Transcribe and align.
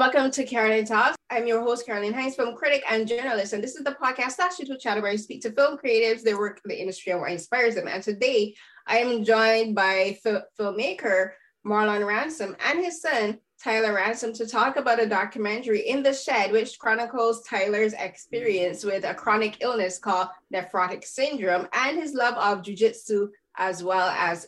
welcome 0.00 0.30
to 0.30 0.44
Carolyn 0.44 0.84
Talks. 0.84 1.16
I'm 1.28 1.46
your 1.46 1.60
host, 1.60 1.84
Carolyn 1.84 2.14
Hinds, 2.14 2.34
film 2.34 2.56
critic 2.56 2.82
and 2.90 3.06
journalist. 3.06 3.52
And 3.52 3.62
this 3.62 3.76
is 3.76 3.84
the 3.84 3.96
podcast 4.02 4.32
slash 4.32 4.52
YouTube 4.56 4.80
channel 4.80 5.02
where 5.02 5.12
I 5.12 5.16
speak 5.16 5.42
to 5.42 5.52
film 5.52 5.76
creatives, 5.76 6.22
their 6.22 6.38
work 6.38 6.58
in 6.64 6.68
the 6.68 6.80
industry, 6.80 7.12
and 7.12 7.20
what 7.20 7.30
inspires 7.30 7.74
them. 7.74 7.86
And 7.86 8.02
today 8.02 8.54
I 8.86 8.98
am 8.98 9.22
joined 9.24 9.74
by 9.74 10.18
f- 10.24 10.42
filmmaker 10.58 11.32
Marlon 11.66 12.06
Ransom 12.06 12.56
and 12.66 12.84
his 12.84 13.02
son, 13.02 13.38
Tyler 13.62 13.94
Ransom, 13.94 14.32
to 14.34 14.46
talk 14.46 14.76
about 14.76 15.02
a 15.02 15.06
documentary 15.06 15.88
in 15.88 16.02
the 16.02 16.14
shed, 16.14 16.50
which 16.50 16.78
chronicles 16.78 17.42
Tyler's 17.44 17.92
experience 17.92 18.84
with 18.84 19.04
a 19.04 19.14
chronic 19.14 19.58
illness 19.60 19.98
called 19.98 20.28
nephrotic 20.52 21.04
syndrome 21.04 21.68
and 21.72 21.98
his 21.98 22.14
love 22.14 22.34
of 22.34 22.62
jujitsu 22.62 23.28
as 23.56 23.82
well 23.82 24.08
as 24.10 24.46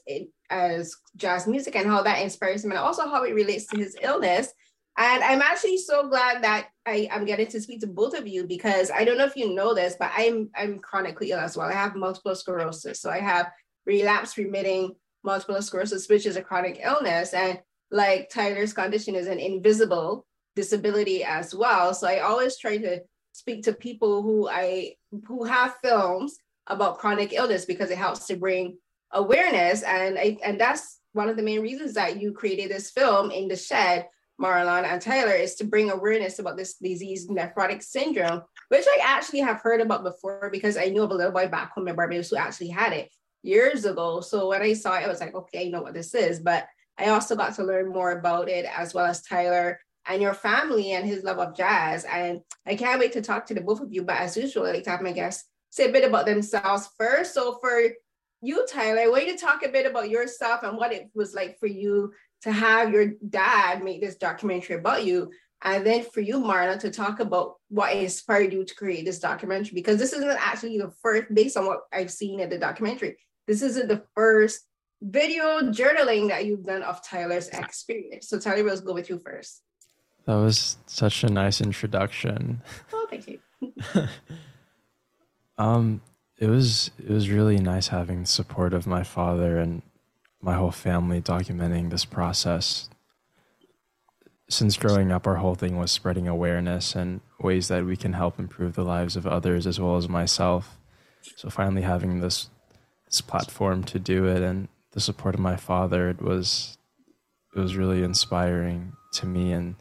as 0.49 0.97
jazz 1.17 1.47
music 1.47 1.77
and 1.77 1.87
how 1.87 2.03
that 2.03 2.23
inspires 2.23 2.65
him 2.65 2.71
and 2.71 2.79
also 2.79 3.09
how 3.09 3.25
it 3.25 3.35
relates 3.35 3.67
to 3.67 3.77
his 3.77 3.97
illness 4.01 4.53
and 4.99 5.25
I'm 5.25 5.41
actually 5.41 5.79
so 5.79 6.09
glad 6.09 6.43
that 6.43 6.69
I, 6.85 7.09
am 7.11 7.25
getting 7.25 7.47
to 7.49 7.61
speak 7.61 7.81
to 7.81 7.87
both 7.87 8.17
of 8.17 8.27
you 8.27 8.47
because 8.47 8.91
I 8.91 9.05
don't 9.05 9.17
know 9.17 9.25
if 9.25 9.37
you 9.37 9.55
know 9.55 9.75
this, 9.75 9.97
but 9.99 10.11
I'm 10.15 10.51
I'm 10.55 10.81
chronically 10.81 11.31
ill 11.31 11.39
as 11.39 11.57
well. 11.57 11.69
I 11.69 11.73
have 11.73 11.97
multiple 11.97 12.35
sclerosis. 12.35 13.01
So 13.01 13.11
I 13.11 13.21
have 13.21 13.51
relapse 13.87 14.37
remitting 14.37 14.95
multiple 15.25 15.63
sclerosis, 15.63 16.09
which 16.09 16.27
is 16.27 16.37
a 16.37 16.43
chronic 16.43 16.79
illness. 16.83 17.33
And 17.33 17.61
like 17.93 18.31
Tyler's 18.31 18.73
condition 18.73 19.15
is 19.15 19.29
an 19.29 19.39
invisible 19.39 20.27
disability 20.57 21.23
as 21.23 21.55
well. 21.55 21.95
So 21.95 22.09
I 22.09 22.21
always 22.21 22.59
try 22.59 22.79
to 22.79 23.01
speak 23.33 23.63
to 23.65 23.73
people 23.73 24.23
who 24.23 24.49
I 24.49 24.97
who 25.27 25.45
have 25.45 25.77
films 25.83 26.37
about 26.67 26.99
chronic 26.99 27.33
illness 27.33 27.65
because 27.65 27.91
it 27.91 27.99
helps 27.99 28.27
to 28.27 28.37
bring 28.37 28.79
awareness. 29.13 29.83
And 29.83 30.19
I 30.19 30.39
and 30.43 30.61
that's 30.61 31.01
one 31.13 31.29
of 31.29 31.37
the 31.37 31.43
main 31.43 31.61
reasons 31.61 31.95
that 31.95 32.21
you 32.21 32.33
created 32.33 32.71
this 32.71 32.91
film 32.91 33.31
in 33.31 33.49
the 33.49 33.57
shed 33.57 34.09
Marlon 34.41 34.85
and 34.85 35.01
Tyler 35.01 35.35
is 35.35 35.55
to 35.57 35.65
bring 35.65 35.91
awareness 35.91 36.39
about 36.39 36.57
this 36.57 36.75
disease, 36.75 37.29
nephrotic 37.29 37.83
syndrome, 37.83 38.43
which 38.69 38.87
I 38.89 38.99
actually 39.03 39.41
have 39.41 39.61
heard 39.61 39.81
about 39.81 40.03
before 40.03 40.49
because 40.51 40.77
I 40.77 40.87
knew 40.87 41.03
of 41.03 41.11
a 41.11 41.15
little 41.15 41.33
boy 41.33 41.49
back 41.49 41.73
home 41.73 41.87
in 41.87 41.95
Barbados 41.95 42.31
who 42.31 42.37
actually 42.37 42.69
had 42.69 42.93
it 42.93 43.11
years 43.43 43.85
ago. 43.85 44.21
So 44.21 44.49
when 44.49 44.63
I 44.63 44.73
saw 44.73 44.95
it, 44.95 45.05
I 45.05 45.09
was 45.09 45.21
like, 45.21 45.35
okay, 45.35 45.67
I 45.67 45.71
know 45.71 45.83
what 45.83 45.95
this 45.95 46.15
is. 46.15 46.41
But 46.41 46.67
I 46.99 47.09
also 47.09 47.37
got 47.37 47.55
to 47.57 47.65
learn 47.65 47.89
more 47.89 48.13
about 48.13 48.49
it 48.49 48.67
as 48.77 48.95
well 48.95 49.07
as 49.07 49.23
Tyler 49.23 49.81
and 50.07 50.21
your 50.21 50.35
family 50.35 50.93
and 50.93 51.07
his 51.07 51.25
love 51.25 51.39
of 51.39 51.57
jazz. 51.57 52.05
And 52.05 52.41
I 52.67 52.75
can't 52.75 53.01
wait 53.01 53.13
to 53.13 53.23
talk 53.23 53.47
to 53.47 53.55
the 53.55 53.61
both 53.61 53.81
of 53.81 53.93
you. 53.93 54.03
But 54.03 54.19
as 54.19 54.37
usual, 54.37 54.67
I 54.67 54.73
like 54.73 54.85
to 54.85 54.91
have 54.91 55.03
my 55.03 55.13
guests 55.13 55.49
say 55.71 55.89
a 55.89 55.93
bit 55.93 56.05
about 56.05 56.27
themselves 56.27 56.89
first. 56.99 57.35
So 57.35 57.59
for 57.61 57.81
you, 58.43 58.67
Tyler, 58.69 59.01
I 59.01 59.09
want 59.09 59.27
you 59.27 59.33
to 59.33 59.39
talk 59.39 59.65
a 59.65 59.71
bit 59.71 59.87
about 59.87 60.11
yourself 60.11 60.63
and 60.65 60.77
what 60.77 60.93
it 60.93 61.11
was 61.15 61.35
like 61.35 61.59
for 61.59 61.67
you 61.67 62.13
to 62.43 62.53
have 62.53 62.93
your 62.93 63.13
dad 63.29 63.83
make 63.83 64.01
this 64.01 64.17
documentary 64.17 64.77
about 64.77 65.05
you 65.05 65.31
and 65.65 65.87
then 65.87 66.05
for 66.13 66.21
you 66.21 66.39
marla 66.39 66.79
to 66.79 66.91
talk 66.91 67.21
about 67.21 67.55
what 67.69 67.95
inspired 67.95 68.53
you 68.53 68.65
to 68.65 68.75
create 68.75 69.05
this 69.05 69.19
documentary 69.19 69.75
because 69.75 69.99
this 69.99 70.13
isn't 70.13 70.29
actually 70.29 70.79
the 70.79 70.91
first 71.03 71.33
based 71.33 71.57
on 71.57 71.67
what 71.67 71.81
i've 71.93 72.11
seen 72.11 72.41
in 72.41 72.51
the 72.51 72.59
documentary 72.59 73.17
this 73.47 73.63
isn't 73.63 73.89
the 73.89 74.03
first 74.15 74.63
video 75.03 75.61
journaling 75.73 76.29
that 76.29 76.47
you've 76.47 76.65
done 76.65 76.83
of 76.83 77.03
tyler's 77.03 77.49
experience 77.49 78.29
so 78.29 78.39
tyler 78.39 78.63
let's 78.63 78.81
go 78.81 78.95
with 78.95 79.11
you 79.11 79.19
first 79.19 79.63
that 80.27 80.37
was 80.37 80.79
such 80.87 81.25
a 81.25 81.29
nice 81.29 81.61
introduction 81.61 82.63
oh 82.93 83.07
thank 83.11 83.27
you 83.27 83.39
um 85.59 86.01
it 86.39 86.49
was 86.49 86.91
it 86.99 87.11
was 87.11 87.31
really 87.31 87.59
nice 87.59 87.89
having 87.89 88.23
the 88.23 88.27
support 88.27 88.75
of 88.75 88.87
my 88.87 89.05
father 89.05 89.59
and 89.59 89.83
my 90.43 90.55
whole 90.55 90.73
family 90.73 91.21
documenting 91.21 91.91
this 91.91 92.05
process. 92.05 92.91
Since 94.51 94.77
growing 94.77 95.13
up, 95.13 95.27
our 95.27 95.37
whole 95.37 95.55
thing 95.55 95.79
was 95.79 95.93
spreading 95.93 96.27
awareness 96.27 96.97
and 96.97 97.21
ways 97.41 97.69
that 97.69 97.87
we 97.87 97.97
can 97.97 98.15
help 98.15 98.41
improve 98.41 98.75
the 98.75 98.83
lives 98.83 99.17
of 99.17 99.25
others 99.25 99.67
as 99.69 99.79
well 99.79 99.97
as 99.97 100.09
myself. 100.09 100.79
So 101.37 101.49
finally 101.49 101.83
having 101.83 102.19
this 102.19 102.51
this 103.07 103.21
platform 103.21 103.85
to 103.85 104.01
do 104.01 104.27
it 104.27 104.43
and 104.43 104.67
the 104.93 105.01
support 105.01 105.35
of 105.35 105.41
my 105.41 105.57
father, 105.57 106.09
it 106.09 106.21
was 106.23 106.79
it 107.55 107.59
was 107.59 107.77
really 107.77 108.03
inspiring 108.03 108.93
to 109.13 109.27
me 109.27 109.53
and 109.53 109.75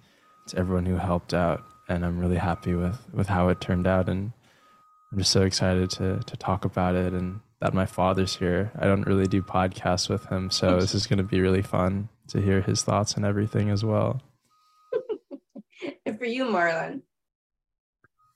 to 0.47 0.57
everyone 0.57 0.85
who 0.85 0.97
helped 0.97 1.33
out. 1.33 1.63
And 1.87 2.05
I'm 2.05 2.19
really 2.19 2.37
happy 2.37 2.73
with, 2.73 2.99
with 3.13 3.27
how 3.27 3.49
it 3.49 3.61
turned 3.61 3.87
out 3.87 4.09
and 4.09 4.31
I'm 5.11 5.17
just 5.17 5.31
so 5.31 5.41
excited 5.41 5.89
to 5.91 6.19
to 6.25 6.37
talk 6.37 6.63
about 6.65 6.95
it 6.95 7.13
and 7.13 7.41
that 7.59 7.73
my 7.73 7.85
father's 7.85 8.35
here. 8.35 8.71
I 8.77 8.85
don't 8.85 9.05
really 9.05 9.27
do 9.27 9.41
podcasts 9.41 10.09
with 10.09 10.25
him, 10.27 10.49
so 10.49 10.75
this 10.79 10.95
is 10.95 11.07
going 11.07 11.17
to 11.17 11.23
be 11.23 11.41
really 11.41 11.61
fun 11.61 12.09
to 12.29 12.41
hear 12.41 12.61
his 12.61 12.81
thoughts 12.81 13.15
and 13.15 13.25
everything 13.25 13.69
as 13.69 13.83
well. 13.83 14.21
and 16.05 16.17
for 16.19 16.25
you, 16.25 16.45
Marlon. 16.45 17.01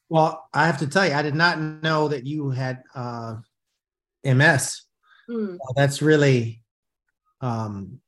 Well, 0.09 0.47
I 0.53 0.68
have 0.68 0.78
to 0.80 0.88
tell 0.88 1.08
you, 1.08 1.14
I 1.14 1.24
did 1.24 1.34
not 1.34 1.59
know 1.59 2.09
that 2.09 2.25
you 2.25 2.52
had 2.52 2.84
uh, 2.94 3.38
MS. 4.24 4.81
Mm. 5.30 5.56
Uh, 5.56 5.74
that's 5.75 6.02
really 6.02 6.62
um, 7.45 8.00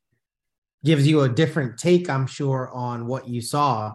gives 0.84 1.06
you 1.06 1.20
a 1.20 1.28
different 1.28 1.78
take, 1.78 2.10
I'm 2.10 2.26
sure, 2.26 2.70
on 2.72 3.06
what 3.06 3.28
you 3.28 3.40
saw 3.40 3.94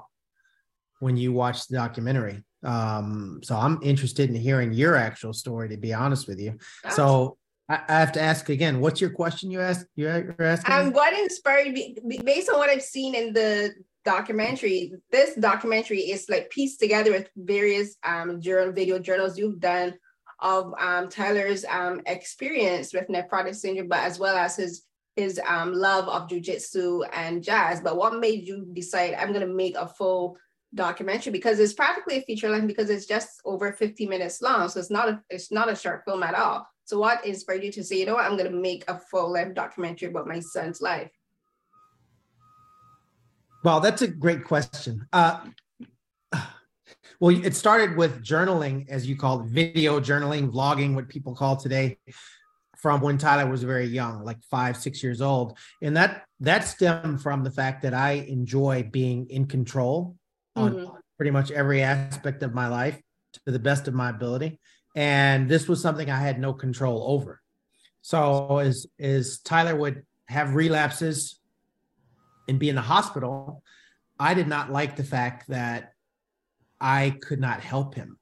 when 1.00 1.18
you 1.18 1.34
watched 1.34 1.70
the 1.70 1.76
documentary. 1.76 2.44
Um, 2.64 3.42
so 3.44 3.58
I'm 3.58 3.80
interested 3.84 4.30
in 4.30 4.36
hearing 4.36 4.72
your 4.72 4.96
actual 4.96 5.34
story, 5.34 5.68
to 5.70 5.78
be 5.78 5.94
honest 5.94 6.28
with 6.30 6.40
you. 6.40 6.58
So 6.90 7.38
I, 7.68 7.82
I 7.90 8.00
have 8.00 8.14
to 8.14 8.22
ask 8.22 8.48
again, 8.50 8.80
what's 8.80 9.02
your 9.02 9.10
question 9.10 9.52
you 9.52 9.60
asked? 9.60 9.86
You're, 9.96 10.34
asking? 10.40 10.74
Um, 10.74 10.94
what 10.94 11.14
inspired 11.20 11.74
me, 11.74 11.98
based 12.24 12.50
on 12.50 12.58
what 12.58 12.70
I've 12.70 12.82
seen 12.82 13.16
in 13.16 13.34
the 13.34 13.74
documentary, 14.06 14.94
this 15.12 15.36
documentary 15.36 16.00
is 16.14 16.30
like 16.30 16.50
pieced 16.52 16.80
together 16.80 17.12
with 17.12 17.28
various 17.36 17.98
um, 18.04 18.40
journal, 18.40 18.74
video 18.74 18.98
journals 18.98 19.38
you've 19.38 19.60
done 19.60 19.94
of 20.40 20.74
um, 20.80 21.10
Tyler's 21.10 21.66
um, 21.66 22.02
experience 22.06 22.94
with 22.94 23.08
nephrotic 23.08 23.56
syndrome, 23.56 23.90
but 23.90 24.00
as 24.00 24.20
well 24.20 24.38
as 24.38 24.56
his 24.58 24.84
his 25.16 25.40
um, 25.48 25.74
love 25.74 26.08
of 26.08 26.28
jujitsu 26.28 27.08
and 27.14 27.44
jazz. 27.44 27.82
But 27.82 27.98
what 27.98 28.20
made 28.20 28.48
you 28.48 28.68
decide 28.74 29.14
I'm 29.14 29.34
going 29.34 29.48
to 29.48 29.54
make 29.54 29.76
a 29.76 29.88
full 29.88 30.38
documentary 30.74 31.32
because 31.32 31.60
it's 31.60 31.74
practically 31.74 32.18
a 32.18 32.22
feature 32.22 32.50
length 32.50 32.68
because 32.68 32.90
it's 32.90 33.06
just 33.06 33.42
over 33.46 33.72
50 33.72 34.08
minutes 34.08 34.42
long. 34.42 34.70
So 34.70 34.80
it's 34.80 34.90
not 34.90 35.10
a 35.10 35.22
it's 35.30 35.52
not 35.52 35.72
a 35.72 35.76
short 35.76 36.04
film 36.06 36.24
at 36.24 36.36
all. 36.36 36.68
So 36.86 37.00
what 37.00 37.26
inspired 37.26 37.64
you 37.64 37.72
to 37.74 37.84
say, 37.84 38.00
you 38.00 38.06
know 38.06 38.16
what, 38.16 38.26
I'm 38.26 38.38
gonna 38.38 38.50
make 38.50 38.84
a 38.88 39.00
full 39.12 39.32
length 39.32 39.56
documentary 39.56 40.10
about 40.10 40.28
my 40.28 40.40
son's 40.40 40.82
life? 40.82 41.12
Well, 43.64 43.80
that's 43.80 44.02
a 44.02 44.08
great 44.08 44.44
question. 44.44 45.08
Uh, 45.14 45.40
well, 47.20 47.34
it 47.46 47.56
started 47.56 47.96
with 47.96 48.22
journaling, 48.22 48.90
as 48.90 49.08
you 49.08 49.16
call 49.16 49.42
it, 49.42 49.46
video 49.46 50.02
journaling, 50.02 50.52
vlogging, 50.52 50.96
what 50.96 51.08
people 51.08 51.34
call 51.34 51.56
today, 51.56 51.98
from 52.84 53.00
when 53.00 53.18
Tyler 53.18 53.50
was 53.50 53.64
very 53.64 53.86
young, 53.86 54.26
like 54.26 54.44
five, 54.52 54.76
six 54.76 55.02
years 55.02 55.22
old. 55.22 55.58
And 55.82 55.96
that 55.96 56.26
that 56.42 56.66
stemmed 56.66 57.22
from 57.22 57.46
the 57.46 57.50
fact 57.50 57.84
that 57.84 57.94
I 57.94 58.12
enjoy 58.28 58.90
being 58.92 59.30
in 59.30 59.48
control 59.48 60.18
on 60.58 60.74
mm-hmm. 60.74 60.96
pretty 61.16 61.32
much 61.32 61.50
every 61.50 61.82
aspect 61.82 62.44
of 62.44 62.54
my 62.54 62.68
life 62.68 63.00
to 63.46 63.52
the 63.52 63.58
best 63.58 63.88
of 63.88 63.94
my 63.94 64.10
ability. 64.10 64.60
And 64.98 65.48
this 65.48 65.70
was 65.70 65.82
something 65.82 66.12
I 66.12 66.20
had 66.20 66.42
no 66.42 66.52
control 66.52 67.06
over. 67.08 67.42
So 68.02 68.58
as 68.58 68.86
as 69.00 69.40
Tyler 69.40 69.78
would 69.78 70.04
have 70.28 70.54
relapses 70.54 71.40
and 72.50 72.60
be 72.60 72.68
in 72.68 72.76
the 72.76 72.82
hospital, 72.82 73.64
I 74.20 74.34
did 74.34 74.50
not 74.50 74.74
like 74.74 74.98
the 74.98 75.06
fact 75.06 75.48
that 75.48 75.94
I 76.82 77.16
could 77.22 77.40
not 77.40 77.62
help 77.62 77.96
him. 77.96 78.20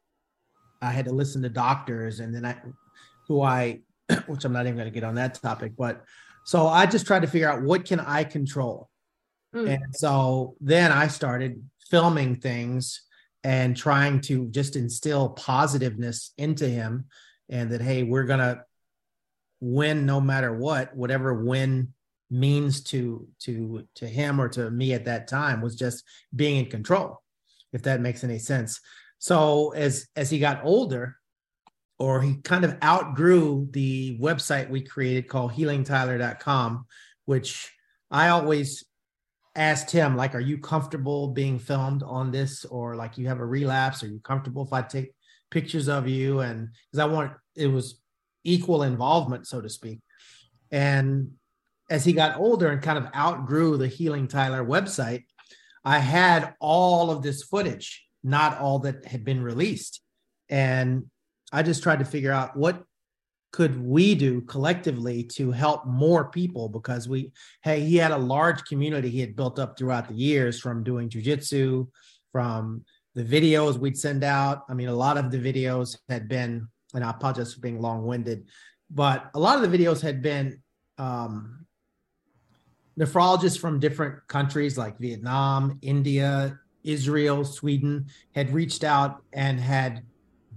I 0.84 0.92
had 0.92 1.06
to 1.06 1.12
listen 1.12 1.42
to 1.42 1.50
doctors 1.50 2.20
and 2.20 2.34
then 2.36 2.46
I 2.46 2.58
who 3.28 3.42
I 3.42 3.82
which 4.28 4.46
I'm 4.46 4.54
not 4.54 4.66
even 4.66 4.76
going 4.76 4.88
to 4.88 4.94
get 4.94 5.04
on 5.04 5.16
that 5.16 5.36
topic, 5.36 5.74
but 5.78 6.04
so 6.46 6.68
I 6.68 6.86
just 6.86 7.06
tried 7.06 7.22
to 7.22 7.28
figure 7.28 7.50
out 7.50 7.62
what 7.62 7.86
can 7.86 8.00
I 8.00 8.24
control. 8.24 8.90
Mm. 9.56 9.76
And 9.76 9.96
so 9.96 10.56
then 10.60 10.92
I 10.92 11.08
started 11.08 11.64
filming 11.90 12.36
things 12.38 13.02
and 13.44 13.76
trying 13.76 14.22
to 14.22 14.48
just 14.48 14.76
instill 14.76 15.30
positiveness 15.30 16.34
into 16.38 16.68
him 16.68 17.06
and 17.50 17.72
that 17.72 17.82
hey 17.82 18.04
we're 18.04 18.24
gonna 18.24 18.64
win 19.60 20.06
no 20.06 20.22
matter 20.22 20.56
what 20.56 20.96
whatever 20.96 21.34
win 21.34 21.94
means 22.30 22.82
to 22.82 23.28
to 23.40 23.86
to 23.96 24.08
him 24.08 24.40
or 24.40 24.48
to 24.48 24.72
me 24.72 24.94
at 24.94 25.06
that 25.06 25.28
time 25.28 25.62
was 25.62 25.76
just 25.76 26.04
being 26.36 26.58
in 26.58 26.72
control 26.72 27.22
if 27.74 27.82
that 27.82 28.00
makes 28.00 28.24
any 28.24 28.40
sense 28.40 28.80
so 29.20 29.72
as 29.72 30.08
as 30.16 30.30
he 30.30 30.40
got 30.40 30.64
older 30.64 31.18
or 32.02 32.22
he 32.22 32.36
kind 32.36 32.66
of 32.66 32.78
outgrew 32.84 33.68
the 33.72 34.18
website 34.20 34.70
we 34.70 34.82
created 34.82 35.28
called 35.28 35.52
healingtyler.com 35.52 36.86
which 37.26 37.72
i 38.10 38.30
always 38.30 38.84
asked 39.56 39.92
him 39.92 40.16
like 40.16 40.34
are 40.34 40.40
you 40.40 40.58
comfortable 40.58 41.30
being 41.30 41.60
filmed 41.60 42.04
on 42.04 42.32
this 42.32 42.66
or 42.66 42.96
like 42.96 43.18
you 43.18 43.28
have 43.28 43.40
a 43.40 43.46
relapse 43.46 44.04
are 44.04 44.08
you 44.08 44.20
comfortable 44.20 44.64
if 44.64 44.74
i 44.74 44.82
take 44.82 45.14
pictures 45.52 45.88
of 45.88 46.08
you 46.08 46.40
and 46.40 46.70
because 46.90 47.00
I 47.00 47.06
want 47.06 47.34
it 47.56 47.68
was 47.68 48.02
equal 48.44 48.82
involvement, 48.82 49.46
so 49.46 49.62
to 49.62 49.70
speak. 49.70 50.00
And 50.72 51.34
as 51.90 52.04
he 52.04 52.14
got 52.14 52.38
older 52.38 52.70
and 52.70 52.82
kind 52.82 52.98
of 52.98 53.08
outgrew 53.14 53.78
the 53.78 53.88
Healing 53.88 54.28
Tyler 54.28 54.66
website, 54.66 55.26
I 55.84 56.00
had 56.00 56.56
all 56.60 57.12
of 57.12 57.22
this 57.22 57.44
footage, 57.44 58.04
not 58.24 58.58
all 58.58 58.80
that 58.80 59.06
had 59.06 59.24
been 59.24 59.44
released. 59.44 60.02
And 60.50 61.06
I 61.52 61.64
just 61.64 61.84
tried 61.84 62.00
to 62.00 62.06
figure 62.06 62.32
out 62.32 62.56
what 62.56 62.84
could 63.52 63.82
we 63.82 64.16
do 64.16 64.42
collectively 64.42 65.24
to 65.24 65.52
help 65.52 65.86
more 65.86 66.26
people 66.26 66.70
because 66.70 67.10
we 67.10 67.32
hey 67.64 67.82
he 67.82 67.98
had 67.98 68.12
a 68.12 68.18
large 68.18 68.64
community 68.64 69.10
he 69.10 69.20
had 69.20 69.36
built 69.36 69.60
up 69.60 69.78
throughout 69.78 70.08
the 70.08 70.14
years 70.14 70.60
from 70.60 70.84
doing 70.84 71.10
jujitsu 71.10 71.88
from 72.32 72.84
the 73.14 73.24
videos 73.26 73.78
we'd 73.78 73.98
send 73.98 74.24
out. 74.24 74.64
I 74.70 74.74
mean 74.74 74.88
a 74.88 74.96
lot 74.96 75.18
of 75.18 75.32
the 75.32 75.38
videos 75.38 75.98
had 76.08 76.30
been 76.30 76.68
and 76.94 77.04
i 77.04 77.10
apologize 77.10 77.54
for 77.54 77.62
being 77.62 77.82
long-winded 77.82 78.48
but 78.90 79.30
a 79.34 79.40
lot 79.40 79.62
of 79.62 79.70
the 79.70 79.78
videos 79.78 80.02
had 80.02 80.22
been 80.22 80.62
um, 80.98 81.66
nephrologists 83.00 83.60
from 83.60 83.80
different 83.80 84.28
countries 84.28 84.78
like 84.78 84.98
vietnam 85.00 85.80
india 85.82 86.60
israel 86.84 87.46
sweden 87.46 88.06
had 88.36 88.54
reached 88.54 88.84
out 88.84 89.24
and 89.34 89.60
had 89.60 90.04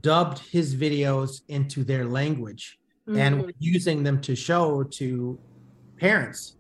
dubbed 0.05 0.39
his 0.39 0.77
videos 0.77 1.41
into 1.49 1.83
their 1.83 2.05
language 2.05 2.79
mm-hmm. 3.09 3.19
and 3.19 3.53
using 3.59 4.03
them 4.03 4.21
to 4.21 4.37
show 4.37 4.83
to 4.83 5.39
parents 5.97 6.57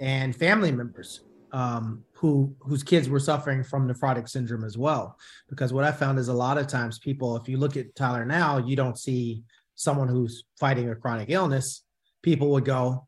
and 0.00 0.34
family 0.34 0.72
members 0.72 1.20
um, 1.52 2.02
who 2.14 2.56
whose 2.60 2.82
kids 2.82 3.10
were 3.10 3.20
suffering 3.20 3.62
from 3.62 3.86
nephrotic 3.86 4.26
syndrome 4.26 4.64
as 4.64 4.78
well. 4.78 5.18
Because 5.50 5.70
what 5.70 5.84
I 5.84 5.92
found 5.92 6.18
is 6.18 6.28
a 6.28 6.32
lot 6.32 6.56
of 6.56 6.66
times 6.66 6.98
people, 6.98 7.36
if 7.36 7.46
you 7.46 7.58
look 7.58 7.76
at 7.76 7.94
Tyler 7.94 8.24
now, 8.24 8.56
you 8.56 8.74
don't 8.74 8.98
see 8.98 9.42
someone 9.74 10.08
who's 10.08 10.44
fighting 10.58 10.88
a 10.88 10.96
chronic 10.96 11.28
illness. 11.28 11.84
People 12.22 12.48
would 12.52 12.64
go, 12.64 13.06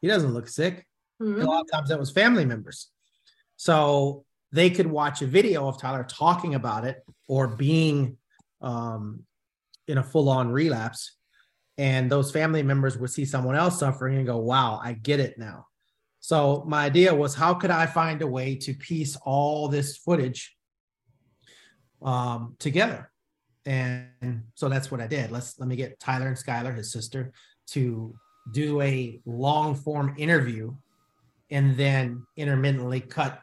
he 0.00 0.08
doesn't 0.08 0.34
look 0.34 0.48
sick. 0.48 0.86
Mm-hmm. 1.22 1.42
A 1.42 1.44
lot 1.44 1.60
of 1.60 1.70
times 1.70 1.88
that 1.90 2.00
was 2.00 2.10
family 2.10 2.44
members. 2.44 2.90
So 3.56 4.24
they 4.50 4.70
could 4.70 4.88
watch 4.88 5.22
a 5.22 5.26
video 5.26 5.68
of 5.68 5.80
Tyler 5.80 6.04
talking 6.08 6.56
about 6.56 6.84
it 6.84 7.04
or 7.28 7.46
being 7.46 8.16
um, 8.62 9.24
in 9.88 9.98
a 9.98 10.02
full 10.02 10.28
on 10.28 10.50
relapse 10.50 11.16
and 11.78 12.10
those 12.10 12.30
family 12.30 12.62
members 12.62 12.98
would 12.98 13.10
see 13.10 13.24
someone 13.24 13.56
else 13.56 13.78
suffering 13.78 14.16
and 14.16 14.26
go 14.26 14.38
wow 14.38 14.80
i 14.82 14.92
get 14.92 15.20
it 15.20 15.38
now. 15.38 15.66
So 16.20 16.62
my 16.68 16.84
idea 16.84 17.12
was 17.12 17.34
how 17.34 17.54
could 17.54 17.70
i 17.70 17.86
find 17.86 18.22
a 18.22 18.26
way 18.26 18.54
to 18.56 18.74
piece 18.74 19.16
all 19.24 19.68
this 19.68 19.96
footage 19.96 20.56
um, 22.00 22.54
together? 22.58 23.10
And 23.66 24.44
so 24.54 24.68
that's 24.68 24.90
what 24.90 25.00
i 25.00 25.06
did. 25.06 25.30
Let's 25.30 25.58
let 25.58 25.68
me 25.68 25.76
get 25.76 25.98
tyler 25.98 26.28
and 26.28 26.36
skylar 26.36 26.76
his 26.76 26.92
sister 26.92 27.32
to 27.68 28.14
do 28.52 28.80
a 28.80 29.20
long 29.24 29.74
form 29.74 30.14
interview 30.18 30.74
and 31.50 31.76
then 31.76 32.26
intermittently 32.36 33.00
cut 33.00 33.40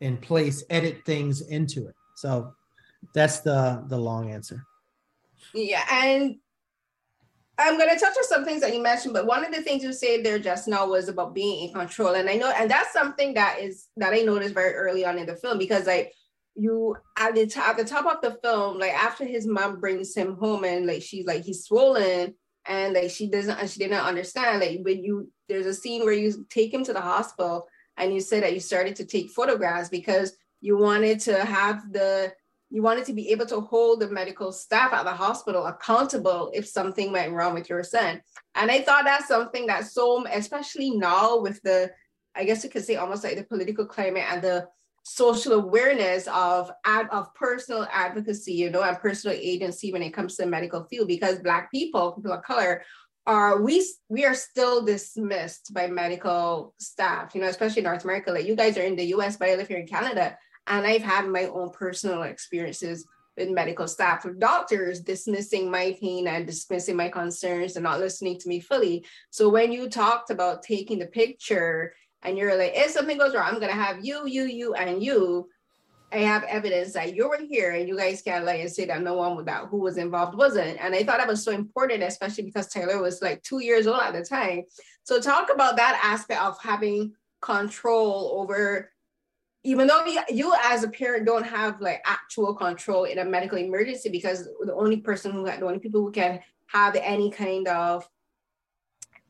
in 0.00 0.16
place 0.16 0.64
edit 0.70 1.04
things 1.04 1.42
into 1.42 1.86
it. 1.86 1.94
So 2.16 2.54
that's 3.14 3.40
the 3.40 3.84
the 3.88 3.98
long 3.98 4.30
answer. 4.30 4.64
Yeah 5.54 5.84
and 5.90 6.36
I'm 7.58 7.78
going 7.78 7.88
to 7.88 7.98
touch 7.98 8.16
on 8.16 8.24
some 8.24 8.44
things 8.44 8.60
that 8.60 8.74
you 8.74 8.82
mentioned, 8.82 9.14
but 9.14 9.26
one 9.26 9.42
of 9.42 9.50
the 9.50 9.62
things 9.62 9.82
you 9.82 9.92
said 9.92 10.22
there 10.22 10.38
just 10.38 10.68
now 10.68 10.86
was 10.86 11.08
about 11.08 11.34
being 11.34 11.66
in 11.66 11.74
control, 11.74 12.14
and 12.14 12.28
I 12.28 12.34
know, 12.34 12.52
and 12.54 12.70
that's 12.70 12.92
something 12.92 13.32
that 13.34 13.58
is 13.60 13.86
that 13.96 14.12
I 14.12 14.18
noticed 14.18 14.52
very 14.52 14.74
early 14.74 15.06
on 15.06 15.18
in 15.18 15.24
the 15.24 15.36
film 15.36 15.56
because 15.56 15.86
like 15.86 16.12
you 16.54 16.96
at 17.18 17.34
the 17.34 17.46
top, 17.46 17.70
at 17.70 17.76
the 17.78 17.84
top 17.84 18.04
of 18.06 18.20
the 18.20 18.38
film, 18.42 18.78
like 18.78 18.92
after 18.92 19.24
his 19.24 19.46
mom 19.46 19.80
brings 19.80 20.14
him 20.14 20.36
home 20.36 20.64
and 20.64 20.86
like 20.86 21.02
she's 21.02 21.26
like 21.26 21.44
he's 21.44 21.64
swollen 21.64 22.34
and 22.66 22.94
like 22.94 23.10
she 23.10 23.28
doesn't 23.28 23.70
she 23.70 23.78
didn't 23.78 23.98
understand 23.98 24.60
like 24.60 24.80
when 24.82 25.02
you 25.02 25.30
there's 25.48 25.66
a 25.66 25.74
scene 25.74 26.04
where 26.04 26.14
you 26.14 26.46
take 26.50 26.72
him 26.72 26.84
to 26.84 26.92
the 26.92 27.00
hospital 27.00 27.68
and 27.96 28.12
you 28.12 28.20
said 28.20 28.42
that 28.42 28.52
you 28.52 28.60
started 28.60 28.96
to 28.96 29.04
take 29.04 29.30
photographs 29.30 29.88
because 29.88 30.36
you 30.60 30.76
wanted 30.76 31.20
to 31.20 31.44
have 31.44 31.92
the 31.92 32.32
you 32.70 32.82
wanted 32.82 33.04
to 33.04 33.12
be 33.12 33.30
able 33.30 33.46
to 33.46 33.60
hold 33.60 34.00
the 34.00 34.08
medical 34.08 34.50
staff 34.52 34.92
at 34.92 35.04
the 35.04 35.12
hospital 35.12 35.66
accountable 35.66 36.50
if 36.52 36.66
something 36.66 37.12
went 37.12 37.32
wrong 37.32 37.54
with 37.54 37.68
your 37.68 37.84
son. 37.84 38.20
And 38.54 38.70
I 38.70 38.80
thought 38.80 39.04
that's 39.04 39.28
something 39.28 39.66
that 39.66 39.86
so, 39.86 40.26
especially 40.26 40.90
now 40.90 41.38
with 41.38 41.62
the, 41.62 41.92
I 42.34 42.44
guess 42.44 42.64
you 42.64 42.70
could 42.70 42.84
say 42.84 42.96
almost 42.96 43.24
like 43.24 43.36
the 43.36 43.44
political 43.44 43.86
climate 43.86 44.24
and 44.28 44.42
the 44.42 44.68
social 45.04 45.52
awareness 45.52 46.26
of 46.26 46.70
ad, 46.84 47.06
of 47.12 47.32
personal 47.34 47.86
advocacy, 47.92 48.54
you 48.54 48.70
know, 48.70 48.82
and 48.82 48.98
personal 48.98 49.36
agency 49.40 49.92
when 49.92 50.02
it 50.02 50.10
comes 50.10 50.34
to 50.34 50.42
the 50.42 50.50
medical 50.50 50.84
field, 50.84 51.06
because 51.06 51.38
Black 51.38 51.70
people, 51.70 52.12
people 52.12 52.32
of 52.32 52.42
color, 52.42 52.82
are 53.28 53.60
we 53.60 53.84
we 54.08 54.24
are 54.24 54.34
still 54.34 54.84
dismissed 54.84 55.72
by 55.74 55.86
medical 55.86 56.74
staff, 56.78 57.34
you 57.34 57.40
know, 57.40 57.48
especially 57.48 57.82
North 57.82 58.04
America. 58.04 58.30
Like 58.30 58.46
you 58.46 58.54
guys 58.54 58.78
are 58.78 58.82
in 58.82 58.96
the 58.96 59.06
US, 59.16 59.36
but 59.36 59.48
I 59.48 59.56
live 59.56 59.68
here 59.68 59.78
in 59.78 59.86
Canada 59.86 60.36
and 60.66 60.86
I've 60.86 61.02
had 61.02 61.28
my 61.28 61.44
own 61.44 61.70
personal 61.70 62.22
experiences 62.22 63.06
with 63.36 63.50
medical 63.50 63.86
staff, 63.86 64.24
with 64.24 64.40
doctors 64.40 65.00
dismissing 65.00 65.70
my 65.70 65.96
pain 66.00 66.26
and 66.26 66.46
dismissing 66.46 66.96
my 66.96 67.08
concerns 67.08 67.76
and 67.76 67.84
not 67.84 68.00
listening 68.00 68.38
to 68.38 68.48
me 68.48 68.60
fully. 68.60 69.04
So 69.30 69.48
when 69.48 69.72
you 69.72 69.88
talked 69.88 70.30
about 70.30 70.62
taking 70.62 70.98
the 70.98 71.06
picture 71.06 71.94
and 72.22 72.38
you're 72.38 72.56
like, 72.56 72.72
if 72.74 72.90
something 72.90 73.18
goes 73.18 73.34
wrong, 73.34 73.46
I'm 73.46 73.60
gonna 73.60 73.72
have 73.72 74.04
you, 74.04 74.26
you, 74.26 74.44
you, 74.44 74.74
and 74.74 75.02
you. 75.02 75.48
I 76.12 76.18
have 76.18 76.44
evidence 76.44 76.92
that 76.92 77.14
you 77.14 77.28
were 77.28 77.40
here 77.48 77.72
and 77.72 77.88
you 77.88 77.96
guys 77.98 78.22
can't 78.22 78.44
like 78.44 78.60
and 78.60 78.70
say 78.70 78.86
that 78.86 79.02
no 79.02 79.14
one 79.14 79.44
that 79.44 79.66
who 79.66 79.78
was 79.78 79.98
involved 79.98 80.38
wasn't. 80.38 80.78
And 80.80 80.94
I 80.94 81.02
thought 81.02 81.18
that 81.18 81.26
was 81.26 81.42
so 81.42 81.50
important, 81.50 82.02
especially 82.04 82.44
because 82.44 82.68
Taylor 82.68 83.02
was 83.02 83.20
like 83.20 83.42
two 83.42 83.58
years 83.58 83.88
old 83.88 84.00
at 84.00 84.12
the 84.12 84.24
time. 84.24 84.62
So 85.02 85.20
talk 85.20 85.52
about 85.52 85.76
that 85.76 86.00
aspect 86.02 86.40
of 86.40 86.56
having 86.62 87.12
control 87.42 88.38
over 88.40 88.90
even 89.66 89.88
though 89.88 90.06
you, 90.28 90.54
as 90.62 90.84
a 90.84 90.88
parent 90.88 91.26
don't 91.26 91.44
have 91.44 91.80
like 91.80 92.00
actual 92.06 92.54
control 92.54 93.04
in 93.04 93.18
a 93.18 93.24
medical 93.24 93.58
emergency 93.58 94.08
because 94.08 94.48
the 94.64 94.74
only 94.74 94.98
person 94.98 95.32
who 95.32 95.44
the 95.44 95.66
only 95.66 95.80
people 95.80 96.00
who 96.00 96.12
can 96.12 96.38
have 96.68 96.96
any 96.96 97.30
kind 97.30 97.66
of 97.66 98.08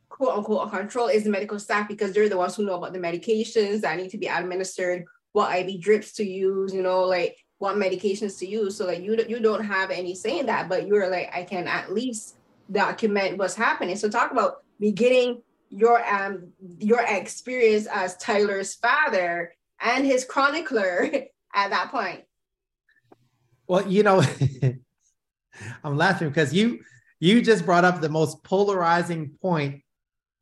quote 0.09 0.37
unquote 0.37 0.69
control 0.69 1.07
is 1.07 1.23
the 1.23 1.29
medical 1.29 1.59
staff 1.59 1.87
because 1.87 2.13
they're 2.13 2.29
the 2.29 2.37
ones 2.37 2.55
who 2.55 2.65
know 2.65 2.75
about 2.75 2.93
the 2.93 2.99
medications 2.99 3.81
that 3.81 3.97
need 3.97 4.11
to 4.11 4.17
be 4.17 4.27
administered 4.27 5.05
what 5.33 5.55
iv 5.57 5.81
drips 5.81 6.13
to 6.13 6.23
use 6.23 6.73
you 6.73 6.81
know 6.81 7.01
like 7.01 7.35
what 7.59 7.75
medications 7.75 8.37
to 8.37 8.47
use. 8.47 8.77
So 8.77 8.85
like 8.85 9.01
you 9.01 9.17
you 9.27 9.39
don't 9.39 9.65
have 9.65 9.89
any 9.89 10.13
say 10.13 10.39
in 10.39 10.45
that 10.45 10.69
but 10.69 10.87
you're 10.87 11.09
like 11.09 11.31
i 11.33 11.43
can 11.43 11.67
at 11.67 11.91
least 11.91 12.35
document 12.71 13.37
what's 13.37 13.55
happening. 13.55 13.95
So 13.95 14.09
talk 14.09 14.31
about 14.31 14.57
beginning 14.79 15.41
your 15.69 16.05
um 16.07 16.53
your 16.79 17.01
experience 17.01 17.87
as 17.87 18.15
tyler's 18.17 18.75
father 18.75 19.51
and 19.81 20.05
his 20.05 20.25
chronicler 20.25 21.09
at 21.55 21.69
that 21.69 21.91
point. 21.91 22.23
Well, 23.67 23.87
you 23.87 24.03
know, 24.03 24.23
I'm 25.83 25.97
laughing 25.97 26.29
because 26.29 26.53
you 26.53 26.79
you 27.19 27.41
just 27.41 27.65
brought 27.65 27.83
up 27.83 27.99
the 27.99 28.09
most 28.09 28.43
polarizing 28.43 29.31
point, 29.41 29.81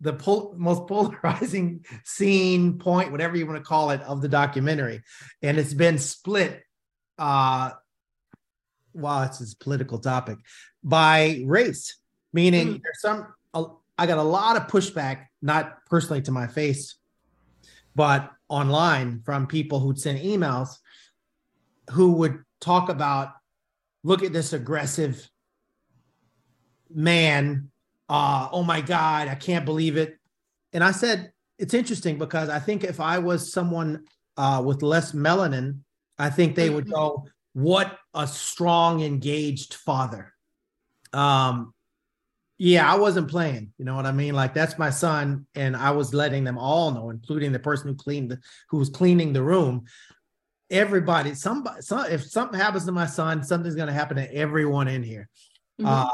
the 0.02 0.14
pol- 0.14 0.54
most 0.58 0.88
polarizing 0.88 1.86
scene 2.04 2.78
point, 2.78 3.12
whatever 3.12 3.36
you 3.38 3.46
want 3.46 3.58
to 3.58 3.68
call 3.68 3.92
it, 3.92 4.02
of 4.02 4.22
the 4.22 4.28
documentary, 4.28 5.02
and 5.42 5.58
it's 5.58 5.74
been 5.74 5.98
split. 5.98 6.62
Uh, 7.18 7.72
wow, 8.94 9.24
it's 9.24 9.42
a 9.42 9.58
political 9.58 10.00
topic 10.00 10.38
by 10.84 11.42
race, 11.46 11.98
meaning 12.34 12.68
mm. 12.68 12.82
there's 12.84 13.02
some. 13.02 13.34
Uh, 13.54 13.66
I 13.98 14.06
got 14.08 14.18
a 14.18 14.24
lot 14.24 14.58
of 14.58 14.68
pushback, 14.68 15.28
not 15.42 15.86
personally 15.86 16.22
to 16.24 16.32
my 16.32 16.48
face, 16.48 16.96
but 17.96 18.35
online 18.50 19.22
from 19.26 19.48
people 19.48 19.80
who'd 19.80 20.00
send 20.00 20.20
emails 20.20 20.78
who 21.92 22.14
would 22.14 22.44
talk 22.62 22.90
about 22.90 23.34
look 24.04 24.24
at 24.24 24.34
this 24.34 24.54
aggressive 24.54 25.28
man 26.94 27.70
uh 28.10 28.48
oh 28.52 28.64
my 28.64 28.82
god 28.82 29.28
i 29.28 29.36
can't 29.36 29.66
believe 29.66 29.98
it. 29.98 30.18
And 30.74 30.84
i 30.84 30.92
said 30.92 31.32
it's 31.58 31.74
interesting 31.74 32.18
because 32.18 32.50
i 32.50 32.60
think 32.60 32.84
if 32.84 33.00
i 33.00 33.18
was 33.18 33.52
someone 33.52 34.04
uh 34.38 34.62
with 34.64 34.84
less 34.84 35.14
melanin 35.14 35.80
i 36.20 36.30
think 36.30 36.56
they 36.56 36.70
would 36.70 36.90
go 36.90 37.26
what 37.56 38.00
a 38.14 38.28
strong 38.28 39.02
engaged 39.02 39.76
father. 39.76 40.34
Um 41.14 41.74
yeah, 42.58 42.92
I 42.92 42.96
wasn't 42.98 43.30
playing. 43.30 43.74
You 43.78 43.86
know 43.86 43.96
what 43.96 44.06
I 44.06 44.12
mean? 44.12 44.34
Like 44.34 44.54
that's 44.54 44.78
my 44.78 44.90
son, 44.90 45.46
and 45.56 45.76
I 45.76 45.92
was 45.92 46.14
letting 46.14 46.44
them 46.44 46.58
all 46.58 46.92
know, 46.92 47.10
including 47.10 47.52
the 47.52 47.60
person 47.60 47.90
who 47.90 47.96
cleaned 47.96 48.32
the, 48.32 48.40
who 48.70 48.78
was 48.78 48.90
cleaning 48.90 49.34
the 49.34 49.44
room. 49.44 49.86
Everybody, 50.70 51.36
somebody, 51.36 51.82
some, 51.82 52.06
if 52.10 52.24
something 52.24 52.60
happens 52.60 52.86
to 52.86 52.92
my 52.92 53.06
son, 53.06 53.44
something's 53.44 53.76
going 53.76 53.88
to 53.88 53.94
happen 53.94 54.18
to 54.18 54.34
everyone 54.34 54.88
in 54.88 55.04
here. 55.04 55.30
Mm-hmm. 55.80 55.88
Uh, 55.88 56.10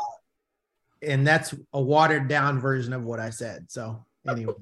and 1.02 1.26
that's 1.26 1.54
a 1.74 1.82
watered 1.82 2.28
down 2.28 2.60
version 2.60 2.94
of 2.94 3.06
what 3.06 3.20
I 3.20 3.30
said. 3.30 3.72
So 3.72 4.06
anyway, 4.28 4.54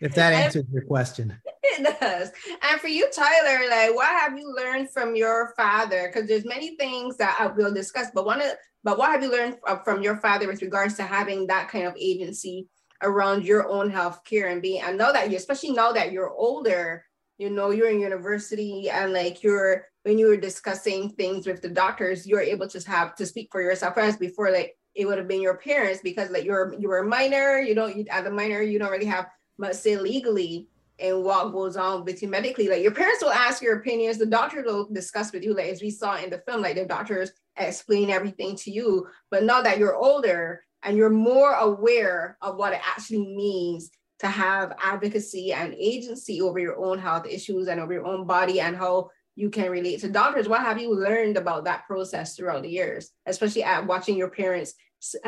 if 0.00 0.14
that 0.16 0.32
answers 0.32 0.64
your 0.72 0.82
question, 0.82 1.38
it 1.78 2.00
does. 2.00 2.32
And 2.62 2.80
for 2.80 2.88
you, 2.88 3.08
Tyler, 3.12 3.68
like 3.68 3.94
what 3.94 4.08
have 4.08 4.38
you 4.38 4.54
learned 4.54 4.90
from 4.90 5.14
your 5.14 5.52
father? 5.56 6.10
Because 6.12 6.28
there's 6.28 6.44
many 6.44 6.76
things 6.76 7.16
that 7.16 7.36
uh, 7.40 7.44
I 7.44 7.46
will 7.48 7.72
discuss, 7.72 8.08
but 8.14 8.26
one 8.26 8.40
of 8.40 8.52
but 8.82 8.98
what 8.98 9.10
have 9.10 9.22
you 9.22 9.30
learned 9.30 9.56
uh, 9.66 9.78
from 9.78 10.02
your 10.02 10.16
father 10.16 10.46
with 10.46 10.60
regards 10.60 10.94
to 10.94 11.04
having 11.04 11.46
that 11.46 11.70
kind 11.70 11.86
of 11.86 11.96
agency 11.98 12.68
around 13.02 13.44
your 13.44 13.66
own 13.68 13.90
health 13.90 14.22
care 14.24 14.48
and 14.48 14.60
being? 14.60 14.82
I 14.84 14.92
know 14.92 15.12
that 15.12 15.30
you, 15.30 15.36
especially 15.36 15.70
now 15.70 15.92
that 15.92 16.12
you're 16.12 16.30
older, 16.30 17.04
you 17.38 17.48
know, 17.48 17.70
you're 17.70 17.90
in 17.90 18.00
university 18.00 18.90
and 18.90 19.12
like 19.12 19.42
you're 19.42 19.86
when 20.02 20.18
you 20.18 20.26
were 20.26 20.36
discussing 20.36 21.10
things 21.10 21.46
with 21.46 21.62
the 21.62 21.68
doctors, 21.68 22.26
you're 22.26 22.40
able 22.40 22.68
to 22.68 22.78
have 22.88 23.14
to 23.16 23.24
speak 23.26 23.48
for 23.50 23.62
yourself. 23.62 23.96
As 23.96 24.18
before, 24.18 24.50
like 24.50 24.76
it 24.94 25.06
would 25.06 25.18
have 25.18 25.28
been 25.28 25.42
your 25.42 25.56
parents 25.56 26.00
because 26.02 26.30
like 26.30 26.44
you're 26.44 26.74
you 26.78 26.88
were 26.88 26.98
a 26.98 27.06
minor, 27.06 27.58
you 27.58 27.74
don't 27.74 27.96
you, 27.96 28.04
as 28.10 28.26
a 28.26 28.30
minor, 28.30 28.60
you 28.60 28.78
don't 28.78 28.92
really 28.92 29.06
have 29.06 29.28
much 29.58 29.74
say 29.74 29.96
legally 29.96 30.68
and 30.98 31.24
what 31.24 31.52
goes 31.52 31.76
on 31.76 32.04
with 32.04 32.22
you 32.22 32.28
medically. 32.28 32.68
Like 32.68 32.82
your 32.82 32.92
parents 32.92 33.22
will 33.22 33.32
ask 33.32 33.62
your 33.62 33.78
opinions, 33.78 34.18
the 34.18 34.26
doctors 34.26 34.64
will 34.66 34.88
discuss 34.92 35.32
with 35.32 35.42
you, 35.42 35.54
like 35.54 35.70
as 35.70 35.82
we 35.82 35.90
saw 35.90 36.16
in 36.16 36.30
the 36.30 36.38
film, 36.38 36.62
like 36.62 36.76
the 36.76 36.84
doctors 36.84 37.32
explain 37.56 38.10
everything 38.10 38.56
to 38.56 38.70
you. 38.70 39.06
But 39.30 39.44
now 39.44 39.62
that 39.62 39.78
you're 39.78 39.96
older 39.96 40.62
and 40.82 40.96
you're 40.96 41.10
more 41.10 41.52
aware 41.52 42.36
of 42.42 42.56
what 42.56 42.72
it 42.72 42.80
actually 42.84 43.26
means 43.34 43.90
to 44.20 44.28
have 44.28 44.76
advocacy 44.82 45.52
and 45.52 45.74
agency 45.74 46.40
over 46.40 46.58
your 46.58 46.78
own 46.78 46.98
health 46.98 47.26
issues 47.26 47.66
and 47.68 47.80
over 47.80 47.92
your 47.92 48.06
own 48.06 48.26
body 48.26 48.60
and 48.60 48.76
how 48.76 49.10
you 49.34 49.50
can 49.50 49.70
relate 49.70 50.00
to 50.00 50.08
doctors. 50.08 50.48
What 50.48 50.60
have 50.60 50.80
you 50.80 50.94
learned 50.94 51.36
about 51.36 51.64
that 51.64 51.86
process 51.86 52.36
throughout 52.36 52.62
the 52.62 52.70
years, 52.70 53.10
especially 53.26 53.64
at 53.64 53.86
watching 53.86 54.16
your 54.16 54.30
parents 54.30 54.74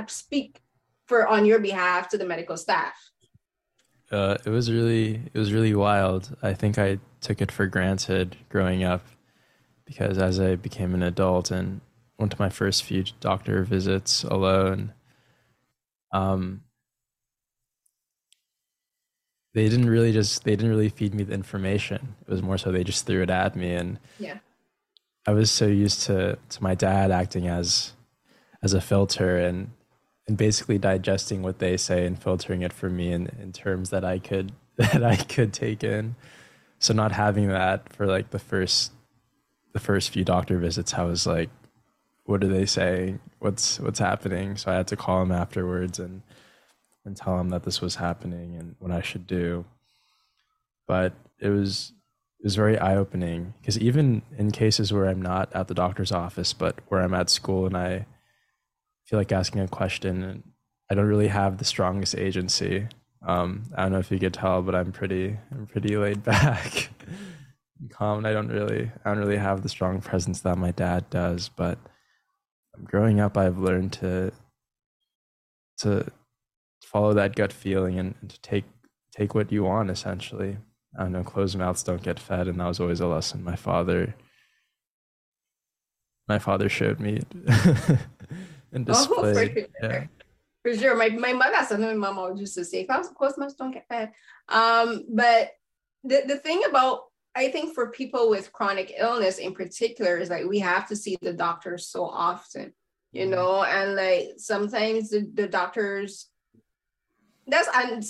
speak 0.07 0.61
for 1.07 1.27
on 1.27 1.45
your 1.45 1.59
behalf 1.59 2.09
to 2.11 2.19
the 2.19 2.25
medical 2.25 2.57
staff? 2.57 2.95
Uh, 4.11 4.37
it 4.45 4.51
was 4.51 4.71
really 4.71 5.21
it 5.33 5.39
was 5.39 5.53
really 5.53 5.75
wild. 5.75 6.37
I 6.43 6.55
think 6.55 6.79
I 6.79 6.99
took 7.21 7.41
it 7.43 7.51
for 7.51 7.67
granted 7.67 8.37
growing 8.49 8.85
up 8.85 9.05
because 9.85 10.19
as 10.19 10.39
I 10.39 10.57
became 10.57 10.95
an 10.95 11.03
adult 11.03 11.51
and 11.51 11.81
went 12.19 12.33
to 12.33 12.41
my 12.41 12.49
first 12.49 12.85
few 12.85 13.05
doctor 13.21 13.65
visits 13.65 14.23
alone, 14.25 14.93
um, 16.13 16.63
they 19.55 19.69
didn't 19.69 19.91
really 19.91 20.13
just 20.13 20.45
they 20.45 20.55
didn't 20.55 20.71
really 20.71 20.89
feed 20.89 21.15
me 21.15 21.25
the 21.25 21.35
information. 21.35 22.15
It 22.29 22.31
was 22.31 22.43
more 22.43 22.59
so 22.59 22.71
they 22.71 22.85
just 22.85 23.07
threw 23.07 23.23
it 23.23 23.31
at 23.31 23.57
me, 23.57 23.75
and 23.75 23.99
yeah, 24.21 24.39
I 25.27 25.33
was 25.33 25.51
so 25.51 25.67
used 25.67 26.03
to 26.03 26.39
to 26.51 26.63
my 26.63 26.75
dad 26.75 27.11
acting 27.11 27.49
as 27.49 27.93
as 28.63 28.73
a 28.73 28.81
filter 28.81 29.39
and 29.39 29.71
and 30.29 30.37
basically 30.37 30.79
digesting 30.79 31.43
what 31.43 31.59
they 31.59 31.77
say 31.77 32.05
and 32.05 32.21
filtering 32.21 32.63
it 32.63 32.73
for 32.73 32.91
me 32.91 33.13
in, 33.13 33.29
in 33.41 33.53
terms 33.53 33.91
that 33.91 34.05
I 34.05 34.19
could 34.19 34.53
that 34.77 35.05
I 35.05 35.17
could 35.17 35.53
take 35.53 35.83
in. 35.85 36.17
So 36.79 36.93
not 36.93 37.13
having 37.13 37.49
that 37.49 37.93
for 37.93 38.07
like 38.07 38.31
the 38.31 38.39
first 38.39 38.93
the 39.73 39.81
first 39.81 40.11
few 40.11 40.25
doctor 40.25 40.59
visits, 40.59 40.95
I 40.95 41.05
was 41.05 41.27
like, 41.27 41.51
what 42.25 42.43
are 42.43 42.49
they 42.49 42.67
saying? 42.67 43.21
What's 43.39 43.79
what's 43.81 43.99
happening? 43.99 44.57
So 44.57 44.71
I 44.71 44.75
had 44.75 44.89
to 44.89 44.97
call 44.97 45.23
him 45.23 45.33
afterwards 45.33 45.99
and 45.99 46.23
and 47.05 47.17
tell 47.17 47.39
him 47.39 47.51
that 47.51 47.63
this 47.63 47.81
was 47.81 47.97
happening 47.97 48.57
and 48.57 48.75
what 48.79 48.91
I 48.91 49.01
should 49.01 49.27
do. 49.27 49.65
But 50.87 51.15
it 51.41 51.49
was 51.49 51.93
it 52.41 52.45
was 52.45 52.57
very 52.57 52.79
eye 52.79 52.97
opening 52.97 53.55
because 53.61 53.79
even 53.79 54.23
in 54.37 54.51
cases 54.51 54.93
where 54.93 55.09
I'm 55.09 55.23
not 55.23 55.55
at 55.55 55.69
the 55.69 55.75
doctor's 55.75 56.13
office, 56.13 56.53
but 56.53 56.81
where 56.89 57.01
I'm 57.01 57.15
at 57.15 57.31
school 57.31 57.65
and 57.67 57.77
I 57.77 58.07
feel 59.07 59.19
like 59.19 59.33
asking 59.33 59.61
a 59.61 59.69
question 59.69 60.23
and 60.23 60.43
I 60.91 60.95
don't 60.95 61.07
really 61.07 61.29
have 61.29 61.59
the 61.59 61.65
strongest 61.65 62.15
agency. 62.17 62.87
Um, 63.27 63.65
I 63.77 63.83
don't 63.83 63.93
know 63.93 63.99
if 63.99 64.11
you 64.11 64.19
could 64.19 64.35
tell, 64.35 64.63
but 64.63 64.75
I'm 64.75 64.93
pretty 64.93 65.37
I'm 65.51 65.67
pretty 65.67 65.97
laid 65.97 66.23
back, 66.25 66.91
calm. 67.91 68.25
I 68.25 68.33
don't 68.33 68.49
really 68.49 68.91
I 69.05 69.11
don't 69.11 69.19
really 69.19 69.37
have 69.37 69.63
the 69.63 69.69
strong 69.69 70.01
presence 70.01 70.41
that 70.43 70.59
my 70.59 70.71
dad 70.71 71.11
does. 71.11 71.49
But 71.49 71.79
growing 72.85 73.21
up, 73.21 73.37
I've 73.37 73.59
learned 73.59 73.93
to 73.95 74.33
to 75.79 76.07
follow 76.83 77.13
that 77.15 77.35
gut 77.35 77.53
feeling 77.53 77.99
and, 77.99 78.15
and 78.21 78.31
to 78.31 78.41
take 78.41 78.65
take 79.13 79.35
what 79.35 79.51
you 79.51 79.65
want. 79.65 79.91
Essentially, 79.91 80.59
I 80.97 81.03
don't 81.03 81.13
know. 81.13 81.25
Closed 81.25 81.59
mouths 81.59 81.83
don't 81.83 82.03
get 82.03 82.21
fed, 82.21 82.47
and 82.47 82.61
that 82.61 82.69
was 82.69 82.81
always 82.81 83.01
a 83.01 83.09
lesson 83.09 83.43
my 83.43 83.57
father 83.57 84.15
my 86.29 86.39
father 86.39 86.69
showed 86.69 87.01
me. 87.01 87.23
and 88.77 88.87
displayed. 88.87 89.19
Oh, 89.19 89.35
for 89.35 89.45
sure. 89.45 89.67
Yeah. 89.83 90.05
For 90.63 90.77
sure. 90.77 90.97
My, 90.97 91.09
my 91.09 91.33
mother, 91.33 91.53
that's 91.53 91.71
something 91.71 91.99
my 91.99 92.13
mom 92.13 92.37
used 92.37 92.55
to 92.55 92.65
say. 92.65 92.87
Was 92.89 93.09
close, 93.09 93.37
mouths 93.37 93.55
don't 93.55 93.73
get 93.73 93.89
fed. 93.89 94.13
Um, 94.49 95.05
but 95.09 95.51
the, 96.05 96.23
the 96.27 96.37
thing 96.37 96.63
about 96.69 97.01
I 97.35 97.51
think 97.51 97.75
for 97.75 97.91
people 97.91 98.31
with 98.31 98.53
chronic 98.53 98.95
illness 98.97 99.39
in 99.39 99.53
particular 99.53 100.17
is 100.17 100.31
like 100.31 100.47
we 100.47 100.59
have 100.61 100.89
to 100.89 100.97
see 100.97 101.19
the 101.21 101.35
doctors 101.35 101.89
so 101.89 102.05
often, 102.07 102.73
you 103.13 103.23
mm-hmm. 103.23 103.33
know, 103.33 103.63
and 103.63 103.95
like 103.95 104.31
sometimes 104.39 105.11
the, 105.11 105.31
the 105.35 105.47
doctors 105.47 106.29
that's 107.47 107.69
and 107.75 108.03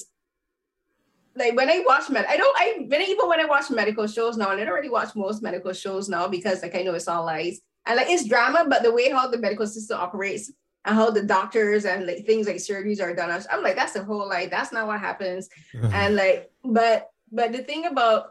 like 1.35 1.55
when 1.57 1.69
I 1.69 1.83
watch 1.87 2.09
med, 2.09 2.25
I 2.29 2.37
don't 2.37 2.57
I 2.57 2.87
when 2.87 3.03
even 3.03 3.29
when 3.29 3.41
I 3.41 3.45
watch 3.45 3.71
medical 3.71 4.07
shows 4.07 4.37
now, 4.37 4.51
and 4.51 4.61
I 4.61 4.65
don't 4.65 4.75
really 4.75 4.89
watch 4.89 5.15
most 5.15 5.43
medical 5.43 5.73
shows 5.73 6.09
now 6.09 6.29
because 6.29 6.63
like 6.63 6.75
I 6.75 6.83
know 6.83 6.95
it's 6.95 7.09
all 7.09 7.27
lies. 7.27 7.61
And 7.87 7.97
like 7.97 8.09
it's 8.11 8.27
drama, 8.27 8.67
but 8.69 8.83
the 8.83 8.93
way 8.93 9.11
how 9.11 9.29
the 9.29 9.39
medical 9.39 9.67
system 9.67 9.99
operates 9.99 10.53
and 10.85 10.95
how 10.97 11.11
the 11.11 11.23
doctors 11.23 11.85
and 11.85 12.07
like 12.07 12.27
things 12.27 12.47
like 12.47 12.57
surgeries 12.57 13.01
are 13.01 13.15
done, 13.15 13.31
I'm 13.51 13.63
like, 13.63 13.77
that's 13.77 13.97
a 13.97 14.05
whole 14.05 14.29
like 14.29 14.51
that's 14.51 14.73
not 14.73 14.87
what 14.87 15.01
happens. 15.01 15.49
and 15.75 16.17
like, 16.17 16.51
but 16.65 17.09
but 17.31 17.53
the 17.53 17.63
thing 17.63 17.87
about 17.87 18.31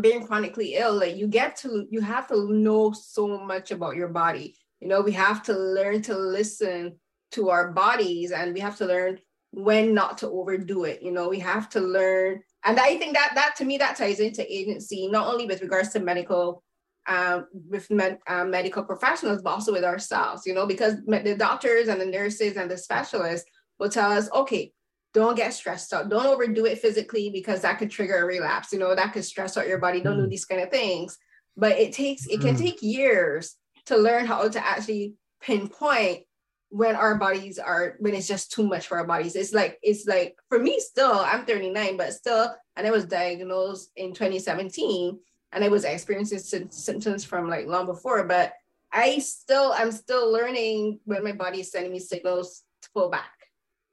being 0.00 0.26
chronically 0.26 0.74
ill, 0.76 0.94
like 0.94 1.16
you 1.16 1.26
get 1.26 1.56
to 1.56 1.86
you 1.90 2.00
have 2.00 2.28
to 2.28 2.52
know 2.52 2.92
so 2.92 3.38
much 3.44 3.70
about 3.70 3.96
your 3.96 4.08
body. 4.08 4.56
You 4.80 4.88
know, 4.88 5.02
we 5.02 5.12
have 5.12 5.42
to 5.44 5.52
learn 5.52 6.00
to 6.02 6.16
listen 6.16 6.96
to 7.32 7.50
our 7.50 7.72
bodies 7.72 8.32
and 8.32 8.54
we 8.54 8.60
have 8.60 8.76
to 8.78 8.86
learn 8.86 9.18
when 9.52 9.94
not 9.94 10.18
to 10.18 10.28
overdo 10.28 10.84
it. 10.84 11.02
You 11.02 11.12
know, 11.12 11.28
we 11.28 11.38
have 11.40 11.68
to 11.70 11.80
learn. 11.80 12.40
And 12.64 12.78
I 12.78 12.96
think 12.96 13.14
that 13.14 13.32
that 13.34 13.56
to 13.56 13.64
me 13.64 13.78
that 13.78 13.96
ties 13.96 14.20
into 14.20 14.50
agency, 14.52 15.08
not 15.08 15.26
only 15.26 15.46
with 15.46 15.62
regards 15.62 15.90
to 15.90 16.00
medical 16.00 16.62
um, 17.10 17.46
with 17.68 17.90
med, 17.90 18.18
uh, 18.28 18.44
medical 18.44 18.84
professionals, 18.84 19.42
but 19.42 19.50
also 19.50 19.72
with 19.72 19.82
ourselves, 19.82 20.46
you 20.46 20.54
know, 20.54 20.64
because 20.64 20.94
the 21.04 21.34
doctors 21.36 21.88
and 21.88 22.00
the 22.00 22.06
nurses 22.06 22.56
and 22.56 22.70
the 22.70 22.78
specialists 22.78 23.50
will 23.80 23.88
tell 23.88 24.12
us, 24.12 24.30
okay, 24.32 24.72
don't 25.12 25.36
get 25.36 25.52
stressed 25.52 25.92
out. 25.92 26.08
Don't 26.08 26.26
overdo 26.26 26.66
it 26.66 26.78
physically 26.78 27.28
because 27.30 27.62
that 27.62 27.80
could 27.80 27.90
trigger 27.90 28.22
a 28.22 28.24
relapse. 28.24 28.72
You 28.72 28.78
know, 28.78 28.94
that 28.94 29.12
could 29.12 29.24
stress 29.24 29.56
out 29.56 29.66
your 29.66 29.78
body. 29.78 30.00
Don't 30.00 30.18
mm. 30.18 30.22
do 30.22 30.28
these 30.28 30.44
kind 30.44 30.60
of 30.60 30.70
things. 30.70 31.18
But 31.56 31.72
it 31.80 31.92
takes, 31.92 32.26
it 32.28 32.40
can 32.40 32.54
mm. 32.54 32.58
take 32.58 32.80
years 32.80 33.56
to 33.86 33.96
learn 33.96 34.24
how 34.24 34.48
to 34.48 34.64
actually 34.64 35.14
pinpoint 35.42 36.22
when 36.68 36.94
our 36.94 37.16
bodies 37.16 37.58
are 37.58 37.96
when 37.98 38.14
it's 38.14 38.28
just 38.28 38.52
too 38.52 38.64
much 38.64 38.86
for 38.86 38.96
our 38.96 39.06
bodies 39.06 39.34
it's 39.34 39.52
like 39.52 39.76
it's 39.82 40.06
like 40.06 40.36
for 40.48 40.60
me 40.60 40.78
still 40.78 41.18
i'm 41.18 41.44
39 41.44 41.96
but 41.96 42.12
still 42.12 42.54
and 42.76 42.86
i 42.86 42.92
was 42.92 43.06
diagnosed 43.06 43.90
in 43.96 44.14
2017 44.14 45.18
and 45.52 45.64
I 45.64 45.68
was 45.68 45.84
experiencing 45.84 46.68
symptoms 46.70 47.24
from 47.24 47.48
like 47.48 47.66
long 47.66 47.86
before, 47.86 48.24
but 48.24 48.52
I 48.92 49.18
still, 49.18 49.72
I'm 49.76 49.92
still 49.92 50.32
learning 50.32 51.00
when 51.04 51.24
my 51.24 51.32
body 51.32 51.60
is 51.60 51.70
sending 51.70 51.92
me 51.92 51.98
signals 51.98 52.64
to 52.82 52.88
pull 52.92 53.08
back. 53.08 53.32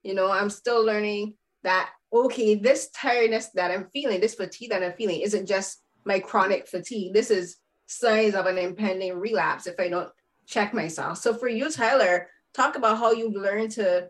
You 0.04 0.14
know, 0.14 0.32
I'm 0.32 0.50
still 0.50 0.84
learning 0.86 1.34
that, 1.64 1.90
okay, 2.14 2.56
this 2.56 2.90
tiredness 2.90 3.50
that 3.56 3.72
I'm 3.72 3.90
feeling, 3.92 4.20
this 4.22 4.36
fatigue 4.36 4.70
that 4.70 4.84
I'm 4.84 4.94
feeling 4.94 5.22
isn't 5.22 5.48
just 5.48 5.82
my 6.06 6.20
chronic 6.20 6.68
fatigue. 6.68 7.14
This 7.14 7.30
is 7.30 7.58
signs 7.88 8.36
of 8.36 8.46
an 8.46 8.58
impending 8.58 9.18
relapse 9.18 9.68
if 9.68 9.80
I 9.80 9.90
don't 9.90 10.10
check 10.46 10.74
myself. 10.74 11.18
So 11.18 11.34
for 11.34 11.48
you, 11.48 11.70
Tyler, 11.72 12.28
talk 12.54 12.76
about 12.76 12.98
how 12.98 13.12
you've 13.12 13.36
learned 13.36 13.72
to, 13.72 14.10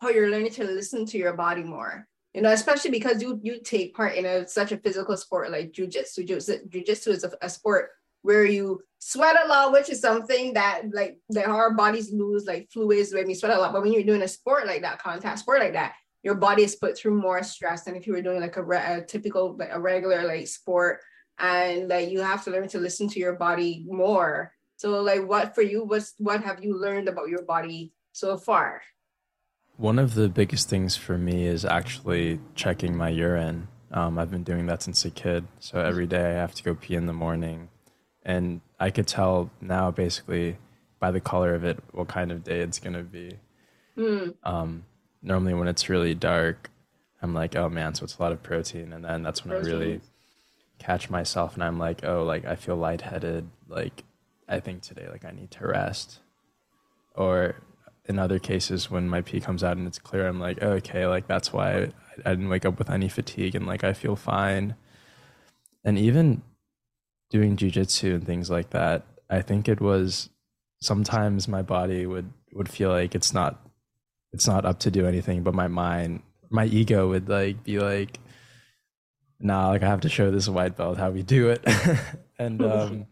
how 0.00 0.08
you're 0.08 0.30
learning 0.30 0.52
to 0.52 0.64
listen 0.64 1.06
to 1.06 1.18
your 1.18 1.34
body 1.34 1.62
more 1.62 2.06
you 2.34 2.42
know, 2.42 2.52
especially 2.52 2.90
because 2.90 3.20
you 3.22 3.40
you 3.42 3.60
take 3.60 3.94
part 3.94 4.14
in 4.14 4.24
a 4.24 4.46
such 4.46 4.72
a 4.72 4.76
physical 4.76 5.16
sport 5.16 5.50
like 5.50 5.72
jujitsu. 5.72 6.26
Jujitsu 6.68 7.08
is 7.08 7.24
a, 7.24 7.32
a 7.42 7.50
sport 7.50 7.90
where 8.22 8.44
you 8.44 8.80
sweat 8.98 9.36
a 9.42 9.48
lot, 9.48 9.72
which 9.72 9.90
is 9.90 10.00
something 10.00 10.54
that 10.54 10.82
like 10.92 11.18
that 11.30 11.46
our 11.46 11.74
bodies 11.74 12.12
lose 12.12 12.46
like 12.46 12.68
fluids 12.70 13.12
when 13.12 13.26
we 13.26 13.34
sweat 13.34 13.56
a 13.56 13.58
lot. 13.58 13.72
But 13.72 13.82
when 13.82 13.92
you're 13.92 14.04
doing 14.04 14.22
a 14.22 14.28
sport 14.28 14.66
like 14.66 14.82
that, 14.82 15.02
contact 15.02 15.40
sport 15.40 15.60
like 15.60 15.72
that, 15.72 15.94
your 16.22 16.34
body 16.34 16.62
is 16.62 16.76
put 16.76 16.96
through 16.96 17.20
more 17.20 17.42
stress 17.42 17.84
than 17.84 17.96
if 17.96 18.06
you 18.06 18.12
were 18.12 18.22
doing 18.22 18.40
like 18.40 18.56
a, 18.56 18.62
a 18.62 19.04
typical 19.04 19.56
like 19.56 19.70
a 19.72 19.80
regular 19.80 20.24
like 20.24 20.46
sport. 20.46 21.00
And 21.38 21.88
like 21.88 22.10
you 22.10 22.20
have 22.20 22.44
to 22.44 22.50
learn 22.50 22.68
to 22.68 22.78
listen 22.78 23.08
to 23.08 23.18
your 23.18 23.34
body 23.34 23.84
more. 23.88 24.52
So 24.76 25.02
like, 25.02 25.26
what 25.26 25.54
for 25.54 25.62
you? 25.62 25.84
was 25.84 26.14
what 26.18 26.44
have 26.44 26.62
you 26.62 26.78
learned 26.78 27.08
about 27.08 27.28
your 27.28 27.42
body 27.42 27.92
so 28.12 28.36
far? 28.36 28.82
One 29.80 29.98
of 29.98 30.12
the 30.12 30.28
biggest 30.28 30.68
things 30.68 30.94
for 30.94 31.16
me 31.16 31.46
is 31.46 31.64
actually 31.64 32.38
checking 32.54 32.94
my 32.94 33.08
urine. 33.08 33.68
Um, 33.90 34.18
I've 34.18 34.30
been 34.30 34.44
doing 34.44 34.66
that 34.66 34.82
since 34.82 35.06
a 35.06 35.10
kid. 35.10 35.46
So 35.58 35.80
every 35.80 36.06
day 36.06 36.32
I 36.32 36.34
have 36.34 36.54
to 36.56 36.62
go 36.62 36.74
pee 36.74 36.96
in 36.96 37.06
the 37.06 37.14
morning. 37.14 37.70
And 38.22 38.60
I 38.78 38.90
could 38.90 39.06
tell 39.06 39.50
now 39.58 39.90
basically 39.90 40.58
by 40.98 41.10
the 41.10 41.20
color 41.20 41.54
of 41.54 41.64
it 41.64 41.78
what 41.92 42.08
kind 42.08 42.30
of 42.30 42.44
day 42.44 42.60
it's 42.60 42.78
going 42.78 42.92
to 42.92 43.02
be. 43.02 43.38
Mm. 43.96 44.34
Um, 44.44 44.84
normally 45.22 45.54
when 45.54 45.66
it's 45.66 45.88
really 45.88 46.14
dark, 46.14 46.70
I'm 47.22 47.32
like, 47.32 47.56
oh 47.56 47.70
man, 47.70 47.94
so 47.94 48.04
it's 48.04 48.18
a 48.18 48.22
lot 48.22 48.32
of 48.32 48.42
protein. 48.42 48.92
And 48.92 49.02
then 49.02 49.22
that's 49.22 49.46
when. 49.46 49.56
I 49.56 49.60
really, 49.60 50.02
catch 50.80 51.10
myself 51.10 51.54
and 51.54 51.62
I'm 51.62 51.78
like, 51.78 52.04
oh, 52.04 52.24
like 52.24 52.44
I 52.44 52.56
feel 52.56 52.74
lightheaded. 52.74 53.48
Like 53.68 54.02
I 54.48 54.58
think 54.58 54.82
today, 54.82 55.08
like 55.08 55.24
I 55.24 55.30
need 55.30 55.52
to 55.52 55.66
rest. 55.66 56.18
Or 57.14 57.56
in 58.10 58.18
other 58.18 58.40
cases, 58.40 58.90
when 58.90 59.08
my 59.08 59.22
pee 59.22 59.40
comes 59.40 59.62
out 59.62 59.76
and 59.76 59.86
it's 59.86 60.00
clear, 60.00 60.26
I'm 60.26 60.40
like, 60.40 60.58
oh, 60.60 60.72
okay, 60.72 61.06
like 61.06 61.28
that's 61.28 61.52
why 61.52 61.70
I, 61.70 61.82
I 62.26 62.30
didn't 62.30 62.48
wake 62.48 62.66
up 62.66 62.76
with 62.76 62.90
any 62.90 63.08
fatigue 63.08 63.54
and 63.54 63.66
like 63.66 63.84
I 63.84 63.92
feel 63.92 64.16
fine. 64.16 64.74
And 65.84 65.96
even 65.96 66.42
doing 67.30 67.56
jujitsu 67.56 68.16
and 68.16 68.26
things 68.26 68.50
like 68.50 68.70
that, 68.70 69.06
I 69.30 69.42
think 69.42 69.68
it 69.68 69.80
was 69.80 70.28
sometimes 70.82 71.46
my 71.46 71.62
body 71.62 72.04
would 72.04 72.32
would 72.52 72.68
feel 72.68 72.90
like 72.90 73.14
it's 73.14 73.32
not 73.32 73.64
it's 74.32 74.48
not 74.48 74.64
up 74.64 74.80
to 74.80 74.90
do 74.90 75.06
anything, 75.06 75.44
but 75.44 75.54
my 75.54 75.68
mind, 75.68 76.22
my 76.50 76.64
ego 76.64 77.08
would 77.08 77.28
like 77.28 77.62
be 77.62 77.78
like, 77.78 78.18
nah, 79.38 79.68
like 79.68 79.84
I 79.84 79.86
have 79.86 80.00
to 80.00 80.08
show 80.08 80.32
this 80.32 80.48
white 80.48 80.76
belt 80.76 80.98
how 80.98 81.10
we 81.10 81.22
do 81.22 81.50
it. 81.50 81.64
and 82.40 82.60
um 82.74 83.06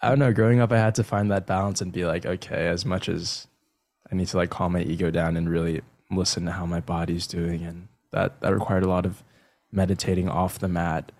I 0.00 0.10
don't 0.10 0.20
know, 0.20 0.32
growing 0.32 0.60
up 0.60 0.70
I 0.70 0.78
had 0.78 0.94
to 0.94 1.04
find 1.04 1.32
that 1.32 1.48
balance 1.48 1.80
and 1.80 1.90
be 1.90 2.04
like, 2.04 2.24
okay, 2.24 2.68
as 2.68 2.86
much 2.86 3.08
as 3.08 3.48
I 4.14 4.16
need 4.16 4.28
to 4.28 4.36
like 4.36 4.50
calm 4.50 4.72
my 4.72 4.82
ego 4.82 5.10
down 5.10 5.36
and 5.36 5.50
really 5.50 5.82
listen 6.08 6.44
to 6.44 6.52
how 6.52 6.66
my 6.66 6.78
body's 6.78 7.26
doing 7.26 7.64
and 7.64 7.88
that 8.12 8.40
that 8.40 8.54
required 8.54 8.84
a 8.84 8.88
lot 8.88 9.06
of 9.06 9.24
meditating 9.72 10.28
off 10.28 10.60
the 10.60 10.68
mat 10.68 11.10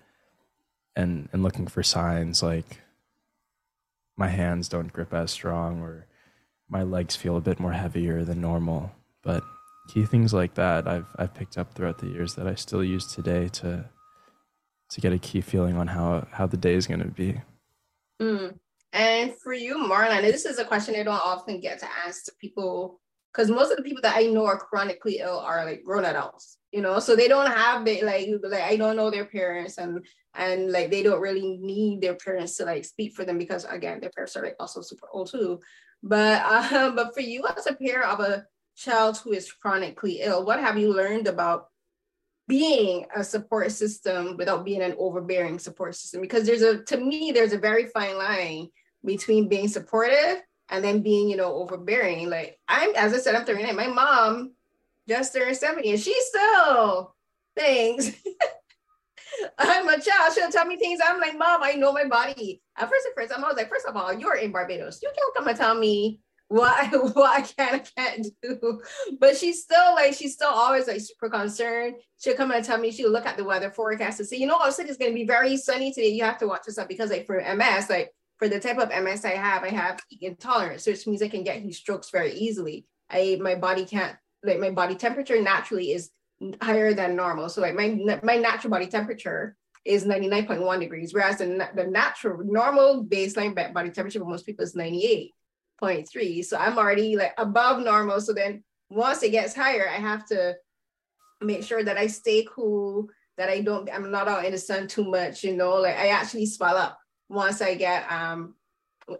and 0.95 1.27
and 1.33 1.43
looking 1.43 1.67
for 1.67 1.83
signs 1.83 2.41
like 2.41 2.79
my 4.15 4.29
hands 4.29 4.69
don't 4.69 4.93
grip 4.93 5.13
as 5.13 5.29
strong 5.29 5.81
or 5.81 6.07
my 6.69 6.83
legs 6.83 7.17
feel 7.17 7.35
a 7.35 7.41
bit 7.41 7.59
more 7.59 7.73
heavier 7.73 8.23
than 8.23 8.39
normal. 8.39 8.93
But 9.21 9.43
key 9.89 10.05
things 10.05 10.33
like 10.33 10.53
that 10.53 10.87
I've 10.87 11.07
I've 11.17 11.33
picked 11.33 11.57
up 11.57 11.73
throughout 11.73 11.97
the 11.97 12.07
years 12.07 12.35
that 12.35 12.47
I 12.47 12.55
still 12.55 12.83
use 12.83 13.13
today 13.13 13.49
to 13.49 13.89
to 14.91 15.01
get 15.01 15.11
a 15.11 15.19
key 15.19 15.41
feeling 15.41 15.75
on 15.75 15.87
how 15.87 16.27
how 16.31 16.47
the 16.47 16.55
day 16.55 16.75
is 16.75 16.87
going 16.87 17.01
to 17.01 17.07
be. 17.07 17.41
Mm. 18.21 18.57
And 18.95 19.35
for 19.35 19.51
you, 19.51 19.75
Marlon, 19.77 20.21
this 20.21 20.45
is 20.45 20.57
a 20.57 20.63
question 20.63 20.95
I 20.95 21.03
don't 21.03 21.15
often 21.15 21.59
get 21.59 21.79
to 21.79 21.87
ask 22.07 22.27
people 22.39 23.01
because 23.33 23.51
most 23.51 23.69
of 23.69 23.75
the 23.75 23.83
people 23.83 24.01
that 24.03 24.15
I 24.15 24.27
know 24.27 24.45
are 24.45 24.57
chronically 24.57 25.17
ill 25.17 25.37
are 25.37 25.65
like 25.65 25.83
grown 25.83 26.05
adults, 26.05 26.59
you 26.71 26.81
know, 26.81 26.99
so 26.99 27.13
they 27.13 27.27
don't 27.27 27.51
have 27.51 27.83
the 27.83 28.01
like 28.03 28.29
like 28.41 28.61
I 28.61 28.77
don't 28.77 28.95
know 28.95 29.11
their 29.11 29.25
parents 29.25 29.77
and 29.79 30.05
and 30.33 30.71
like 30.71 30.91
they 30.91 31.03
don't 31.03 31.19
really 31.19 31.57
need 31.57 31.99
their 31.99 32.15
parents 32.15 32.55
to 32.55 32.63
like 32.63 32.85
speak 32.85 33.13
for 33.13 33.25
them 33.25 33.37
because 33.37 33.65
again 33.65 33.99
their 33.99 34.11
parents 34.11 34.37
are 34.37 34.43
like 34.43 34.55
also 34.61 34.79
super 34.79 35.09
old 35.11 35.29
too. 35.29 35.59
But 36.01 36.41
uh, 36.45 36.91
but 36.91 37.13
for 37.13 37.19
you 37.19 37.45
as 37.47 37.67
a 37.67 37.73
parent 37.73 38.09
of 38.09 38.21
a 38.21 38.45
child 38.77 39.17
who 39.17 39.33
is 39.33 39.51
chronically 39.51 40.21
ill, 40.21 40.45
what 40.45 40.61
have 40.61 40.77
you 40.77 40.93
learned 40.93 41.27
about 41.27 41.65
being 42.47 43.07
a 43.13 43.25
support 43.25 43.73
system 43.73 44.37
without 44.37 44.63
being 44.63 44.81
an 44.81 44.95
overbearing 44.97 45.59
support 45.59 45.95
system? 45.95 46.21
Because 46.21 46.45
there's 46.45 46.61
a 46.61 46.81
to 46.83 46.95
me 46.95 47.33
there's 47.33 47.51
a 47.51 47.57
very 47.57 47.87
fine 47.87 48.17
line 48.17 48.69
between 49.05 49.47
being 49.47 49.67
supportive 49.67 50.41
and 50.69 50.83
then 50.83 51.01
being, 51.01 51.29
you 51.29 51.37
know, 51.37 51.53
overbearing. 51.55 52.29
Like 52.29 52.59
I'm, 52.67 52.95
as 52.95 53.13
I 53.13 53.17
said, 53.17 53.35
I'm 53.35 53.45
39. 53.45 53.75
My 53.75 53.87
mom 53.87 54.53
just 55.07 55.33
turned 55.33 55.55
70 55.55 55.91
and 55.91 55.99
she 55.99 56.15
still 56.21 57.15
thinks 57.55 58.11
I'm 59.57 59.87
a 59.87 59.99
child. 59.99 60.33
She'll 60.33 60.51
tell 60.51 60.65
me 60.65 60.77
things. 60.77 60.99
I'm 61.05 61.19
like, 61.19 61.37
Mom, 61.37 61.61
I 61.63 61.73
know 61.73 61.91
my 61.91 62.05
body. 62.05 62.61
At 62.77 62.89
first, 62.89 63.07
at 63.07 63.15
first, 63.15 63.33
I'm 63.35 63.43
always 63.43 63.57
like, 63.57 63.69
first 63.69 63.85
of 63.85 63.95
all, 63.95 64.13
you're 64.13 64.35
in 64.35 64.51
Barbados. 64.51 65.01
You 65.01 65.11
can't 65.15 65.35
come 65.35 65.47
and 65.47 65.57
tell 65.57 65.75
me 65.75 66.21
what 66.47 66.91
what 67.15 67.39
I 67.39 67.41
can 67.41 67.75
I 67.75 67.79
can't 67.79 68.27
do. 68.41 68.81
But 69.19 69.37
she's 69.37 69.63
still 69.63 69.93
like, 69.95 70.13
she's 70.13 70.33
still 70.33 70.49
always 70.49 70.87
like 70.87 71.01
super 71.01 71.29
concerned. 71.29 71.95
She'll 72.19 72.35
come 72.35 72.51
and 72.51 72.63
tell 72.63 72.77
me, 72.77 72.91
she'll 72.91 73.11
look 73.11 73.25
at 73.25 73.37
the 73.37 73.43
weather 73.43 73.71
forecast 73.71 74.19
and 74.19 74.27
say, 74.27 74.37
you 74.37 74.47
know, 74.47 74.57
I 74.57 74.69
said 74.69 74.87
it's 74.87 74.97
gonna 74.97 75.13
be 75.13 75.25
very 75.25 75.57
sunny 75.57 75.91
today. 75.91 76.09
You 76.09 76.23
have 76.23 76.39
to 76.39 76.47
watch 76.47 76.63
this 76.65 76.77
up 76.77 76.87
because 76.87 77.09
like 77.09 77.25
for 77.25 77.41
MS, 77.41 77.89
like 77.89 78.13
for 78.37 78.49
the 78.49 78.59
type 78.59 78.77
of 78.77 78.89
MS 78.89 79.25
I 79.25 79.35
have, 79.35 79.63
I 79.63 79.69
have 79.69 80.01
intolerance, 80.21 80.85
which 80.85 81.07
means 81.07 81.21
I 81.21 81.29
can 81.29 81.43
get 81.43 81.61
heat 81.61 81.73
strokes 81.73 82.09
very 82.09 82.33
easily. 82.33 82.85
I 83.09 83.37
my 83.41 83.55
body 83.55 83.85
can't 83.85 84.15
like 84.43 84.59
my 84.59 84.71
body 84.71 84.95
temperature 84.95 85.41
naturally 85.41 85.91
is 85.91 86.09
higher 86.61 86.93
than 86.93 87.15
normal. 87.15 87.49
So 87.49 87.61
like 87.61 87.75
my 87.75 88.19
my 88.23 88.37
natural 88.37 88.71
body 88.71 88.87
temperature 88.87 89.55
is 89.85 90.03
99.1 90.03 90.79
degrees, 90.79 91.13
whereas 91.13 91.37
the, 91.37 91.69
the 91.75 91.85
natural 91.85 92.39
normal 92.43 93.05
baseline 93.05 93.55
body 93.55 93.91
temperature 93.91 94.19
for 94.19 94.25
most 94.25 94.45
people 94.45 94.63
is 94.63 94.75
98.3. 94.75 96.43
So 96.43 96.57
I'm 96.57 96.77
already 96.77 97.15
like 97.15 97.33
above 97.37 97.83
normal. 97.83 98.19
So 98.19 98.33
then 98.33 98.63
once 98.89 99.21
it 99.21 99.29
gets 99.29 99.55
higher, 99.55 99.87
I 99.87 99.97
have 99.97 100.25
to 100.27 100.55
make 101.39 101.63
sure 101.63 101.83
that 101.83 101.97
I 101.97 102.07
stay 102.07 102.47
cool, 102.51 103.09
that 103.37 103.49
I 103.49 103.61
don't, 103.61 103.87
I'm 103.93 104.09
not 104.09 104.27
out 104.27 104.45
in 104.45 104.53
the 104.53 104.57
sun 104.57 104.87
too 104.87 105.03
much, 105.03 105.43
you 105.43 105.55
know, 105.55 105.75
like 105.75 105.95
I 105.95 106.07
actually 106.07 106.47
swell 106.47 106.77
up 106.77 106.97
once 107.29 107.61
I 107.61 107.75
get 107.75 108.11
um 108.11 108.55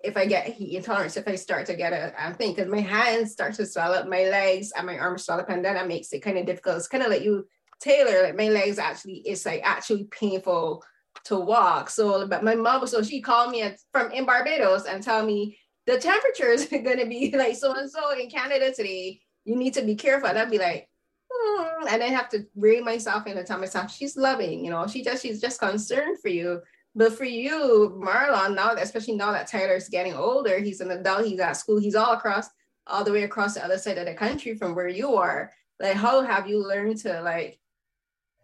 if 0.03 0.17
I 0.17 0.25
get 0.25 0.47
heat 0.47 0.75
intolerance, 0.75 1.15
if 1.15 1.27
I 1.27 1.35
start 1.35 1.67
to 1.67 1.75
get 1.75 1.93
a, 1.93 2.13
a 2.17 2.33
thing, 2.33 2.55
because 2.55 2.71
my 2.71 2.79
hands 2.79 3.31
start 3.31 3.53
to 3.55 3.65
swell 3.65 3.93
up, 3.93 4.07
my 4.07 4.23
legs 4.23 4.71
and 4.75 4.87
my 4.87 4.97
arms 4.97 5.25
swell 5.25 5.39
up, 5.39 5.49
and 5.49 5.63
then 5.63 5.75
that 5.75 5.87
makes 5.87 6.11
it 6.11 6.21
kind 6.21 6.37
of 6.37 6.45
difficult. 6.45 6.77
It's 6.77 6.87
kind 6.87 7.03
of 7.03 7.11
like 7.11 7.21
you 7.21 7.47
tailor, 7.79 8.23
like 8.23 8.35
my 8.35 8.49
legs 8.49 8.79
actually, 8.79 9.21
it's 9.25 9.45
like 9.45 9.61
actually 9.63 10.05
painful 10.05 10.83
to 11.25 11.39
walk. 11.39 11.89
So, 11.89 12.27
but 12.27 12.43
my 12.43 12.55
mom, 12.55 12.85
so 12.87 13.03
she 13.03 13.21
called 13.21 13.51
me 13.51 13.63
from 13.91 14.11
in 14.11 14.25
Barbados 14.25 14.85
and 14.85 15.03
tell 15.03 15.25
me 15.25 15.57
the 15.85 15.97
temperature 15.97 16.49
is 16.49 16.65
going 16.71 16.99
to 16.99 17.05
be 17.05 17.31
like 17.37 17.55
so 17.55 17.73
and 17.73 17.89
so 17.89 18.17
in 18.17 18.29
Canada 18.29 18.73
today. 18.73 19.21
You 19.45 19.55
need 19.55 19.75
to 19.75 19.83
be 19.83 19.95
careful. 19.95 20.27
And 20.27 20.39
I'd 20.39 20.49
be 20.49 20.57
like, 20.57 20.89
hmm. 21.31 21.87
and 21.87 22.01
I 22.01 22.07
have 22.07 22.29
to 22.29 22.47
rein 22.55 22.83
myself 22.83 23.27
in 23.27 23.37
and 23.37 23.45
tell 23.45 23.59
myself 23.59 23.95
she's 23.95 24.17
loving, 24.17 24.65
you 24.65 24.71
know, 24.71 24.87
she 24.87 25.03
just 25.03 25.21
she's 25.21 25.39
just 25.39 25.59
concerned 25.59 26.17
for 26.19 26.29
you. 26.29 26.61
But 26.95 27.13
for 27.13 27.25
you, 27.25 27.99
Marlon, 28.01 28.55
now 28.55 28.73
especially 28.73 29.15
now 29.15 29.33
that 29.33 29.47
Tyler's 29.47 29.89
getting 29.89 30.13
older, 30.13 30.59
he's 30.59 30.79
an 30.79 30.91
adult, 30.91 31.25
he's 31.25 31.39
at 31.39 31.53
school, 31.53 31.77
he's 31.77 31.95
all 31.95 32.13
across, 32.13 32.47
all 32.87 33.03
the 33.03 33.11
way 33.11 33.23
across 33.23 33.55
the 33.55 33.65
other 33.65 33.77
side 33.77 33.97
of 33.97 34.05
the 34.05 34.13
country 34.13 34.55
from 34.55 34.75
where 34.75 34.87
you 34.87 35.15
are. 35.15 35.51
Like, 35.79 35.95
how 35.95 36.21
have 36.21 36.47
you 36.47 36.65
learned 36.65 36.97
to 36.99 37.21
like 37.21 37.59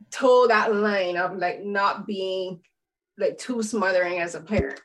toe 0.10 0.48
that 0.48 0.76
line 0.76 1.16
of 1.16 1.38
like 1.38 1.64
not 1.64 2.06
being 2.06 2.60
like 3.18 3.38
too 3.38 3.64
smothering 3.64 4.20
as 4.20 4.36
a 4.36 4.42
parent, 4.42 4.82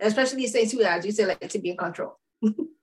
especially 0.00 0.46
saying 0.46 0.70
too 0.70 0.82
as 0.82 1.04
you 1.04 1.12
say, 1.12 1.26
like 1.26 1.48
to 1.48 1.58
be 1.58 1.70
in 1.70 1.76
control. 1.76 2.18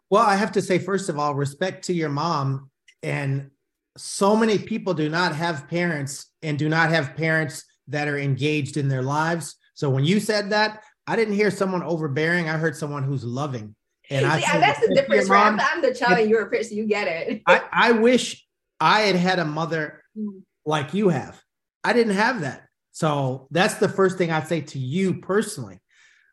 well, 0.09 0.25
I 0.25 0.35
have 0.35 0.51
to 0.53 0.61
say, 0.61 0.77
first 0.77 1.09
of 1.09 1.17
all, 1.17 1.33
respect 1.33 1.85
to 1.85 1.93
your 1.93 2.09
mom. 2.09 2.69
And 3.01 3.49
so 3.97 4.35
many 4.35 4.57
people 4.57 4.93
do 4.93 5.09
not 5.09 5.35
have 5.35 5.67
parents 5.67 6.27
and 6.43 6.59
do 6.59 6.69
not 6.69 6.89
have 6.89 7.15
parents 7.15 7.63
that 7.87 8.07
are 8.07 8.19
engaged 8.19 8.77
in 8.77 8.87
their 8.87 9.01
lives 9.01 9.55
so 9.79 9.89
when 9.89 10.03
you 10.03 10.19
said 10.19 10.49
that, 10.49 10.83
I 11.07 11.15
didn't 11.15 11.35
hear 11.35 11.49
someone 11.49 11.83
overbearing. 11.83 12.49
I 12.49 12.57
heard 12.57 12.75
someone 12.75 13.01
who's 13.03 13.23
loving. 13.23 13.77
And 14.09 14.25
I 14.25 14.39
yeah, 14.39 14.59
that's 14.59 14.85
the 14.85 14.93
difference. 14.93 15.29
Right? 15.29 15.47
I'm, 15.47 15.57
I'm, 15.57 15.81
the 15.81 15.93
child 15.93 16.19
and 16.19 16.29
you're 16.29 16.41
a 16.41 16.49
person. 16.49 16.75
You 16.75 16.85
get 16.85 17.07
it. 17.07 17.41
I, 17.45 17.61
I 17.71 17.91
wish 17.93 18.45
I 18.81 18.99
had 19.03 19.15
had 19.15 19.39
a 19.39 19.45
mother 19.45 20.03
mm. 20.17 20.41
like 20.65 20.93
you 20.93 21.07
have. 21.07 21.41
I 21.81 21.93
didn't 21.93 22.15
have 22.15 22.41
that. 22.41 22.67
So 22.91 23.47
that's 23.51 23.75
the 23.75 23.87
first 23.87 24.17
thing 24.17 24.31
I'd 24.31 24.49
say 24.49 24.59
to 24.59 24.79
you 24.79 25.21
personally. 25.21 25.79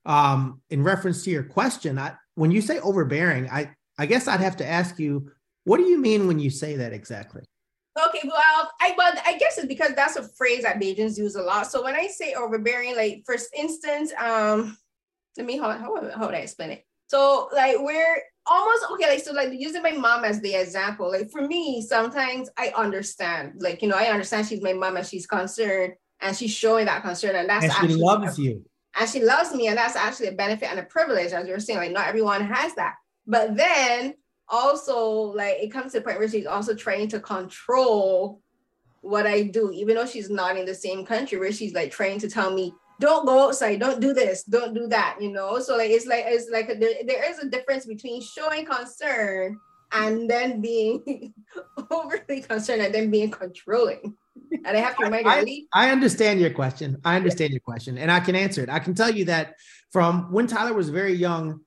Um, 0.04 0.61
in 0.68 0.82
reference 0.82 1.22
to 1.22 1.30
your 1.30 1.44
question, 1.44 2.00
I, 2.00 2.14
when 2.35 2.50
you 2.50 2.61
say 2.61 2.80
overbearing, 2.80 3.48
I, 3.48 3.76
I 3.96 4.06
guess 4.06 4.26
I'd 4.26 4.40
have 4.40 4.56
to 4.56 4.66
ask 4.66 4.98
you, 4.98 5.30
what 5.62 5.76
do 5.76 5.85
you 5.85 6.00
mean 6.00 6.26
when 6.26 6.40
you 6.40 6.50
say 6.50 6.74
that 6.78 6.92
exactly? 6.92 7.44
Okay, 7.96 8.20
well, 8.24 8.70
I 8.80 8.92
but 8.96 9.20
I 9.24 9.38
guess 9.38 9.56
it's 9.56 9.66
because 9.66 9.94
that's 9.94 10.16
a 10.16 10.22
phrase 10.22 10.62
that 10.62 10.78
Bajans 10.80 11.16
use 11.16 11.35
a 11.35 11.42
lot. 11.42 11.66
So 11.66 11.82
when 11.82 11.94
I 11.94 12.09
say 12.09 12.35
overbearing, 12.35 12.94
like 12.94 13.22
for 13.24 13.37
instance, 13.56 14.12
um, 14.18 14.76
let 15.37 15.46
me 15.46 15.56
how 15.56 15.70
how, 15.70 16.11
how 16.11 16.26
would 16.26 16.35
I 16.35 16.40
explain 16.40 16.72
it? 16.72 16.85
So 17.06 17.48
like 17.54 17.76
we're 17.78 18.22
almost 18.46 18.85
okay, 18.92 19.09
like 19.09 19.22
so 19.22 19.32
like 19.32 19.50
using 19.52 19.82
my 19.82 19.92
mom 19.92 20.24
as 20.24 20.40
the 20.40 20.54
example. 20.54 21.11
Like 21.11 21.30
for 21.30 21.42
me, 21.46 21.80
sometimes 21.80 22.50
I 22.59 22.72
understand, 22.76 23.54
like 23.61 23.80
you 23.80 23.88
know, 23.88 23.96
I 23.96 24.06
understand 24.06 24.46
she's 24.46 24.62
my 24.62 24.74
mom 24.74 24.96
and 24.96 25.06
she's 25.06 25.26
concerned 25.26 25.94
and 26.20 26.37
she's 26.37 26.54
showing 26.54 26.87
that 26.87 27.02
concern, 27.02 27.37
and 27.37 27.48
that's 27.48 27.64
and 27.64 27.72
she 27.72 27.78
actually, 27.78 27.94
loves 28.02 28.38
you. 28.38 28.64
And 28.98 29.09
she 29.09 29.22
loves 29.22 29.54
me, 29.54 29.68
and 29.68 29.76
that's 29.76 29.96
actually 29.96 30.28
a 30.28 30.32
benefit 30.32 30.70
and 30.70 30.80
a 30.80 30.85
privilege, 30.85 31.32
as 31.32 31.48
you're 31.48 31.61
saying. 31.61 31.78
Like 31.78 31.92
not 31.92 32.09
everyone 32.09 32.44
has 32.44 32.74
that. 32.74 32.96
But 33.26 33.56
then 33.56 34.14
also 34.48 35.00
like 35.00 35.56
it 35.61 35.72
comes 35.72 35.92
to 35.92 35.98
the 35.98 36.04
point 36.04 36.18
where 36.18 36.28
she's 36.28 36.46
also 36.46 36.74
trying 36.74 37.09
to 37.09 37.20
control 37.20 38.40
what 39.00 39.26
I 39.26 39.42
do, 39.42 39.70
even 39.72 39.94
though 39.94 40.06
she's 40.06 40.30
not 40.30 40.56
in 40.56 40.66
the 40.66 40.74
same 40.74 41.04
country, 41.04 41.38
where 41.38 41.52
she's 41.52 41.74
like 41.74 41.90
trying 41.90 42.18
to 42.20 42.28
tell 42.28 42.52
me, 42.52 42.74
don't 42.98 43.26
go 43.26 43.48
outside, 43.48 43.80
don't 43.80 44.00
do 44.00 44.12
this, 44.12 44.42
don't 44.44 44.74
do 44.74 44.87
that, 44.88 45.18
you 45.20 45.30
know. 45.30 45.59
So 45.61 45.76
like 45.76 45.90
it's 45.90 46.06
like 46.06 46.24
it's 46.26 46.50
like 46.50 46.70
a, 46.70 46.74
there, 46.74 46.94
there 47.06 47.30
is 47.30 47.38
a 47.38 47.48
difference 47.48 47.87
between 47.87 48.22
showing 48.22 48.64
concern 48.64 49.59
and 49.92 50.28
then 50.28 50.61
being 50.61 51.32
overly 51.90 52.40
concerned 52.42 52.82
and 52.82 52.94
then 52.94 53.11
being 53.11 53.30
controlling. 53.30 54.14
And 54.64 54.76
I 54.76 54.80
have 54.80 54.96
to 54.96 55.04
remind 55.04 55.28
I, 55.28 55.40
you. 55.40 55.66
I, 55.72 55.88
I 55.88 55.90
understand 55.90 56.40
your 56.40 56.50
question. 56.50 56.98
I 57.04 57.16
understand 57.16 57.52
your 57.52 57.61
question, 57.61 57.98
and 57.98 58.11
I 58.11 58.20
can 58.20 58.35
answer 58.35 58.62
it. 58.62 58.70
I 58.70 58.78
can 58.78 58.94
tell 58.94 59.11
you 59.11 59.24
that 59.26 59.54
from 59.92 60.32
when 60.32 60.46
Tyler 60.46 60.74
was 60.74 60.88
very 60.88 61.14
young, 61.14 61.61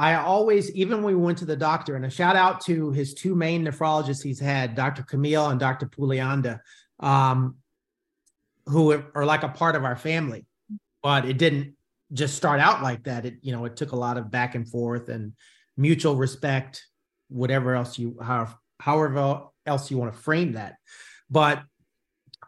I 0.00 0.14
always, 0.14 0.70
even 0.70 1.02
when 1.02 1.14
we 1.14 1.22
went 1.22 1.36
to 1.38 1.44
the 1.44 1.54
doctor, 1.54 1.94
and 1.94 2.06
a 2.06 2.10
shout 2.10 2.34
out 2.34 2.62
to 2.62 2.90
his 2.90 3.12
two 3.12 3.34
main 3.34 3.66
nephrologists 3.66 4.22
he's 4.22 4.40
had, 4.40 4.74
Dr. 4.74 5.02
Camille 5.02 5.50
and 5.50 5.60
Dr. 5.60 5.84
Pulianda, 5.88 6.60
um, 7.00 7.56
who 8.64 8.92
are 9.14 9.26
like 9.26 9.42
a 9.42 9.50
part 9.50 9.76
of 9.76 9.84
our 9.84 9.96
family. 9.96 10.46
but 11.02 11.26
it 11.26 11.36
didn't 11.36 11.74
just 12.14 12.34
start 12.34 12.60
out 12.60 12.82
like 12.82 13.04
that. 13.04 13.26
It, 13.26 13.34
you 13.42 13.52
know, 13.52 13.66
it 13.66 13.76
took 13.76 13.92
a 13.92 13.96
lot 13.96 14.16
of 14.16 14.30
back 14.30 14.54
and 14.54 14.66
forth 14.66 15.10
and 15.10 15.34
mutual 15.76 16.16
respect, 16.16 16.82
whatever 17.28 17.74
else 17.74 17.98
you, 17.98 18.16
however, 18.22 18.54
however 18.78 19.42
else 19.66 19.90
you 19.90 19.98
want 19.98 20.14
to 20.14 20.18
frame 20.18 20.52
that. 20.52 20.76
But 21.28 21.62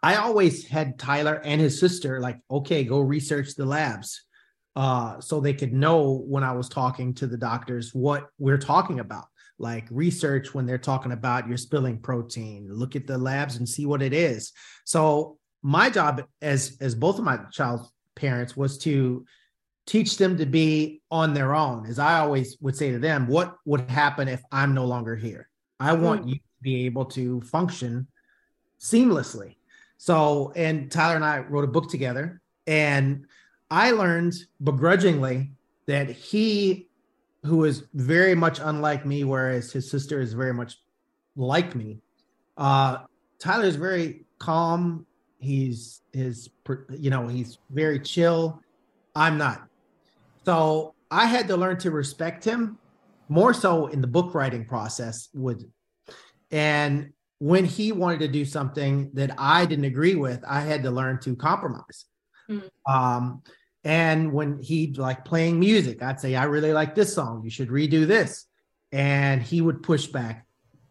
I 0.03 0.17
always 0.17 0.67
had 0.67 0.99
Tyler 0.99 1.39
and 1.45 1.61
his 1.61 1.79
sister 1.79 2.19
like, 2.19 2.41
okay, 2.51 2.83
go 2.85 3.01
research 3.01 3.57
the 3.57 3.67
labs. 3.67 4.23
Uh, 4.75 5.21
so 5.21 5.41
they 5.41 5.53
could 5.53 5.73
know 5.73 6.25
when 6.27 6.43
I 6.43 6.53
was 6.53 6.69
talking 6.69 7.13
to 7.15 7.27
the 7.27 7.37
doctors 7.37 7.95
what 7.95 8.29
we're 8.39 8.59
talking 8.59 9.01
about. 9.01 9.27
Like 9.59 9.87
research 9.91 10.55
when 10.55 10.67
they're 10.67 10.79
talking 10.79 11.13
about 11.13 11.47
you're 11.47 11.57
spilling 11.57 11.99
protein, 11.99 12.69
look 12.71 12.97
at 12.97 13.07
the 13.07 13.19
labs 13.19 13.57
and 13.57 13.69
see 13.69 13.87
what 13.87 14.03
it 14.03 14.13
is. 14.13 14.53
So 14.85 15.39
my 15.63 15.91
job 15.91 16.25
as 16.41 16.77
as 16.81 16.95
both 16.95 17.19
of 17.19 17.25
my 17.25 17.39
child's 17.53 17.93
parents 18.17 18.57
was 18.57 18.79
to 18.79 19.25
teach 19.87 20.17
them 20.17 20.37
to 20.39 20.47
be 20.47 21.03
on 21.11 21.35
their 21.35 21.55
own. 21.55 21.87
As 21.87 21.99
I 21.99 22.21
always 22.21 22.57
would 22.61 22.77
say 22.77 22.91
to 22.93 22.99
them, 22.99 23.27
what 23.27 23.57
would 23.65 23.89
happen 23.91 24.27
if 24.27 24.43
I'm 24.51 24.75
no 24.75 24.85
longer 24.85 25.17
here? 25.17 25.49
I 25.79 25.93
want 25.93 26.25
mm. 26.25 26.29
you 26.31 26.35
to 26.37 26.41
be 26.63 26.87
able 26.87 27.05
to 27.07 27.41
function 27.43 28.07
seamlessly. 28.81 29.57
So, 29.99 30.53
and 30.57 30.91
Tyler 30.91 31.17
and 31.17 31.25
I 31.25 31.41
wrote 31.41 31.65
a 31.65 31.69
book 31.69 31.89
together, 31.89 32.41
and 32.67 33.27
I 33.73 33.93
learned 33.93 34.35
begrudgingly 34.63 35.53
that 35.87 36.11
he, 36.11 36.89
who 37.43 37.65
is 37.65 37.85
very 37.95 38.35
much 38.35 38.61
unlike 38.63 39.07
me, 39.07 39.25
whereas 39.25 39.73
his 39.73 39.91
sister 39.91 40.21
is 40.21 40.35
very 40.35 40.53
much 40.53 40.77
like 41.37 41.75
me, 41.75 42.03
uh, 42.59 42.99
Tyler 43.39 43.65
is 43.65 43.77
very 43.77 44.27
calm. 44.39 45.07
He's 45.39 46.03
his, 46.13 46.51
you 46.91 47.09
know, 47.09 47.29
he's 47.29 47.59
very 47.71 47.99
chill. 47.99 48.61
I'm 49.17 49.39
not. 49.39 49.67
So 50.45 50.95
I 51.11 51.25
had 51.25 51.49
to 51.49 51.57
learn 51.57 51.79
to 51.79 51.91
respect 51.91 52.45
him 52.45 52.79
more 53.31 53.55
so 53.55 53.87
in 53.87 54.03
the 54.03 54.07
book 54.07 54.35
writing 54.35 54.67
process 54.67 55.31
would 55.33 55.65
and 56.51 57.15
when 57.39 57.65
he 57.65 57.91
wanted 57.91 58.21
to 58.21 58.29
do 58.29 58.45
something 58.45 59.11
that 59.15 59.35
I 59.39 59.65
didn't 59.65 59.87
agree 59.87 60.15
with, 60.15 60.45
I 60.47 60.61
had 60.61 60.83
to 60.83 60.91
learn 60.91 61.19
to 61.21 61.35
compromise. 61.35 62.05
Mm. 62.49 62.69
Um, 62.87 63.43
and 63.85 64.33
when 64.33 64.61
he'd 64.63 64.99
like 64.99 65.25
playing 65.25 65.59
music, 65.59 66.03
I'd 66.03 66.21
say, 66.21 66.35
I 66.35 66.45
really 66.45 66.73
like 66.73 66.95
this 66.95 67.15
song. 67.15 67.43
You 67.45 67.51
should 67.51 67.69
redo 67.69 68.07
this. 68.07 68.47
And 68.93 69.43
he 69.43 69.61
would 69.61 69.83
push 69.83 70.07
back. 70.07 70.47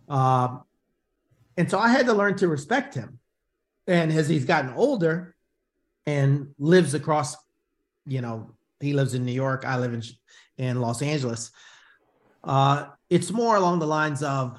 Um, 0.09 0.63
and 1.55 1.69
so 1.69 1.79
I 1.79 1.89
had 1.89 2.07
to 2.07 2.13
learn 2.13 2.35
to 2.37 2.47
respect 2.47 2.95
him. 2.95 3.19
And 3.87 4.11
as 4.11 4.27
he's 4.27 4.45
gotten 4.45 4.73
older 4.73 5.35
and 6.05 6.53
lives 6.57 6.93
across, 6.93 7.35
you 8.05 8.21
know, 8.21 8.51
he 8.79 8.93
lives 8.93 9.13
in 9.13 9.25
New 9.25 9.31
York. 9.31 9.63
I 9.65 9.77
live 9.77 9.93
in 9.93 10.03
in 10.57 10.79
Los 10.79 11.01
Angeles. 11.01 11.51
Uh, 12.43 12.87
it's 13.09 13.31
more 13.31 13.55
along 13.55 13.79
the 13.79 13.87
lines 13.87 14.23
of 14.23 14.57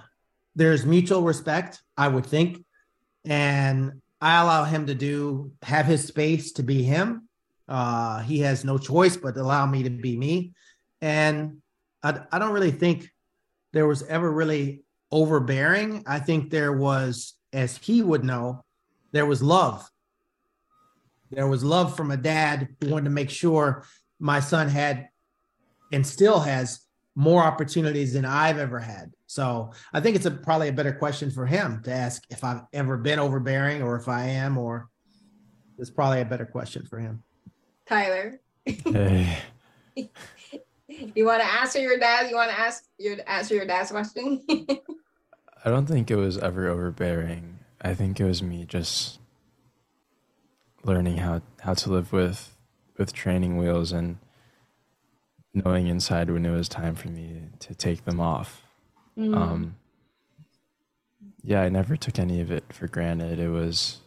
there's 0.55 0.85
mutual 0.85 1.23
respect, 1.23 1.83
I 1.97 2.09
would 2.09 2.27
think, 2.27 2.65
and 3.25 4.01
I 4.21 4.41
allow 4.41 4.65
him 4.65 4.87
to 4.87 4.95
do 4.95 5.53
have 5.63 5.87
his 5.87 6.07
space 6.07 6.53
to 6.53 6.63
be 6.63 6.83
him. 6.83 7.29
Uh, 7.69 8.21
he 8.21 8.41
has 8.41 8.65
no 8.65 8.79
choice 8.79 9.17
but 9.17 9.35
to 9.35 9.41
allow 9.41 9.67
me 9.67 9.83
to 9.85 9.91
be 9.91 10.17
me, 10.17 10.53
and 11.01 11.59
I, 12.03 12.21
I 12.31 12.39
don't 12.39 12.53
really 12.53 12.71
think 12.71 13.09
there 13.73 13.87
was 13.87 14.03
ever 14.05 14.31
really 14.31 14.83
overbearing. 15.11 16.03
I 16.07 16.19
think 16.19 16.51
there 16.51 16.73
was, 16.73 17.35
as 17.53 17.77
he 17.77 18.03
would 18.03 18.25
know, 18.25 18.65
there 19.13 19.27
was 19.27 19.43
love. 19.43 19.89
There 21.31 21.47
was 21.47 21.65
love 21.65 21.97
from 21.97 22.11
a 22.11 22.17
dad 22.17 22.69
who 22.81 22.91
wanted 22.91 23.05
to 23.05 23.11
make 23.11 23.31
sure 23.31 23.87
my 24.19 24.41
son 24.41 24.69
had 24.69 25.09
and 25.93 26.07
still 26.07 26.41
has 26.41 26.81
more 27.15 27.43
opportunities 27.43 28.15
than 28.15 28.25
I've 28.25 28.59
ever 28.59 28.79
had. 28.79 29.13
So 29.27 29.73
I 29.93 30.01
think 30.01 30.17
it's 30.17 30.27
a, 30.27 30.31
probably 30.31 30.69
a 30.69 30.73
better 30.73 30.93
question 30.93 31.31
for 31.31 31.47
him 31.47 31.83
to 31.85 31.93
ask 31.93 32.23
if 32.31 32.45
I've 32.45 32.63
ever 32.73 32.97
been 32.97 33.19
overbearing 33.19 33.83
or 33.83 33.97
if 33.97 34.09
I 34.09 34.25
am, 34.29 34.57
or 34.57 34.89
it's 35.79 35.91
probably 35.91 36.21
a 36.21 36.27
better 36.27 36.47
question 36.47 36.87
for 36.87 36.99
him. 36.99 37.23
Tyler. 37.93 38.41
Hey. 38.65 39.39
you 39.97 41.27
want 41.27 41.43
to 41.43 41.53
answer 41.61 41.79
your 41.79 41.99
dad? 41.99 42.31
You 42.31 42.37
want 42.37 42.51
to 42.51 42.59
ask 42.59 42.85
your 42.99 43.17
answer 43.27 43.55
your 43.55 43.67
dad's 43.67 43.91
question? 43.91 44.43
I 45.65 45.71
don't 45.71 45.87
think 45.87 46.11
it 46.11 46.17
was 46.17 46.39
ever 46.39 46.69
overbearing. 46.69 47.59
I 47.81 47.95
think 47.95 48.19
it 48.19 48.25
was 48.25 48.43
me 48.43 48.65
just 48.65 49.19
learning 50.85 51.19
how 51.19 51.43
how 51.61 51.75
to 51.75 51.91
live 51.91 52.13
with 52.13 52.57
with 52.97 53.13
training 53.13 53.57
wheels 53.57 53.93
and 53.93 54.19
knowing 55.53 55.87
inside 55.87 56.31
when 56.31 56.47
it 56.47 56.51
was 56.51 56.69
time 56.69 56.95
for 56.95 57.09
me 57.09 57.43
to 57.61 57.75
take 57.75 58.05
them 58.05 58.21
off. 58.21 58.63
Mm. 59.19 59.37
Um, 59.37 59.77
yeah, 61.43 61.63
I 61.63 61.69
never 61.69 61.97
took 61.97 62.19
any 62.19 62.41
of 62.41 62.51
it 62.51 62.73
for 62.73 62.87
granted. 62.87 63.39
It 63.39 63.51
was 63.51 64.02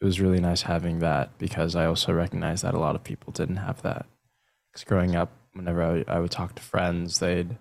it 0.00 0.04
was 0.04 0.20
really 0.20 0.40
nice 0.40 0.62
having 0.62 0.98
that 0.98 1.38
because 1.38 1.74
I 1.74 1.86
also 1.86 2.12
recognized 2.12 2.64
that 2.64 2.74
a 2.74 2.78
lot 2.78 2.94
of 2.94 3.04
people 3.04 3.32
didn't 3.32 3.56
have 3.56 3.82
that. 3.82 4.06
Because 4.70 4.84
growing 4.84 5.16
up, 5.16 5.32
whenever 5.52 5.82
I, 5.82 6.04
I 6.06 6.20
would 6.20 6.30
talk 6.30 6.54
to 6.54 6.62
friends, 6.62 7.18
they'd 7.18 7.56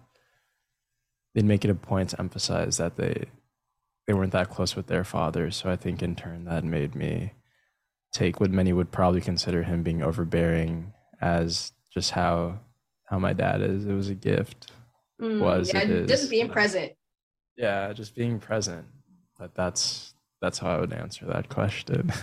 they'd 1.34 1.46
make 1.46 1.64
it 1.64 1.72
a 1.72 1.76
point 1.76 2.10
to 2.10 2.20
emphasize 2.20 2.78
that 2.78 2.98
they 2.98 3.26
they 4.08 4.14
weren't 4.14 4.34
that 4.34 4.50
close 4.50 4.76
with 4.76 4.88
their 4.88 5.04
fathers. 5.04 5.56
So 5.56 5.70
I 5.70 5.76
think 5.76 6.04
in 6.04 6.16
turn 6.16 6.46
that 6.46 6.64
made 6.64 6.96
me 6.96 7.34
take 8.12 8.40
what 8.40 8.52
many 8.52 8.74
would 8.74 8.92
probably 8.92 9.22
consider 9.22 9.64
him 9.64 9.84
being 9.84 10.02
overbearing 10.02 10.94
as 11.22 11.72
just 11.94 12.12
how 12.12 12.60
how 13.06 13.20
my 13.20 13.34
dad 13.34 13.62
is. 13.62 13.86
It 13.86 13.94
was 13.94 14.10
a 14.10 14.16
gift. 14.16 14.72
Mm, 15.22 15.40
was 15.40 15.74
yeah, 15.74 16.06
just 16.06 16.30
being 16.30 16.50
present. 16.50 16.94
Yeah, 17.56 17.94
just 17.94 18.16
being 18.16 18.40
present. 18.40 18.86
But 19.40 19.56
that's 19.56 20.15
that's 20.46 20.60
how 20.60 20.70
I 20.70 20.80
would 20.80 20.94
answer 20.94 21.26
that 21.26 21.50
question. 21.50 22.12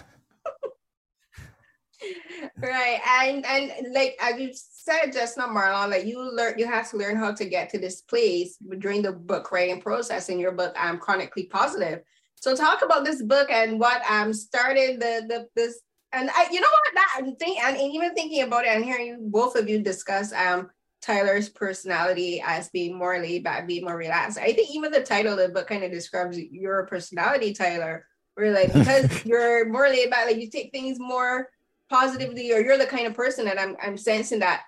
right, 2.57 3.01
and 3.21 3.45
and 3.45 3.93
like 3.93 4.17
as 4.21 4.41
you 4.41 4.51
said 4.55 5.13
just 5.13 5.37
now, 5.37 5.49
Marlon, 5.49 5.91
like 5.91 6.07
you 6.07 6.23
learn, 6.23 6.59
you 6.59 6.67
have 6.67 6.89
to 6.91 6.97
learn 6.97 7.17
how 7.17 7.33
to 7.33 7.45
get 7.45 7.69
to 7.71 7.79
this 7.79 8.03
place 8.03 8.57
during 8.79 9.03
the 9.03 9.13
book 9.13 9.53
writing 9.53 9.81
process. 9.81 10.29
In 10.29 10.39
your 10.39 10.53
book, 10.53 10.75
I'm 10.79 10.99
chronically 10.99 11.45
positive 11.45 12.03
so 12.43 12.57
talk 12.57 12.83
about 12.83 13.05
this 13.05 13.23
book 13.23 13.51
and 13.51 13.79
what 13.79 14.03
um 14.11 14.33
started 14.33 15.01
the 15.01 15.25
the 15.29 15.49
this 15.55 15.81
and 16.13 16.29
I 16.31 16.49
you 16.51 16.61
know 16.61 16.67
what 16.67 16.95
that 16.95 17.39
thing 17.39 17.57
and 17.63 17.77
even 17.77 18.15
thinking 18.15 18.43
about 18.43 18.65
it 18.65 18.75
and 18.75 18.85
hearing 18.85 19.07
you 19.07 19.19
both 19.21 19.55
of 19.55 19.69
you 19.69 19.81
discuss 19.81 20.33
um 20.33 20.69
Tyler's 21.01 21.49
personality 21.49 22.43
as 22.45 22.71
being 22.71 22.97
more 22.97 23.19
laid 23.19 23.43
back, 23.43 23.67
being 23.67 23.83
more 23.83 23.97
relaxed. 23.97 24.39
I 24.39 24.53
think 24.53 24.73
even 24.73 24.93
the 24.93 25.03
title 25.03 25.33
of 25.33 25.39
the 25.41 25.49
book 25.49 25.67
kind 25.67 25.83
of 25.83 25.91
describes 25.91 26.39
your 26.39 26.87
personality, 26.87 27.53
Tyler. 27.53 28.07
Where 28.35 28.53
like 28.53 28.73
because 28.73 29.25
you're 29.25 29.69
more 29.69 29.89
laid 29.89 30.11
back, 30.11 30.27
like 30.27 30.37
you 30.37 30.49
take 30.49 30.73
things 30.73 30.99
more 30.99 31.49
positively, 31.89 32.53
or 32.53 32.61
you're 32.61 32.79
the 32.79 32.87
kind 32.87 33.07
of 33.07 33.15
person 33.15 33.45
that 33.47 33.61
I'm 33.61 33.77
I'm 33.83 33.97
sensing 33.97 34.41
that 34.41 34.63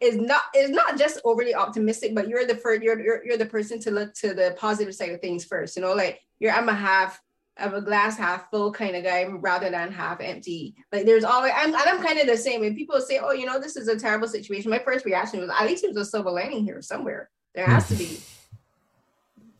is 0.00 0.16
not 0.16 0.42
is 0.54 0.70
not 0.70 0.98
just 0.98 1.20
overly 1.24 1.54
optimistic, 1.54 2.14
but 2.14 2.28
you're 2.28 2.46
the 2.46 2.56
first 2.56 2.82
you're, 2.82 3.00
you're 3.00 3.24
you're 3.24 3.36
the 3.38 3.46
person 3.46 3.80
to 3.80 3.90
look 3.90 4.14
to 4.14 4.34
the 4.34 4.54
positive 4.58 4.94
side 4.94 5.10
of 5.10 5.20
things 5.20 5.44
first. 5.44 5.76
You 5.76 5.82
know, 5.82 5.94
like 5.94 6.20
you're 6.38 6.52
I'm 6.52 6.68
a 6.68 6.74
half 6.74 7.20
of 7.58 7.72
a 7.72 7.80
glass 7.80 8.18
half 8.18 8.50
full 8.50 8.72
kind 8.72 8.96
of 8.96 9.04
guy 9.04 9.24
rather 9.24 9.70
than 9.70 9.92
half 9.92 10.20
empty. 10.20 10.74
Like 10.92 11.06
there's 11.06 11.24
always 11.24 11.52
I'm 11.54 11.74
and 11.74 11.76
I'm 11.76 12.02
kind 12.02 12.18
of 12.18 12.26
the 12.26 12.36
same. 12.36 12.62
And 12.62 12.76
people 12.76 13.00
say, 13.00 13.18
"Oh, 13.22 13.32
you 13.32 13.46
know, 13.46 13.60
this 13.60 13.76
is 13.76 13.88
a 13.88 13.98
terrible 13.98 14.28
situation," 14.28 14.70
my 14.70 14.80
first 14.80 15.04
reaction 15.04 15.40
was, 15.40 15.50
"At 15.50 15.66
least 15.66 15.82
there's 15.82 15.96
a 15.96 16.04
silver 16.04 16.30
lining 16.30 16.64
here 16.64 16.82
somewhere. 16.82 17.30
There 17.54 17.66
has 17.66 17.88
to 17.88 17.94
be." 17.94 18.20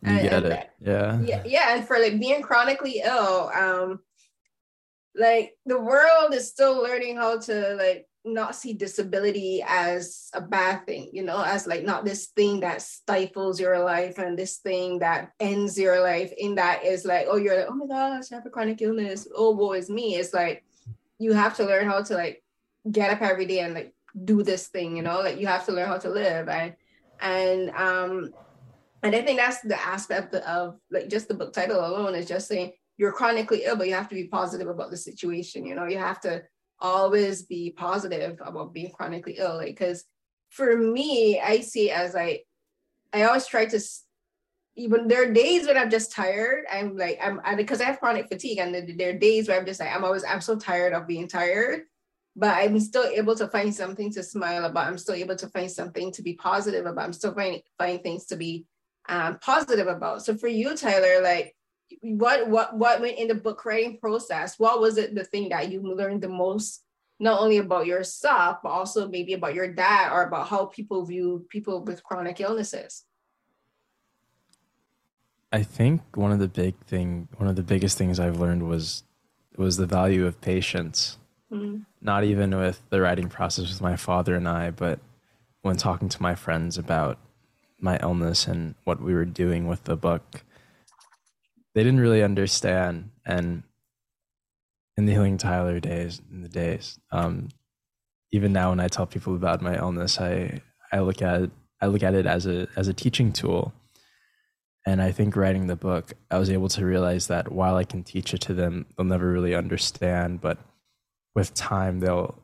You 0.05 0.11
and, 0.11 0.23
get 0.23 0.33
and, 0.33 0.47
it, 0.47 0.71
yeah. 0.81 1.21
Yeah, 1.21 1.43
yeah, 1.47 1.75
and 1.75 1.87
for 1.87 1.99
like 1.99 2.21
being 2.21 2.43
chronically 2.43 3.03
ill, 3.05 3.51
um, 3.55 4.01
like 5.17 5.57
the 5.65 5.81
world 5.81 6.35
is 6.35 6.49
still 6.49 6.83
learning 6.83 7.17
how 7.17 7.39
to 7.39 7.75
like 7.77 8.07
not 8.25 8.57
see 8.57 8.73
disability 8.73 9.63
as 9.67 10.31
a 10.33 10.41
bad 10.41 10.87
thing, 10.87 11.11
you 11.13 11.23
know, 11.23 11.43
as 11.43 11.67
like 11.67 11.85
not 11.85 12.05
this 12.05 12.29
thing 12.29 12.61
that 12.61 12.81
stifles 12.83 13.61
your 13.61 13.79
life 13.85 14.19
and 14.19 14.39
this 14.39 14.57
thing 14.57 14.99
that 14.99 15.33
ends 15.41 15.79
your 15.79 16.03
life. 16.03 16.33
In 16.39 16.55
that 16.55 16.85
is 16.85 17.05
like, 17.05 17.27
oh, 17.29 17.37
you're 17.37 17.57
like, 17.57 17.67
oh 17.69 17.75
my 17.75 17.87
gosh, 17.87 18.33
I 18.33 18.37
have 18.37 18.47
a 18.47 18.51
chronic 18.51 18.81
illness. 18.81 19.29
Oh, 19.35 19.55
boy, 19.55 19.79
it's 19.79 19.91
me. 19.91 20.17
It's 20.17 20.33
like 20.33 20.65
you 21.19 21.33
have 21.33 21.57
to 21.57 21.65
learn 21.65 21.87
how 21.87 22.03
to 22.03 22.15
like 22.15 22.43
get 22.91 23.11
up 23.11 23.23
every 23.23 23.47
day 23.47 23.61
and 23.61 23.75
like 23.75 23.95
do 24.25 24.43
this 24.43 24.69
thing, 24.69 24.97
you 24.97 25.03
know, 25.03 25.21
like 25.21 25.39
you 25.39 25.47
have 25.47 25.67
to 25.67 25.73
learn 25.73 25.89
how 25.89 25.99
to 25.99 26.09
live. 26.09 26.49
And 26.49 26.75
and 27.21 27.71
um 27.71 28.33
and 29.05 29.15
I 29.15 29.23
think 29.23 29.39
that's 29.39 29.61
the 29.61 29.81
aspect 29.81 30.35
of 30.35 30.79
like 30.91 31.09
just 31.09 31.29
the 31.29 31.35
book 31.35 31.53
title 31.53 31.79
alone 31.79 32.15
is 32.15 32.27
just 32.27 32.49
saying 32.49 32.73
you're 32.97 33.13
chronically 33.13 33.65
ill, 33.65 33.77
but 33.77 33.87
you 33.87 33.95
have 33.95 34.09
to 34.09 34.15
be 34.15 34.29
positive 34.29 34.69
about 34.69 34.91
the 34.91 34.97
situation. 34.97 35.67
You 35.67 35.75
know, 35.75 35.87
you 35.87 35.99
have 35.99 36.21
to 36.23 36.43
always 36.81 37.43
be 37.43 37.71
positive 37.71 38.39
about 38.45 38.73
being 38.73 38.91
chronically 38.91 39.37
ill 39.39 39.57
Like, 39.57 39.69
because 39.69 40.05
for 40.51 40.77
me 40.77 41.41
i 41.41 41.61
see 41.61 41.91
as 41.91 42.15
i 42.15 42.41
i 43.13 43.23
always 43.23 43.47
try 43.47 43.65
to 43.65 43.81
even 44.77 45.09
there 45.09 45.23
are 45.23 45.33
days 45.33 45.67
when 45.67 45.77
i'm 45.77 45.91
just 45.91 46.13
tired 46.13 46.65
i'm 46.71 46.97
like 46.97 47.19
i'm 47.23 47.41
because 47.57 47.81
I, 47.81 47.85
I 47.85 47.87
have 47.89 48.01
chronic 48.01 48.29
fatigue 48.29 48.59
and 48.59 48.99
there 48.99 49.11
are 49.11 49.19
days 49.19 49.49
where 49.49 49.59
i'm 49.59 49.67
just 49.67 49.81
like 49.81 49.95
i'm 49.95 50.05
always 50.05 50.25
i'm 50.25 50.41
so 50.41 50.57
tired 50.57 50.93
of 50.93 51.07
being 51.07 51.29
tired 51.29 51.83
but 52.37 52.57
I'm 52.57 52.81
still 52.81 53.05
able 53.05 53.37
to 53.37 53.47
find 53.47 53.73
something 53.73 54.13
to 54.13 54.23
smile 54.23 54.65
about. 54.65 54.89
I'm 54.89 54.99
still 54.99 55.15
able 55.15 55.37
to 55.37 55.47
find 55.49 55.71
something 55.71 56.11
to 56.13 56.23
be 56.23 56.35
positive 56.35 56.85
about. 56.85 57.05
I'm 57.05 57.13
still 57.13 57.33
finding 57.33 57.61
find 57.79 58.03
things 58.03 58.27
to 58.27 58.37
be 58.37 58.67
um, 59.09 59.39
positive 59.41 59.87
about. 59.87 60.25
So 60.25 60.37
for 60.37 60.49
you, 60.49 60.77
Tyler, 60.77 61.23
like 61.23 61.55
what 62.01 62.49
what 62.49 62.77
what 62.77 63.01
went 63.01 63.19
in 63.19 63.29
the 63.29 63.35
book 63.35 63.65
writing 63.65 63.99
process? 63.99 64.59
What 64.59 64.81
was 64.81 64.97
it 64.99 65.15
the 65.15 65.25
thing 65.25 65.49
that 65.51 65.71
you 65.71 65.83
learned 65.83 66.23
the 66.23 66.29
most, 66.29 66.83
not 67.21 67.41
only 67.41 67.59
about 67.59 67.87
yourself, 67.87 68.59
but 68.63 68.71
also 68.71 69.09
maybe 69.09 69.35
about 69.35 69.55
your 69.55 69.73
dad 69.73 70.13
or 70.13 70.23
about 70.23 70.49
how 70.49 70.67
people 70.67 71.05
view 71.05 71.47
people 71.51 71.83
with 71.85 72.03
chronic 72.03 72.41
illnesses? 72.41 73.05
I 75.53 75.63
think 75.63 76.03
one 76.17 76.33
of 76.33 76.41
the 76.41 76.49
big 76.49 76.75
thing, 76.87 77.29
one 77.37 77.49
of 77.49 77.55
the 77.55 77.63
biggest 77.63 77.97
things 77.97 78.19
I've 78.19 78.41
learned 78.41 78.69
was 78.69 79.05
was 79.57 79.77
the 79.77 79.87
value 79.87 80.27
of 80.27 80.41
patience. 80.41 81.19
Mm-hmm. 81.53 81.83
Not 82.01 82.25
even 82.25 82.57
with 82.57 82.83
the 82.91 83.01
writing 83.01 83.29
process 83.29 83.69
with 83.69 83.81
my 83.81 83.97
father 83.97 84.35
and 84.35 84.49
I, 84.49 84.71
but 84.71 84.99
when 85.63 85.77
talking 85.77 86.09
to 86.09 86.23
my 86.23 86.35
friends 86.35 86.77
about 86.77 87.19
my 87.85 87.99
illness 88.03 88.49
and 88.49 88.75
what 88.85 89.01
we 89.01 89.15
were 89.15 89.25
doing 89.25 89.69
with 89.69 89.85
the 89.85 89.97
book, 89.97 90.43
they 91.75 91.85
didn't 91.85 92.01
really 92.01 92.23
understand. 92.23 93.11
And 93.25 93.63
in 94.97 95.07
the 95.07 95.13
healing 95.13 95.39
Tyler 95.39 95.79
days, 95.79 96.21
in 96.31 96.43
the 96.43 96.49
days, 96.49 96.99
um, 97.13 97.49
even 98.33 98.53
now 98.53 98.71
when 98.71 98.81
I 98.81 98.89
tell 98.89 99.07
people 99.07 99.37
about 99.37 99.63
my 99.63 99.77
illness, 99.77 100.19
I 100.19 100.61
I 100.91 101.01
look 101.01 101.23
at 101.23 101.43
it, 101.43 101.51
I 101.81 101.87
look 101.87 102.03
at 102.03 102.15
it 102.15 102.27
as 102.27 102.47
a 102.47 102.67
as 102.77 102.89
a 102.89 102.95
teaching 102.95 103.33
tool 103.33 103.73
and 104.87 105.01
I 105.01 105.13
think 105.13 105.35
writing 105.35 105.67
the 105.67 105.77
book, 105.77 106.13
I 106.31 106.39
was 106.39 106.51
able 106.51 106.69
to 106.71 106.85
realize 106.85 107.29
that 107.29 107.51
while 107.51 107.77
I 107.77 107.85
can 107.85 108.03
teach 108.03 108.35
it 108.35 108.43
to 108.43 108.55
them, 108.55 108.87
they'll 108.97 109.07
never 109.07 109.31
really 109.31 109.55
understand. 109.55 110.41
But 110.43 110.59
with 111.35 111.55
time, 111.55 112.01
they'll 112.01 112.43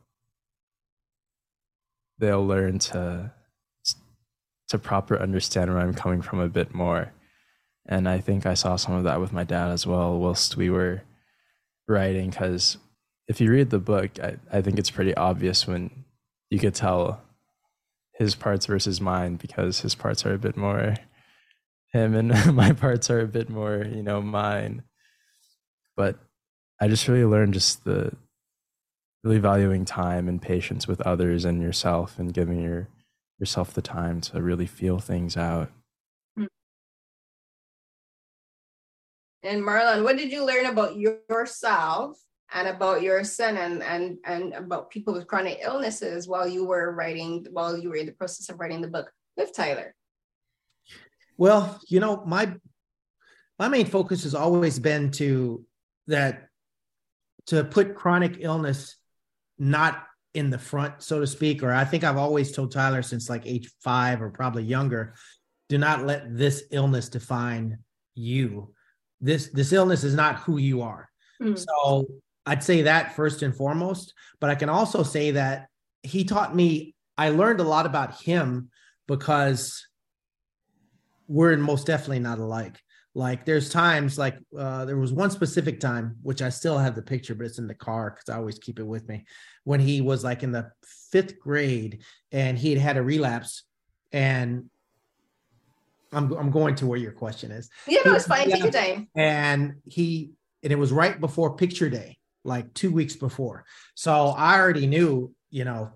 they'll 2.18 2.46
learn 2.46 2.78
to 2.78 3.32
to 4.70 4.78
proper 4.78 5.20
understand 5.20 5.72
where 5.72 5.82
I'm 5.82 5.94
coming 5.94 6.22
from 6.22 6.40
a 6.40 6.48
bit 6.48 6.74
more. 6.74 7.12
And 7.86 8.08
I 8.08 8.18
think 8.18 8.46
I 8.46 8.54
saw 8.54 8.76
some 8.76 8.94
of 8.94 9.04
that 9.04 9.20
with 9.20 9.32
my 9.32 9.44
dad 9.44 9.70
as 9.70 9.86
well, 9.86 10.18
whilst 10.18 10.56
we 10.56 10.70
were 10.70 11.02
writing. 11.88 12.30
Because 12.30 12.78
if 13.28 13.40
you 13.40 13.50
read 13.50 13.70
the 13.70 13.78
book, 13.78 14.18
I, 14.20 14.36
I 14.52 14.62
think 14.62 14.78
it's 14.78 14.90
pretty 14.90 15.14
obvious 15.14 15.66
when 15.66 16.04
you 16.50 16.58
could 16.58 16.74
tell 16.74 17.20
his 18.20 18.34
parts 18.34 18.66
versus 18.66 19.00
mine 19.00 19.36
because 19.36 19.80
his 19.80 19.94
parts 19.94 20.26
are 20.26 20.34
a 20.34 20.38
bit 20.38 20.56
more 20.56 20.94
him 21.92 22.14
and 22.14 22.54
my 22.54 22.72
parts 22.72 23.10
are 23.10 23.20
a 23.20 23.26
bit 23.26 23.48
more 23.48 23.84
you 23.84 24.02
know 24.02 24.20
mine 24.20 24.82
but 25.96 26.18
i 26.80 26.88
just 26.88 27.08
really 27.08 27.24
learned 27.24 27.54
just 27.54 27.84
the 27.84 28.12
really 29.22 29.38
valuing 29.38 29.84
time 29.84 30.28
and 30.28 30.40
patience 30.40 30.88
with 30.88 31.00
others 31.02 31.44
and 31.44 31.60
yourself 31.60 32.18
and 32.18 32.32
giving 32.32 32.62
your 32.62 32.88
yourself 33.40 33.74
the 33.74 33.82
time 33.82 34.20
to 34.20 34.40
really 34.40 34.66
feel 34.66 34.98
things 34.98 35.36
out 35.36 35.70
hmm. 36.36 36.44
and 39.42 39.62
marlon 39.62 40.04
what 40.04 40.16
did 40.16 40.30
you 40.30 40.44
learn 40.44 40.66
about 40.66 40.96
yourself 40.96 42.16
and 42.52 42.68
about 42.68 43.02
your 43.02 43.24
son 43.24 43.56
and 43.56 43.82
and 43.82 44.18
and 44.24 44.52
about 44.52 44.90
people 44.90 45.14
with 45.14 45.26
chronic 45.26 45.58
illnesses 45.62 46.28
while 46.28 46.46
you 46.46 46.64
were 46.64 46.92
writing 46.92 47.46
while 47.50 47.76
you 47.76 47.88
were 47.88 47.96
in 47.96 48.06
the 48.06 48.12
process 48.12 48.48
of 48.48 48.60
writing 48.60 48.80
the 48.80 48.88
book 48.88 49.10
with 49.36 49.52
tyler 49.54 49.94
well, 51.40 51.80
you 51.88 52.00
know, 52.00 52.22
my 52.26 52.54
my 53.58 53.68
main 53.68 53.86
focus 53.86 54.24
has 54.24 54.34
always 54.34 54.78
been 54.78 55.10
to 55.12 55.64
that 56.06 56.48
to 57.46 57.64
put 57.64 57.94
chronic 57.94 58.36
illness 58.40 58.96
not 59.58 60.06
in 60.34 60.50
the 60.50 60.58
front, 60.58 61.02
so 61.02 61.20
to 61.20 61.26
speak, 61.26 61.62
or 61.62 61.72
I 61.72 61.84
think 61.84 62.04
I've 62.04 62.16
always 62.16 62.52
told 62.52 62.72
Tyler 62.72 63.02
since 63.02 63.28
like 63.28 63.46
age 63.46 63.70
five 63.82 64.22
or 64.22 64.30
probably 64.30 64.62
younger, 64.62 65.14
do 65.68 65.78
not 65.78 66.06
let 66.06 66.36
this 66.36 66.64
illness 66.70 67.08
define 67.08 67.78
you. 68.14 68.74
This 69.20 69.48
this 69.48 69.72
illness 69.72 70.04
is 70.04 70.14
not 70.14 70.40
who 70.40 70.58
you 70.58 70.82
are. 70.82 71.08
Mm. 71.42 71.58
So 71.58 72.06
I'd 72.46 72.64
say 72.64 72.82
that 72.82 73.16
first 73.16 73.42
and 73.42 73.54
foremost, 73.54 74.14
but 74.40 74.50
I 74.50 74.54
can 74.54 74.68
also 74.68 75.02
say 75.02 75.32
that 75.32 75.68
he 76.02 76.24
taught 76.24 76.54
me 76.54 76.94
I 77.18 77.30
learned 77.30 77.60
a 77.60 77.64
lot 77.64 77.84
about 77.84 78.20
him 78.20 78.70
because 79.06 79.86
we're 81.28 81.56
most 81.56 81.86
definitely 81.86 82.20
not 82.20 82.38
alike. 82.38 82.80
Like 83.14 83.44
there's 83.44 83.70
times 83.70 84.18
like 84.18 84.38
uh, 84.56 84.84
there 84.84 84.96
was 84.96 85.12
one 85.12 85.30
specific 85.30 85.80
time 85.80 86.16
which 86.22 86.42
I 86.42 86.48
still 86.48 86.78
have 86.78 86.94
the 86.94 87.02
picture, 87.02 87.34
but 87.34 87.46
it's 87.46 87.58
in 87.58 87.66
the 87.66 87.74
car 87.74 88.10
because 88.10 88.32
I 88.32 88.38
always 88.38 88.58
keep 88.58 88.78
it 88.78 88.86
with 88.86 89.08
me. 89.08 89.24
When 89.64 89.80
he 89.80 90.00
was 90.00 90.22
like 90.22 90.42
in 90.42 90.52
the 90.52 90.70
fifth 91.10 91.40
grade 91.40 92.02
and 92.30 92.56
he 92.56 92.70
had 92.70 92.78
had 92.80 92.96
a 92.96 93.02
relapse, 93.02 93.64
and 94.12 94.70
I'm 96.12 96.32
I'm 96.32 96.50
going 96.50 96.76
to 96.76 96.86
where 96.86 96.98
your 96.98 97.12
question 97.12 97.50
is. 97.50 97.68
Yeah, 97.88 98.00
no, 98.06 98.14
it's 98.14 98.26
fine. 98.26 98.48
Take 98.48 98.62
your 98.62 98.72
time. 98.72 99.08
And 99.16 99.74
he 99.84 100.32
and 100.62 100.72
it 100.72 100.76
was 100.76 100.92
right 100.92 101.18
before 101.20 101.56
picture 101.56 101.90
day, 101.90 102.18
like 102.44 102.72
two 102.74 102.92
weeks 102.92 103.16
before. 103.16 103.64
So 103.94 104.28
I 104.28 104.58
already 104.58 104.86
knew, 104.86 105.34
you 105.50 105.64
know, 105.64 105.94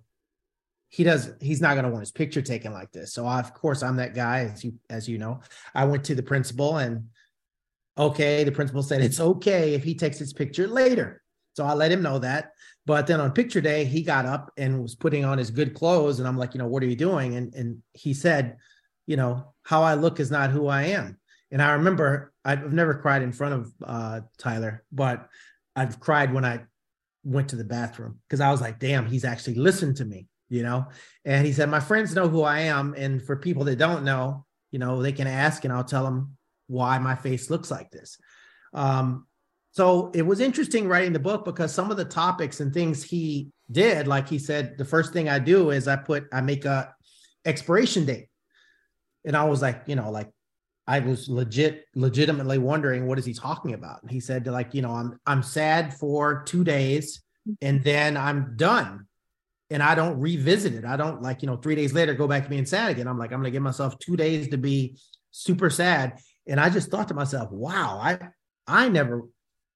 he 0.94 1.02
does 1.02 1.32
he's 1.40 1.60
not 1.60 1.74
going 1.74 1.82
to 1.84 1.90
want 1.90 2.02
his 2.02 2.12
picture 2.12 2.40
taken 2.40 2.72
like 2.72 2.92
this. 2.92 3.12
So 3.12 3.26
I, 3.26 3.40
of 3.40 3.52
course 3.52 3.82
i'm 3.82 3.96
that 3.96 4.14
guy 4.14 4.50
as 4.52 4.62
you 4.62 4.74
as 4.88 5.08
you 5.08 5.18
know. 5.18 5.40
I 5.74 5.86
went 5.86 6.04
to 6.04 6.14
the 6.14 6.22
principal 6.22 6.76
and 6.76 7.08
okay 7.98 8.44
the 8.44 8.52
principal 8.52 8.82
said 8.82 9.00
it's 9.00 9.18
okay 9.18 9.74
if 9.74 9.82
he 9.82 9.96
takes 9.96 10.18
his 10.18 10.32
picture 10.32 10.68
later. 10.68 11.20
So 11.54 11.64
i 11.64 11.74
let 11.74 11.90
him 11.90 12.00
know 12.00 12.20
that. 12.20 12.52
But 12.86 13.08
then 13.08 13.20
on 13.20 13.32
picture 13.32 13.60
day 13.60 13.84
he 13.84 14.02
got 14.02 14.24
up 14.24 14.52
and 14.56 14.80
was 14.80 14.94
putting 14.94 15.24
on 15.24 15.36
his 15.36 15.50
good 15.50 15.74
clothes 15.74 16.20
and 16.20 16.28
i'm 16.28 16.38
like 16.38 16.54
you 16.54 16.58
know 16.58 16.68
what 16.68 16.82
are 16.84 16.86
you 16.86 16.96
doing? 16.96 17.34
And 17.34 17.52
and 17.54 17.82
he 17.92 18.14
said 18.14 18.56
you 19.06 19.16
know 19.16 19.52
how 19.64 19.82
i 19.82 19.94
look 19.94 20.20
is 20.20 20.30
not 20.30 20.50
who 20.50 20.68
i 20.68 20.82
am. 20.84 21.18
And 21.50 21.60
i 21.60 21.72
remember 21.72 22.32
i've 22.44 22.72
never 22.72 22.94
cried 22.94 23.22
in 23.22 23.32
front 23.32 23.54
of 23.54 23.72
uh, 23.82 24.20
tyler 24.38 24.84
but 24.92 25.28
i've 25.74 25.98
cried 25.98 26.32
when 26.32 26.44
i 26.44 26.60
went 27.24 27.48
to 27.48 27.56
the 27.56 27.64
bathroom 27.64 28.20
because 28.28 28.40
i 28.40 28.50
was 28.52 28.60
like 28.60 28.78
damn 28.78 29.06
he's 29.06 29.24
actually 29.24 29.54
listened 29.54 29.96
to 29.96 30.04
me 30.04 30.28
you 30.54 30.62
know? 30.62 30.86
And 31.24 31.44
he 31.44 31.52
said 31.52 31.68
my 31.68 31.80
friends 31.80 32.14
know 32.14 32.28
who 32.28 32.42
i 32.42 32.60
am 32.60 32.94
and 32.96 33.22
for 33.22 33.36
people 33.36 33.64
that 33.64 33.76
don't 33.76 34.04
know 34.04 34.44
you 34.70 34.78
know 34.78 35.02
they 35.02 35.12
can 35.12 35.26
ask 35.26 35.64
and 35.64 35.72
i'll 35.72 35.84
tell 35.84 36.04
them 36.04 36.36
why 36.66 36.98
my 36.98 37.14
face 37.14 37.50
looks 37.50 37.70
like 37.70 37.90
this. 37.90 38.18
Um, 38.72 39.26
so 39.72 40.10
it 40.14 40.22
was 40.22 40.40
interesting 40.40 40.88
writing 40.88 41.12
the 41.12 41.18
book 41.18 41.44
because 41.44 41.72
some 41.72 41.90
of 41.90 41.96
the 41.96 42.04
topics 42.04 42.60
and 42.60 42.72
things 42.72 43.02
he 43.02 43.50
did 43.70 44.06
like 44.06 44.28
he 44.28 44.38
said 44.38 44.76
the 44.76 44.84
first 44.84 45.14
thing 45.14 45.26
i 45.26 45.38
do 45.38 45.70
is 45.70 45.88
i 45.88 45.96
put 45.96 46.26
i 46.32 46.40
make 46.40 46.64
a 46.64 46.94
expiration 47.44 48.04
date. 48.04 48.28
And 49.24 49.36
i 49.36 49.44
was 49.44 49.62
like 49.62 49.82
you 49.86 49.96
know 49.96 50.10
like 50.10 50.30
i 50.86 50.98
was 51.00 51.28
legit 51.28 51.86
legitimately 51.94 52.58
wondering 52.58 53.06
what 53.06 53.18
is 53.18 53.24
he 53.24 53.34
talking 53.34 53.74
about? 53.74 54.02
And 54.02 54.10
he 54.10 54.20
said 54.20 54.46
like 54.46 54.74
you 54.74 54.82
know 54.82 54.92
i'm 54.92 55.18
i'm 55.26 55.42
sad 55.42 55.94
for 55.94 56.42
two 56.44 56.64
days 56.64 57.22
and 57.60 57.82
then 57.82 58.16
i'm 58.16 58.56
done 58.56 59.06
and 59.70 59.82
I 59.82 59.94
don't 59.94 60.20
revisit 60.20 60.74
it. 60.74 60.84
I 60.84 60.96
don't 60.96 61.22
like, 61.22 61.42
you 61.42 61.46
know, 61.46 61.56
three 61.56 61.74
days 61.74 61.92
later 61.92 62.14
go 62.14 62.28
back 62.28 62.44
to 62.44 62.50
being 62.50 62.66
sad 62.66 62.90
again. 62.90 63.08
I'm 63.08 63.18
like, 63.18 63.32
I'm 63.32 63.40
gonna 63.40 63.50
give 63.50 63.62
myself 63.62 63.98
two 63.98 64.16
days 64.16 64.48
to 64.48 64.58
be 64.58 64.96
super 65.30 65.70
sad. 65.70 66.18
And 66.46 66.60
I 66.60 66.70
just 66.70 66.90
thought 66.90 67.08
to 67.08 67.14
myself, 67.14 67.50
wow, 67.50 67.98
I 68.02 68.18
I 68.66 68.88
never 68.88 69.22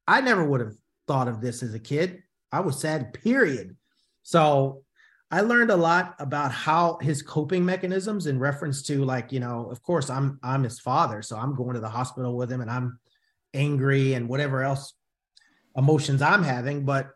I 0.07 0.21
never 0.21 0.45
would 0.45 0.61
have 0.61 0.75
thought 1.07 1.29
of 1.29 1.41
this 1.41 1.63
as 1.63 1.75
a 1.75 1.79
kid. 1.79 2.23
I 2.53 2.61
was 2.61 2.81
sad, 2.81 3.13
period. 3.13 3.77
So 4.23 4.83
I 5.31 5.43
learned 5.43 5.71
a 5.71 5.77
lot 5.77 6.15
about 6.19 6.53
how 6.53 6.99
his 7.03 7.23
coping 7.23 7.65
mechanisms 7.65 8.27
in 8.27 8.39
reference 8.39 8.83
to 8.85 9.05
like, 9.05 9.33
you 9.33 9.41
know, 9.41 9.69
of 9.71 9.83
course 9.83 10.11
I'm 10.11 10.39
I'm 10.43 10.63
his 10.63 10.81
father, 10.81 11.23
so 11.23 11.37
I'm 11.37 11.55
going 11.55 11.75
to 11.75 11.81
the 11.81 11.89
hospital 11.89 12.37
with 12.37 12.53
him 12.53 12.61
and 12.61 12.71
I'm 12.71 12.99
angry 13.55 14.15
and 14.15 14.29
whatever 14.29 14.63
else 14.63 14.93
emotions 15.77 16.21
I'm 16.23 16.43
having, 16.43 16.85
but 16.85 17.11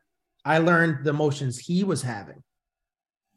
I 0.45 0.59
learned 0.59 1.05
the 1.05 1.11
emotions 1.11 1.59
he 1.59 1.85
was 1.85 2.03
having 2.03 2.43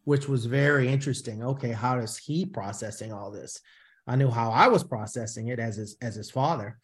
which 0.06 0.30
was 0.30 0.46
very 0.46 0.88
interesting. 0.88 1.44
Okay, 1.44 1.72
how 1.72 2.00
is 2.00 2.18
he 2.18 2.46
processing 2.46 3.12
all 3.12 3.32
this? 3.32 3.60
I 4.08 4.16
knew 4.16 4.30
how 4.30 4.52
I 4.52 4.68
was 4.68 4.84
processing 4.84 5.50
it 5.50 5.60
as 5.60 5.76
his 5.76 5.98
as 6.02 6.16
his 6.16 6.32
father. 6.32 6.80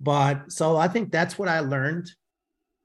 But 0.00 0.52
so 0.52 0.76
I 0.76 0.88
think 0.88 1.10
that's 1.10 1.38
what 1.38 1.48
I 1.48 1.60
learned. 1.60 2.10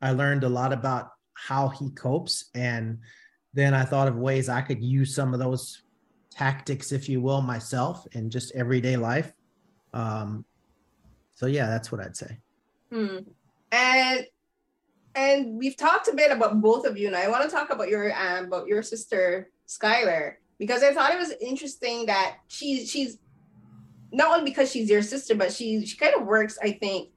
I 0.01 0.11
learned 0.11 0.43
a 0.43 0.49
lot 0.49 0.73
about 0.73 1.11
how 1.33 1.69
he 1.69 1.91
copes 1.91 2.49
and 2.55 2.99
then 3.53 3.73
I 3.73 3.83
thought 3.85 4.07
of 4.07 4.15
ways 4.15 4.49
I 4.49 4.61
could 4.61 4.83
use 4.83 5.15
some 5.15 5.33
of 5.33 5.39
those 5.39 5.81
tactics, 6.29 6.91
if 6.91 7.09
you 7.09 7.21
will, 7.21 7.41
myself 7.41 8.05
in 8.11 8.29
just 8.29 8.53
everyday 8.55 8.97
life. 8.97 9.33
Um, 9.93 10.45
so 11.33 11.47
yeah, 11.47 11.65
that's 11.65 11.91
what 11.91 12.01
I'd 12.01 12.15
say. 12.15 12.37
Hmm. 12.91 13.17
And 13.71 14.25
and 15.15 15.57
we've 15.57 15.75
talked 15.75 16.07
a 16.07 16.15
bit 16.15 16.31
about 16.31 16.61
both 16.61 16.85
of 16.85 16.97
you, 16.97 17.07
and 17.07 17.15
I 17.15 17.27
want 17.27 17.43
to 17.43 17.49
talk 17.49 17.71
about 17.71 17.89
your 17.89 18.13
um, 18.15 18.45
about 18.45 18.67
your 18.67 18.83
sister 18.83 19.49
Skylar 19.67 20.35
because 20.59 20.83
I 20.83 20.93
thought 20.93 21.13
it 21.13 21.19
was 21.19 21.33
interesting 21.41 22.05
that 22.07 22.37
she's 22.47 22.89
she's 22.89 23.17
not 24.11 24.37
only 24.37 24.49
because 24.49 24.71
she's 24.71 24.89
your 24.89 25.01
sister, 25.01 25.35
but 25.35 25.51
she 25.51 25.85
she 25.85 25.97
kind 25.97 26.15
of 26.15 26.25
works. 26.25 26.57
I 26.61 26.71
think. 26.71 27.09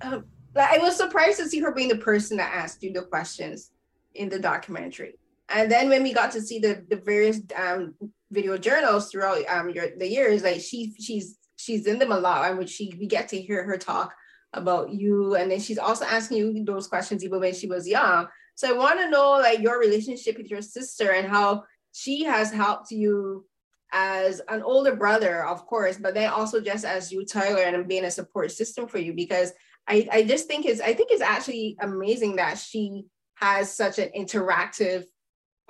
Um, 0.00 0.24
I 0.56 0.78
was 0.78 0.96
surprised 0.96 1.38
to 1.38 1.48
see 1.48 1.60
her 1.60 1.72
being 1.72 1.88
the 1.88 1.96
person 1.96 2.36
that 2.38 2.54
asked 2.54 2.82
you 2.82 2.92
the 2.92 3.02
questions. 3.02 3.70
in 4.14 4.28
the 4.28 4.38
documentary. 4.38 5.18
And 5.48 5.70
then 5.70 5.88
when 5.88 6.02
we 6.02 6.12
got 6.12 6.32
to 6.32 6.42
see 6.42 6.58
the 6.58 6.84
the 6.88 6.96
various 6.96 7.40
um, 7.56 7.94
video 8.30 8.58
journals 8.58 9.10
throughout 9.10 9.48
um, 9.48 9.70
your, 9.70 9.96
the 9.96 10.06
years, 10.06 10.42
like 10.42 10.60
she 10.60 10.94
she's 10.98 11.38
she's 11.56 11.86
in 11.86 11.98
them 11.98 12.12
a 12.12 12.18
lot, 12.18 12.50
and 12.50 12.68
she 12.68 12.94
we 12.98 13.06
get 13.06 13.28
to 13.28 13.40
hear 13.40 13.64
her 13.64 13.78
talk 13.78 14.14
about 14.52 14.90
you, 14.92 15.36
and 15.36 15.50
then 15.50 15.60
she's 15.60 15.78
also 15.78 16.04
asking 16.04 16.38
you 16.38 16.64
those 16.64 16.86
questions 16.86 17.24
even 17.24 17.40
when 17.40 17.54
she 17.54 17.66
was 17.66 17.88
young. 17.88 18.28
So 18.58 18.68
I 18.68 18.76
want 18.76 18.98
to 18.98 19.08
know 19.08 19.30
like 19.38 19.60
your 19.60 19.78
relationship 19.78 20.36
with 20.36 20.50
your 20.50 20.62
sister 20.62 21.12
and 21.12 21.28
how 21.28 21.62
she 21.92 22.24
has 22.24 22.50
helped 22.50 22.90
you 22.90 23.46
as 23.92 24.42
an 24.48 24.64
older 24.64 24.96
brother, 24.96 25.44
of 25.44 25.64
course, 25.64 25.96
but 25.96 26.14
then 26.14 26.28
also 26.30 26.60
just 26.60 26.84
as 26.84 27.12
you, 27.12 27.24
Tyler, 27.24 27.62
and 27.62 27.86
being 27.86 28.04
a 28.04 28.10
support 28.10 28.50
system 28.50 28.88
for 28.88 28.98
you 28.98 29.12
because 29.12 29.52
I, 29.86 30.08
I 30.10 30.22
just 30.24 30.48
think 30.48 30.66
it's 30.66 30.80
I 30.80 30.92
think 30.92 31.10
it's 31.12 31.22
actually 31.22 31.76
amazing 31.80 32.34
that 32.36 32.58
she 32.58 33.04
has 33.36 33.72
such 33.72 34.00
an 34.00 34.10
interactive 34.18 35.04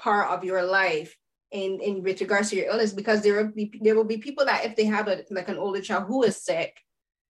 part 0.00 0.30
of 0.30 0.42
your 0.42 0.62
life 0.62 1.14
in 1.50 1.80
in 1.80 2.02
with 2.02 2.22
regards 2.22 2.48
to 2.48 2.56
your 2.56 2.70
illness 2.70 2.94
because 2.94 3.20
there 3.20 3.36
will 3.36 3.52
be 3.52 3.70
there 3.82 3.96
will 3.96 4.04
be 4.04 4.16
people 4.16 4.46
that 4.46 4.64
if 4.64 4.76
they 4.76 4.86
have 4.86 5.08
a 5.08 5.24
like 5.30 5.50
an 5.50 5.58
older 5.58 5.82
child 5.82 6.04
who 6.06 6.22
is 6.22 6.42
sick 6.42 6.74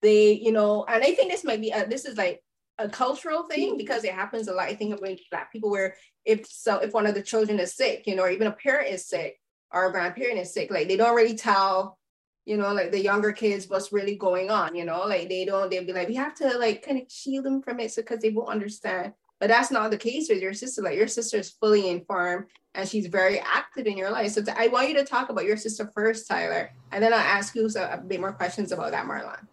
they 0.03 0.33
you 0.33 0.51
know 0.51 0.85
and 0.89 1.05
i 1.05 1.15
think 1.15 1.31
this 1.31 1.45
might 1.45 1.61
be 1.61 1.71
a, 1.71 1.87
this 1.87 2.05
is 2.05 2.17
like 2.17 2.43
a 2.79 2.89
cultural 2.89 3.43
thing 3.45 3.77
because 3.77 4.05
it 4.05 4.13
happens 4.13 4.49
a 4.49 4.53
lot 4.53 4.69
i 4.69 4.75
think 4.75 5.01
with 5.01 5.21
black 5.31 5.53
people 5.53 5.71
where 5.71 5.95
if 6.25 6.47
so 6.47 6.79
if 6.79 6.93
one 6.93 7.07
of 7.07 7.15
the 7.15 7.23
children 7.23 7.59
is 7.59 7.75
sick 7.75 8.05
you 8.07 8.15
know 8.15 8.23
or 8.23 8.31
even 8.31 8.47
a 8.47 8.53
parent 8.53 8.93
is 8.93 9.07
sick 9.07 9.41
or 9.73 9.87
a 9.87 9.93
grandparent 9.93 10.39
is 10.39 10.53
sick 10.53 10.71
like 10.71 10.89
they 10.89 10.97
don't 10.97 11.17
really 11.17 11.37
tell 11.37 11.99
you 12.45 12.57
know 12.57 12.73
like 12.73 12.91
the 12.91 13.01
younger 13.01 13.33
kids 13.33 13.69
what's 13.69 13.93
really 13.93 14.17
going 14.17 14.51
on 14.51 14.75
you 14.75 14.85
know 14.85 15.01
like 15.07 15.29
they 15.29 15.45
don't 15.45 15.71
they'll 15.71 15.85
be 15.85 15.93
like 15.93 16.09
we 16.09 16.15
have 16.15 16.35
to 16.35 16.57
like 16.59 16.83
kind 16.83 17.01
of 17.01 17.11
shield 17.11 17.45
them 17.45 17.61
from 17.63 17.81
it 17.81 17.91
so 17.91 18.03
because 18.03 18.21
they 18.21 18.31
won't 18.31 18.49
understand 18.49 19.13
but 19.41 19.49
that's 19.49 19.71
not 19.71 19.91
the 19.91 19.97
case 19.97 20.29
with 20.29 20.41
your 20.41 20.55
sister. 20.55 20.83
Like 20.83 20.97
your 20.97 21.09
sister 21.09 21.37
is 21.39 21.51
fully 21.51 21.89
informed 21.89 22.47
and 22.75 22.89
she's 22.89 23.07
very 23.07 23.39
active 23.41 23.87
in 23.87 23.97
your 23.97 24.11
life. 24.11 24.33
So 24.33 24.43
I 24.57 24.69
want 24.69 24.89
you 24.89 24.95
to 24.97 25.05
talk 25.05 25.29
about 25.29 25.45
your 25.45 25.57
sister 25.57 25.91
first, 25.95 26.29
Tyler, 26.29 26.71
and 26.93 27.03
then 27.03 27.13
I'll 27.13 27.21
ask 27.21 27.55
you 27.55 27.69
a 27.77 27.99
bit 27.99 28.21
more 28.21 28.33
questions 28.33 28.73
about 28.73 28.91
that, 28.91 29.07
Marlon. 29.07 29.47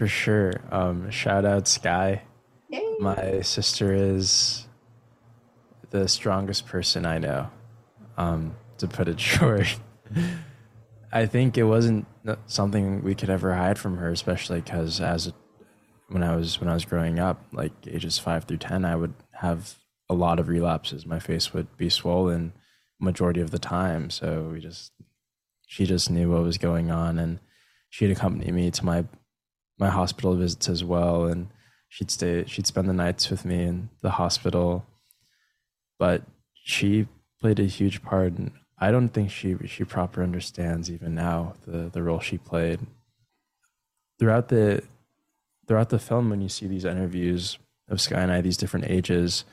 For 0.00 0.06
sure. 0.06 0.54
Um, 0.72 1.10
shout 1.10 1.44
out 1.44 1.68
Sky. 1.68 2.22
Yay. 2.70 2.96
My 3.00 3.42
sister 3.42 3.92
is 3.92 4.66
the 5.90 6.08
strongest 6.08 6.64
person 6.64 7.04
I 7.04 7.18
know. 7.18 7.50
Um, 8.16 8.56
to 8.78 8.88
put 8.88 9.08
it 9.08 9.20
short. 9.36 9.78
I 11.12 11.26
think 11.26 11.58
it 11.58 11.64
wasn't 11.64 12.06
something 12.46 13.02
we 13.02 13.14
could 13.14 13.28
ever 13.28 13.54
hide 13.54 13.78
from 13.78 13.98
her, 13.98 14.08
especially 14.08 14.62
because 14.62 15.02
as 15.02 15.26
a 15.26 15.34
when 16.08 16.22
I 16.22 16.34
was 16.34 16.58
when 16.58 16.70
I 16.70 16.72
was 16.72 16.86
growing 16.86 17.18
up, 17.18 17.44
like 17.52 17.72
ages 17.86 18.18
five 18.18 18.44
through 18.44 18.56
ten, 18.56 18.86
I 18.86 18.96
would 18.96 19.12
have 19.32 19.74
a 20.08 20.14
lot 20.14 20.40
of 20.40 20.48
relapses. 20.48 21.04
My 21.04 21.18
face 21.18 21.52
would 21.52 21.76
be 21.76 21.90
swollen 21.90 22.54
majority 22.98 23.42
of 23.42 23.50
the 23.50 23.58
time. 23.58 24.08
So 24.08 24.48
we 24.50 24.60
just 24.60 24.92
she 25.66 25.84
just 25.84 26.10
knew 26.10 26.30
what 26.30 26.42
was 26.42 26.56
going 26.56 26.90
on 26.90 27.18
and 27.18 27.38
she'd 27.90 28.10
accompany 28.10 28.50
me 28.50 28.70
to 28.70 28.82
my 28.82 29.04
my 29.80 29.90
hospital 29.90 30.36
visits 30.36 30.68
as 30.68 30.84
well 30.84 31.26
and 31.26 31.48
she'd 31.88 32.10
stay 32.10 32.44
she'd 32.46 32.66
spend 32.68 32.88
the 32.88 32.94
nights 32.94 33.30
with 33.30 33.44
me 33.44 33.64
in 33.64 33.90
the 34.02 34.10
hospital. 34.12 34.86
But 35.98 36.22
she 36.54 37.08
played 37.40 37.60
a 37.60 37.64
huge 37.64 38.02
part 38.02 38.34
and 38.34 38.52
I 38.78 38.90
don't 38.90 39.10
think 39.10 39.30
she 39.30 39.56
she 39.66 39.84
proper 39.84 40.22
understands 40.22 40.90
even 40.90 41.14
now 41.14 41.54
the 41.66 41.90
the 41.90 42.02
role 42.02 42.20
she 42.20 42.38
played. 42.38 42.80
Throughout 44.18 44.48
the 44.48 44.82
throughout 45.68 45.90
the 45.90 45.98
film, 46.00 46.30
when 46.30 46.40
you 46.40 46.48
see 46.48 46.66
these 46.66 46.84
interviews 46.84 47.58
of 47.88 48.00
Sky 48.00 48.20
and 48.20 48.32
I, 48.32 48.40
these 48.40 48.56
different 48.56 48.86
ages, 48.90 49.44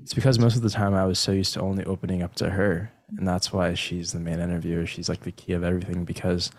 it's 0.00 0.14
because 0.14 0.38
most 0.38 0.56
of 0.56 0.62
the 0.62 0.70
time 0.70 0.94
I 0.94 1.06
was 1.06 1.18
so 1.18 1.32
used 1.32 1.54
to 1.54 1.60
only 1.60 1.84
opening 1.84 2.22
up 2.22 2.34
to 2.36 2.50
her. 2.50 2.92
And 3.16 3.28
that's 3.28 3.52
why 3.52 3.74
she's 3.74 4.12
the 4.12 4.20
main 4.20 4.40
interviewer. 4.40 4.86
She's 4.86 5.08
like 5.08 5.20
the 5.20 5.32
key 5.32 5.52
of 5.52 5.64
everything 5.64 6.04
because 6.04 6.50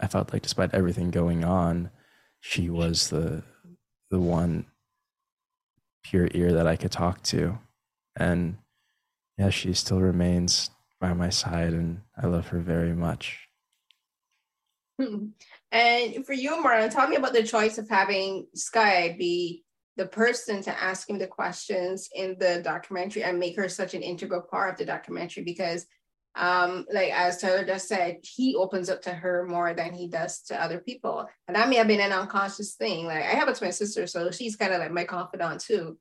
I 0.00 0.06
felt 0.06 0.32
like 0.32 0.42
despite 0.42 0.74
everything 0.74 1.10
going 1.10 1.44
on, 1.44 1.90
she 2.40 2.70
was 2.70 3.08
the 3.08 3.42
the 4.10 4.20
one 4.20 4.66
pure 6.02 6.28
ear 6.32 6.52
that 6.52 6.66
I 6.66 6.76
could 6.76 6.90
talk 6.90 7.22
to. 7.24 7.58
And 8.16 8.56
yeah, 9.38 9.50
she 9.50 9.72
still 9.74 10.00
remains 10.00 10.70
by 11.00 11.12
my 11.12 11.30
side 11.30 11.72
and 11.72 12.02
I 12.20 12.26
love 12.26 12.48
her 12.48 12.58
very 12.58 12.94
much. 12.94 13.48
And 15.72 16.26
for 16.26 16.32
you, 16.32 16.60
Marlon, 16.62 16.90
tell 16.90 17.06
me 17.06 17.14
about 17.14 17.32
the 17.32 17.44
choice 17.44 17.78
of 17.78 17.88
having 17.88 18.48
Sky 18.56 19.14
be 19.16 19.64
the 19.96 20.06
person 20.06 20.62
to 20.62 20.82
ask 20.82 21.08
him 21.08 21.16
the 21.16 21.28
questions 21.28 22.08
in 22.14 22.36
the 22.40 22.60
documentary 22.64 23.22
and 23.22 23.38
make 23.38 23.56
her 23.56 23.68
such 23.68 23.94
an 23.94 24.02
integral 24.02 24.40
part 24.40 24.72
of 24.72 24.78
the 24.78 24.84
documentary 24.84 25.44
because 25.44 25.86
um 26.36 26.86
like 26.92 27.12
as 27.12 27.38
Tyler 27.38 27.64
just 27.64 27.88
said, 27.88 28.18
he 28.22 28.54
opens 28.54 28.88
up 28.88 29.02
to 29.02 29.10
her 29.10 29.46
more 29.46 29.74
than 29.74 29.92
he 29.92 30.06
does 30.06 30.42
to 30.42 30.62
other 30.62 30.78
people. 30.78 31.28
And 31.48 31.56
that 31.56 31.68
may 31.68 31.76
have 31.76 31.88
been 31.88 32.00
an 32.00 32.12
unconscious 32.12 32.74
thing. 32.74 33.06
Like 33.06 33.24
I 33.24 33.32
have 33.32 33.48
a 33.48 33.54
twin 33.54 33.72
sister, 33.72 34.06
so 34.06 34.30
she's 34.30 34.56
kind 34.56 34.72
of 34.72 34.80
like 34.80 34.92
my 34.92 35.04
confidant 35.04 35.60
too, 35.60 35.98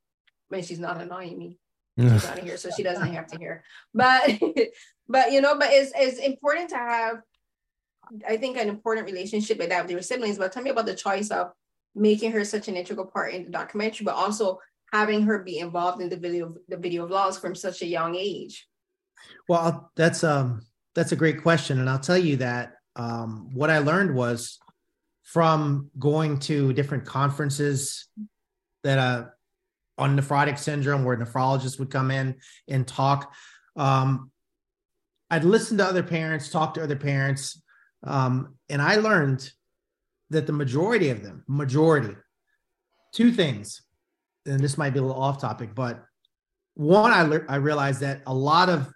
when 0.50 0.64
she's 0.64 0.80
not 0.80 1.02
annoying 1.02 1.38
me. 1.38 1.58
She's 2.00 2.24
not 2.24 2.40
here, 2.40 2.56
so 2.56 2.70
she 2.70 2.82
doesn't 2.82 3.14
have 3.14 3.28
to 3.28 3.38
hear. 3.38 3.62
But 3.94 4.40
but 5.10 5.34
you 5.34 5.42
know, 5.42 5.58
but 5.58 5.68
it's 5.72 5.92
it's 5.98 6.20
important 6.20 6.70
to 6.70 6.78
have 6.78 7.18
I 8.26 8.38
think 8.38 8.58
an 8.58 8.70
important 8.70 9.06
relationship 9.06 9.58
with 9.58 9.68
that 9.70 9.84
with 9.84 9.92
your 9.92 10.02
siblings. 10.02 10.38
But 10.38 10.54
tell 10.54 10.64
me 10.64 10.70
about 10.70 10.86
the 10.86 10.96
choice 10.96 11.30
of 11.30 11.52
making 11.96 12.32
her 12.32 12.46
such 12.46 12.70
an 12.70 12.78
integral 12.78 13.08
part 13.08 13.34
in 13.34 13.44
the 13.44 13.50
documentary, 13.50 14.06
but 14.06 14.16
also 14.16 14.60
having 14.94 15.24
her 15.24 15.40
be 15.40 15.60
involved 15.60 16.02
in 16.02 16.08
the 16.08 16.16
video 16.16 16.56
the 16.70 16.78
video 16.78 17.06
vlogs 17.06 17.38
from 17.38 17.54
such 17.54 17.82
a 17.82 17.88
young 17.88 18.16
age. 18.16 18.69
Well, 19.48 19.92
that's 19.96 20.24
um 20.24 20.62
that's 20.96 21.12
a 21.12 21.16
great 21.16 21.42
question, 21.42 21.80
and 21.80 21.90
I'll 21.90 22.00
tell 22.00 22.18
you 22.18 22.38
that 22.38 22.74
um, 22.96 23.50
what 23.54 23.70
I 23.70 23.80
learned 23.80 24.14
was 24.14 24.60
from 25.24 25.90
going 25.98 26.40
to 26.40 26.74
different 26.74 27.06
conferences 27.06 28.08
that 28.84 28.98
uh 28.98 29.26
on 29.98 30.18
nephrotic 30.18 30.58
syndrome 30.58 31.04
where 31.04 31.18
nephrologists 31.18 31.78
would 31.78 31.92
come 31.92 32.10
in 32.10 32.36
and 32.68 32.88
talk. 32.88 33.34
Um, 33.76 34.32
I'd 35.30 35.44
listen 35.44 35.78
to 35.78 35.86
other 35.86 36.04
parents, 36.04 36.50
talk 36.50 36.74
to 36.76 36.84
other 36.84 36.96
parents, 36.96 37.62
um, 38.04 38.56
and 38.70 38.82
I 38.82 38.96
learned 38.96 39.52
that 40.30 40.48
the 40.48 40.54
majority 40.54 41.10
of 41.10 41.22
them, 41.22 41.44
majority, 41.48 42.16
two 43.14 43.32
things, 43.32 43.82
and 44.46 44.60
this 44.60 44.78
might 44.78 44.92
be 44.92 45.00
a 45.00 45.02
little 45.02 45.22
off 45.22 45.42
topic, 45.42 45.76
but 45.76 46.04
one, 46.76 47.12
I, 47.12 47.24
le- 47.24 47.46
I 47.50 47.58
realized 47.58 48.00
that 48.02 48.22
a 48.26 48.34
lot 48.34 48.70
of 48.70 48.92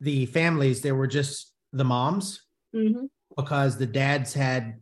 the 0.00 0.26
families, 0.26 0.80
they 0.80 0.92
were 0.92 1.06
just 1.06 1.52
the 1.72 1.84
moms 1.84 2.42
mm-hmm. 2.74 3.06
because 3.36 3.76
the 3.76 3.86
dads 3.86 4.32
had 4.34 4.80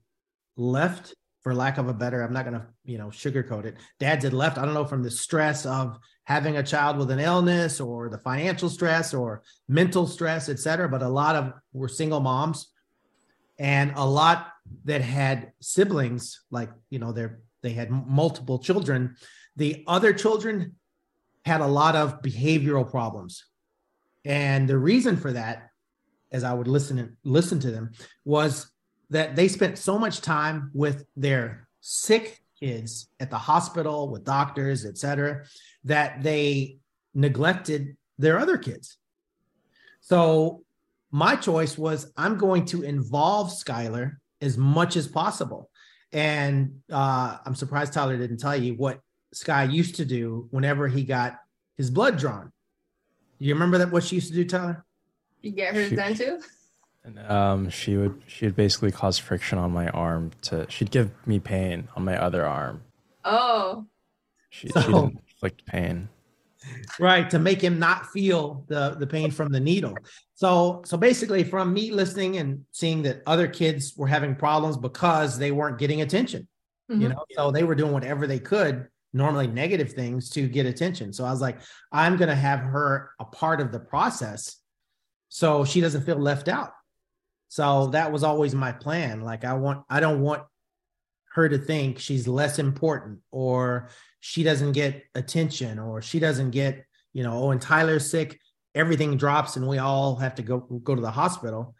left 0.56 1.14
for 1.42 1.54
lack 1.54 1.78
of 1.78 1.88
a 1.88 1.94
better 1.94 2.22
i'm 2.22 2.32
not 2.32 2.44
going 2.44 2.58
to 2.58 2.66
you 2.84 2.98
know 2.98 3.06
sugarcoat 3.06 3.64
it. 3.64 3.76
Dads 4.00 4.24
had 4.24 4.32
left 4.32 4.58
i 4.58 4.64
don't 4.64 4.74
know 4.74 4.84
from 4.84 5.02
the 5.02 5.10
stress 5.10 5.66
of 5.66 5.98
having 6.24 6.56
a 6.56 6.62
child 6.62 6.96
with 6.96 7.10
an 7.10 7.20
illness 7.20 7.80
or 7.80 8.08
the 8.08 8.18
financial 8.18 8.68
stress 8.68 9.14
or 9.14 9.42
mental 9.68 10.06
stress 10.06 10.48
etc 10.48 10.88
but 10.88 11.02
a 11.02 11.08
lot 11.08 11.36
of 11.36 11.52
were 11.72 11.88
single 11.88 12.20
moms. 12.20 12.68
And 13.58 13.92
a 13.96 14.04
lot 14.04 14.48
that 14.84 15.00
had 15.00 15.52
siblings 15.60 16.40
like 16.50 16.70
you 16.90 16.98
know 16.98 17.12
they 17.12 17.28
they 17.62 17.70
had 17.70 17.90
multiple 17.90 18.58
children. 18.58 19.16
The 19.56 19.82
other 19.86 20.12
children 20.12 20.74
had 21.44 21.60
a 21.60 21.66
lot 21.66 21.96
of 21.96 22.20
behavioral 22.22 22.90
problems 22.90 23.44
and 24.26 24.68
the 24.68 24.76
reason 24.76 25.16
for 25.16 25.32
that 25.32 25.70
as 26.32 26.44
i 26.44 26.52
would 26.52 26.68
listen 26.68 26.98
and 26.98 27.16
listen 27.24 27.58
to 27.58 27.70
them 27.70 27.90
was 28.24 28.70
that 29.08 29.36
they 29.36 29.48
spent 29.48 29.78
so 29.78 29.98
much 29.98 30.20
time 30.20 30.70
with 30.74 31.04
their 31.16 31.66
sick 31.80 32.42
kids 32.58 33.08
at 33.20 33.30
the 33.30 33.38
hospital 33.38 34.10
with 34.10 34.24
doctors 34.24 34.84
et 34.84 34.98
cetera, 34.98 35.44
that 35.84 36.22
they 36.22 36.76
neglected 37.14 37.96
their 38.18 38.38
other 38.38 38.58
kids 38.58 38.98
so 40.00 40.62
my 41.10 41.34
choice 41.34 41.78
was 41.78 42.12
I'm 42.16 42.36
going 42.36 42.64
to 42.66 42.82
involve 42.82 43.48
Skylar 43.48 44.16
as 44.40 44.58
much 44.58 44.96
as 44.96 45.08
possible. 45.08 45.70
And 46.12 46.80
uh, 46.92 47.38
I'm 47.44 47.54
surprised 47.54 47.92
Tyler 47.92 48.16
didn't 48.16 48.38
tell 48.38 48.56
you 48.56 48.74
what 48.74 49.00
Sky 49.32 49.64
used 49.64 49.96
to 49.96 50.04
do 50.04 50.46
whenever 50.50 50.88
he 50.88 51.04
got 51.04 51.38
his 51.76 51.90
blood 51.90 52.18
drawn. 52.18 52.52
You 53.38 53.54
remember 53.54 53.78
that 53.78 53.90
what 53.90 54.04
she 54.04 54.16
used 54.16 54.28
to 54.28 54.34
do, 54.34 54.44
Tyler? 54.44 54.84
You 55.42 55.50
get 55.52 55.74
hers 55.74 55.90
she, 55.90 55.96
done 55.96 56.14
too? 56.14 56.40
Um, 57.28 57.70
she 57.70 57.96
would 57.96 58.20
she 58.26 58.46
would 58.46 58.56
basically 58.56 58.90
cause 58.90 59.18
friction 59.18 59.58
on 59.58 59.70
my 59.70 59.88
arm 59.88 60.32
to 60.42 60.66
she'd 60.68 60.90
give 60.90 61.10
me 61.26 61.38
pain 61.38 61.88
on 61.94 62.04
my 62.04 62.20
other 62.20 62.44
arm. 62.44 62.82
Oh. 63.24 63.86
She, 64.50 64.68
so, 64.68 64.80
she 64.80 64.86
didn't 64.86 65.20
inflict 65.28 65.66
pain 65.66 66.08
right 66.98 67.28
to 67.30 67.38
make 67.38 67.60
him 67.60 67.78
not 67.78 68.06
feel 68.06 68.64
the 68.68 68.96
the 68.98 69.06
pain 69.06 69.30
from 69.30 69.52
the 69.52 69.60
needle 69.60 69.96
so 70.34 70.82
so 70.84 70.96
basically 70.96 71.44
from 71.44 71.72
me 71.72 71.90
listening 71.90 72.38
and 72.38 72.64
seeing 72.72 73.02
that 73.02 73.22
other 73.26 73.48
kids 73.48 73.94
were 73.96 74.06
having 74.06 74.34
problems 74.34 74.76
because 74.76 75.38
they 75.38 75.50
weren't 75.50 75.78
getting 75.78 76.02
attention 76.02 76.46
mm-hmm. 76.90 77.02
you 77.02 77.08
know 77.08 77.24
so 77.32 77.50
they 77.50 77.64
were 77.64 77.74
doing 77.74 77.92
whatever 77.92 78.26
they 78.26 78.38
could 78.38 78.88
normally 79.16 79.46
negative 79.46 79.92
things 79.92 80.30
to 80.30 80.46
get 80.46 80.66
attention. 80.66 81.12
So 81.12 81.24
I 81.24 81.30
was 81.30 81.40
like, 81.40 81.58
I'm 81.90 82.16
going 82.16 82.28
to 82.28 82.34
have 82.34 82.60
her 82.60 83.10
a 83.18 83.24
part 83.24 83.60
of 83.60 83.72
the 83.72 83.80
process 83.80 84.56
so 85.28 85.64
she 85.64 85.80
doesn't 85.80 86.04
feel 86.04 86.18
left 86.18 86.48
out. 86.48 86.72
So 87.48 87.86
that 87.88 88.12
was 88.12 88.22
always 88.22 88.54
my 88.54 88.72
plan. 88.72 89.22
Like 89.22 89.44
I 89.44 89.54
want 89.54 89.84
I 89.88 90.00
don't 90.00 90.20
want 90.20 90.42
her 91.32 91.48
to 91.48 91.58
think 91.58 91.98
she's 91.98 92.26
less 92.26 92.58
important 92.58 93.20
or 93.30 93.88
she 94.20 94.42
doesn't 94.42 94.72
get 94.72 95.04
attention 95.14 95.78
or 95.78 96.02
she 96.02 96.18
doesn't 96.18 96.50
get, 96.50 96.84
you 97.12 97.22
know, 97.22 97.44
oh, 97.44 97.50
and 97.50 97.60
Tyler's 97.60 98.10
sick, 98.10 98.40
everything 98.74 99.16
drops 99.16 99.56
and 99.56 99.66
we 99.66 99.78
all 99.78 100.16
have 100.16 100.34
to 100.36 100.42
go 100.42 100.60
go 100.60 100.94
to 100.94 101.02
the 101.02 101.10
hospital. 101.10 101.74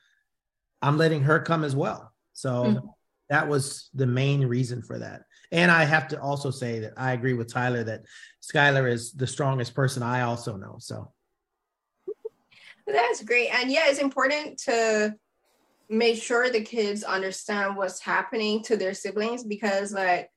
I'm 0.82 0.98
letting 0.98 1.22
her 1.22 1.40
come 1.40 1.64
as 1.64 1.74
well. 1.74 2.12
So 2.32 2.50
mm-hmm. 2.64 2.86
that 3.30 3.48
was 3.48 3.90
the 3.94 4.06
main 4.06 4.46
reason 4.46 4.82
for 4.82 4.98
that. 4.98 5.22
And 5.52 5.70
I 5.70 5.84
have 5.84 6.08
to 6.08 6.20
also 6.20 6.50
say 6.50 6.80
that 6.80 6.94
I 6.96 7.12
agree 7.12 7.34
with 7.34 7.52
Tyler 7.52 7.84
that 7.84 8.02
Skylar 8.42 8.90
is 8.90 9.12
the 9.12 9.26
strongest 9.26 9.74
person 9.74 10.02
I 10.02 10.22
also 10.22 10.56
know. 10.56 10.76
So 10.78 11.12
that's 12.86 13.22
great. 13.22 13.48
And 13.48 13.70
yeah, 13.70 13.84
it's 13.88 13.98
important 13.98 14.58
to 14.60 15.14
make 15.88 16.20
sure 16.20 16.50
the 16.50 16.62
kids 16.62 17.04
understand 17.04 17.76
what's 17.76 18.00
happening 18.00 18.62
to 18.64 18.76
their 18.76 18.94
siblings 18.94 19.44
because 19.44 19.92
like 19.92 20.30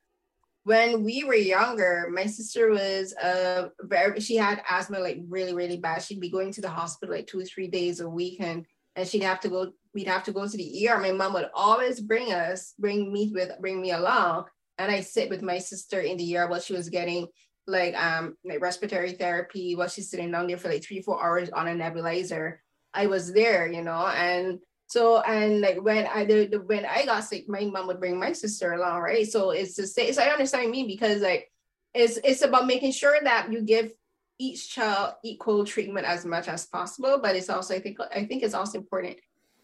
when 0.63 1.03
we 1.03 1.23
were 1.23 1.33
younger, 1.33 2.09
my 2.11 2.25
sister 2.25 2.69
was 2.69 3.13
uh 3.15 3.69
very 3.81 4.19
she 4.19 4.35
had 4.35 4.61
asthma 4.69 4.99
like 4.99 5.19
really, 5.27 5.53
really 5.53 5.77
bad. 5.77 6.03
She'd 6.03 6.19
be 6.19 6.29
going 6.29 6.51
to 6.53 6.61
the 6.61 6.69
hospital 6.69 7.15
like 7.15 7.27
two 7.27 7.39
or 7.39 7.45
three 7.45 7.67
days 7.67 7.99
a 7.99 8.09
week 8.09 8.37
and 8.39 8.65
and 8.95 9.07
she'd 9.07 9.23
have 9.23 9.39
to 9.41 9.49
go, 9.49 9.71
we'd 9.93 10.07
have 10.07 10.23
to 10.25 10.33
go 10.33 10.47
to 10.47 10.57
the 10.57 10.89
ER. 10.89 10.99
My 10.99 11.11
mom 11.11 11.33
would 11.33 11.49
always 11.53 12.01
bring 12.01 12.33
us, 12.33 12.73
bring 12.77 13.13
me 13.13 13.31
with, 13.33 13.51
bring 13.61 13.81
me 13.81 13.91
along. 13.91 14.45
And 14.79 14.91
I 14.91 15.01
sit 15.01 15.29
with 15.29 15.41
my 15.41 15.59
sister 15.59 15.99
in 15.99 16.17
the 16.17 16.37
ER 16.37 16.47
while 16.47 16.59
she 16.59 16.73
was 16.73 16.89
getting 16.89 17.27
like 17.67 17.95
um 17.95 18.35
like 18.43 18.61
respiratory 18.61 19.11
therapy 19.11 19.75
while 19.75 19.87
she's 19.87 20.09
sitting 20.09 20.31
down 20.31 20.47
there 20.47 20.57
for 20.57 20.69
like 20.69 20.83
three, 20.83 21.01
four 21.01 21.23
hours 21.23 21.49
on 21.51 21.67
a 21.67 21.71
nebulizer. 21.71 22.57
I 22.93 23.05
was 23.05 23.31
there, 23.31 23.67
you 23.67 23.83
know, 23.83 24.07
and 24.07 24.59
so 24.87 25.21
and 25.21 25.61
like 25.61 25.77
when 25.83 26.07
I 26.07 26.25
did 26.25 26.67
when 26.67 26.85
I 26.85 27.05
got 27.05 27.23
sick, 27.23 27.47
my 27.47 27.63
mom 27.65 27.85
would 27.87 27.99
bring 27.99 28.19
my 28.19 28.31
sister 28.31 28.73
along, 28.73 29.01
right? 29.01 29.27
So 29.27 29.51
it's 29.51 29.75
the 29.75 29.85
same. 29.85 30.11
So 30.13 30.23
I 30.23 30.31
understand 30.31 30.71
me 30.71 30.87
because 30.87 31.21
like 31.21 31.51
it's 31.93 32.17
it's 32.23 32.41
about 32.41 32.65
making 32.65 32.93
sure 32.93 33.17
that 33.23 33.51
you 33.51 33.61
give 33.61 33.91
each 34.39 34.71
child 34.71 35.13
equal 35.23 35.65
treatment 35.65 36.07
as 36.07 36.25
much 36.25 36.47
as 36.47 36.65
possible. 36.65 37.19
But 37.21 37.35
it's 37.35 37.49
also 37.49 37.75
I 37.75 37.79
think 37.79 37.99
I 38.15 38.25
think 38.25 38.41
it's 38.41 38.55
also 38.55 38.79
important 38.79 39.17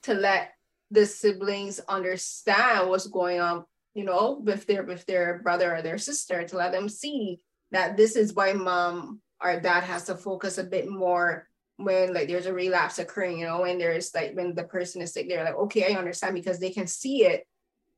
to 0.03 0.13
let 0.13 0.51
the 0.91 1.05
siblings 1.05 1.79
understand 1.89 2.89
what's 2.89 3.07
going 3.07 3.39
on, 3.39 3.65
you 3.95 4.03
know, 4.03 4.39
with 4.43 4.67
their 4.67 4.83
with 4.83 5.05
their 5.07 5.39
brother 5.41 5.73
or 5.73 5.81
their 5.81 5.97
sister 5.97 6.43
to 6.43 6.57
let 6.57 6.73
them 6.73 6.89
see 6.89 7.39
that 7.71 7.97
this 7.97 8.15
is 8.15 8.33
why 8.33 8.53
mom 8.53 9.21
or 9.41 9.59
dad 9.59 9.83
has 9.83 10.03
to 10.03 10.15
focus 10.15 10.57
a 10.57 10.63
bit 10.63 10.87
more 10.87 11.47
when 11.77 12.13
like 12.13 12.27
there's 12.27 12.45
a 12.45 12.53
relapse 12.53 12.99
occurring, 12.99 13.39
you 13.39 13.45
know, 13.45 13.61
when 13.61 13.77
there's 13.77 14.13
like 14.13 14.33
when 14.33 14.53
the 14.53 14.65
person 14.65 15.01
is 15.01 15.13
sick, 15.13 15.27
they're 15.27 15.43
like, 15.43 15.55
okay, 15.55 15.93
I 15.93 15.97
understand 15.97 16.35
because 16.35 16.59
they 16.59 16.71
can 16.71 16.87
see 16.87 17.23
it 17.23 17.47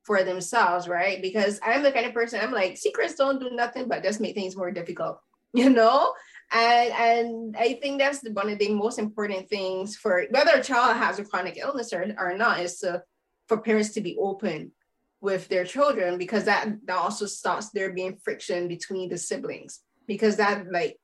for 0.04 0.22
themselves, 0.22 0.88
right? 0.88 1.20
Because 1.20 1.60
I'm 1.64 1.82
the 1.82 1.92
kind 1.92 2.06
of 2.06 2.14
person 2.14 2.40
I'm 2.40 2.52
like, 2.52 2.76
secrets 2.76 3.14
don't 3.14 3.40
do 3.40 3.50
nothing 3.50 3.88
but 3.88 4.02
just 4.02 4.20
make 4.20 4.34
things 4.34 4.56
more 4.56 4.70
difficult, 4.70 5.18
you 5.52 5.68
know? 5.68 6.12
And 6.52 6.92
and 6.92 7.56
I 7.58 7.74
think 7.74 7.98
that's 7.98 8.20
the, 8.20 8.30
one 8.30 8.48
of 8.48 8.58
the 8.58 8.72
most 8.72 9.00
important 9.00 9.48
things 9.48 9.96
for 9.96 10.24
whether 10.30 10.52
a 10.52 10.62
child 10.62 10.96
has 10.96 11.18
a 11.18 11.24
chronic 11.24 11.58
illness 11.58 11.92
or, 11.92 12.14
or 12.16 12.36
not 12.36 12.60
is 12.60 12.78
to, 12.78 13.02
for 13.48 13.58
parents 13.58 13.90
to 13.90 14.00
be 14.00 14.16
open 14.18 14.72
with 15.20 15.48
their 15.48 15.64
children 15.64 16.16
because 16.16 16.44
that 16.44 16.68
that 16.86 16.96
also 16.96 17.26
stops 17.26 17.70
there 17.70 17.92
being 17.92 18.16
friction 18.22 18.68
between 18.68 19.08
the 19.08 19.18
siblings 19.18 19.80
because 20.06 20.36
that 20.36 20.70
like 20.70 20.96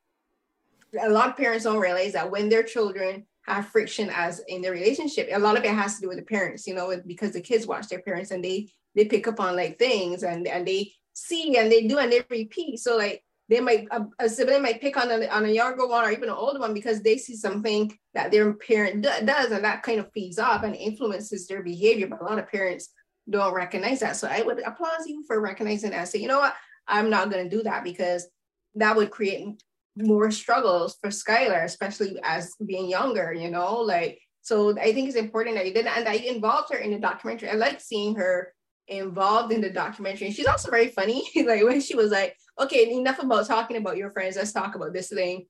a 1.01 1.11
lot 1.11 1.29
of 1.29 1.37
parents 1.37 1.65
don't 1.65 1.81
realize 1.81 2.13
that 2.13 2.31
when 2.31 2.49
their 2.49 2.63
children 2.63 3.27
have 3.47 3.69
friction 3.69 4.11
as 4.13 4.41
in 4.49 4.63
their 4.63 4.73
relationship, 4.73 5.29
a 5.33 5.39
lot 5.39 5.59
of 5.59 5.65
it 5.65 5.71
has 5.71 5.97
to 5.97 6.03
do 6.03 6.09
with 6.09 6.19
the 6.19 6.25
parents, 6.25 6.67
you 6.67 6.75
know, 6.75 6.95
because 7.07 7.33
the 7.33 7.41
kids 7.41 7.67
watch 7.67 7.89
their 7.89 8.03
parents 8.03 8.31
and 8.31 8.45
they 8.45 8.71
they 8.95 9.05
pick 9.05 9.27
up 9.27 9.41
on 9.41 9.57
like 9.57 9.79
things 9.79 10.23
and 10.23 10.47
and 10.47 10.67
they 10.67 10.93
see 11.13 11.57
and 11.57 11.71
they 11.71 11.87
do 11.87 11.99
and 11.99 12.13
they 12.13 12.23
repeat. 12.31 12.79
So 12.79 12.97
like 12.97 13.23
they 13.49 13.61
might 13.61 13.87
a, 13.91 14.07
a 14.19 14.29
sibling 14.29 14.63
might 14.63 14.81
pick 14.81 14.97
on 14.97 15.11
a, 15.11 15.27
on 15.27 15.45
a 15.45 15.49
younger 15.49 15.87
one 15.87 16.05
or 16.05 16.11
even 16.11 16.31
an 16.31 16.35
older 16.35 16.61
one 16.61 16.73
because 16.73 17.03
they 17.03 17.19
see 17.19 17.37
something 17.37 17.97
that 18.15 18.31
their 18.31 18.55
parent 18.55 19.03
do, 19.03 19.11
does 19.25 19.51
and 19.51 19.65
that 19.65 19.83
kind 19.83 20.01
of 20.01 20.11
feeds 20.13 20.39
off 20.39 20.63
and 20.63 20.75
influences 20.75 21.47
their 21.47 21.63
behavior. 21.63 22.07
But 22.07 22.23
a 22.23 22.25
lot 22.25 22.39
of 22.39 22.49
parents 22.49 22.91
don't 23.29 23.55
recognize 23.55 24.01
that. 24.01 24.17
So 24.17 24.29
I 24.29 24.43
would 24.43 24.61
applaud 24.61 25.07
you 25.07 25.25
for 25.27 25.41
recognizing 25.41 25.91
that. 25.91 26.09
Say, 26.09 26.19
you 26.19 26.29
know 26.29 26.41
what, 26.41 26.55
I'm 26.87 27.11
not 27.11 27.31
going 27.31 27.49
to 27.49 27.57
do 27.57 27.63
that 27.63 27.85
because 27.85 28.27
that 28.75 28.97
would 28.97 29.11
create 29.11 29.63
more 29.97 30.31
struggles 30.31 30.97
for 31.01 31.11
Skylar, 31.11 31.65
especially 31.65 32.17
as 32.25 32.55
being 32.65 32.89
younger, 32.89 33.33
you 33.33 33.51
know, 33.51 33.77
like, 33.77 34.21
so 34.43 34.79
I 34.79 34.93
think 34.93 35.09
it's 35.09 35.17
important 35.17 35.57
that 35.57 35.67
you 35.67 35.73
did 35.73 35.87
and 35.87 36.07
that 36.07 36.23
you 36.23 36.31
involved 36.31 36.73
her 36.73 36.79
in 36.79 36.91
the 36.91 36.99
documentary. 36.99 37.49
I 37.49 37.55
like 37.55 37.81
seeing 37.81 38.15
her 38.17 38.53
involved 38.89 39.53
in 39.53 39.63
the 39.63 39.71
documentary. 39.71 40.31
She's 40.33 40.47
also 40.47 40.71
very 40.71 40.89
funny. 40.89 41.27
like 41.47 41.65
when 41.65 41.81
she 41.81 41.95
was 41.95 42.11
like, 42.11 42.37
okay, 42.61 42.93
enough 42.93 43.23
about 43.23 43.47
talking 43.47 43.79
about 43.79 43.97
your 43.97 44.11
friends. 44.11 44.37
Let's 44.37 44.53
talk 44.53 44.75
about 44.75 44.93
this 44.93 45.09
thing 45.09 45.47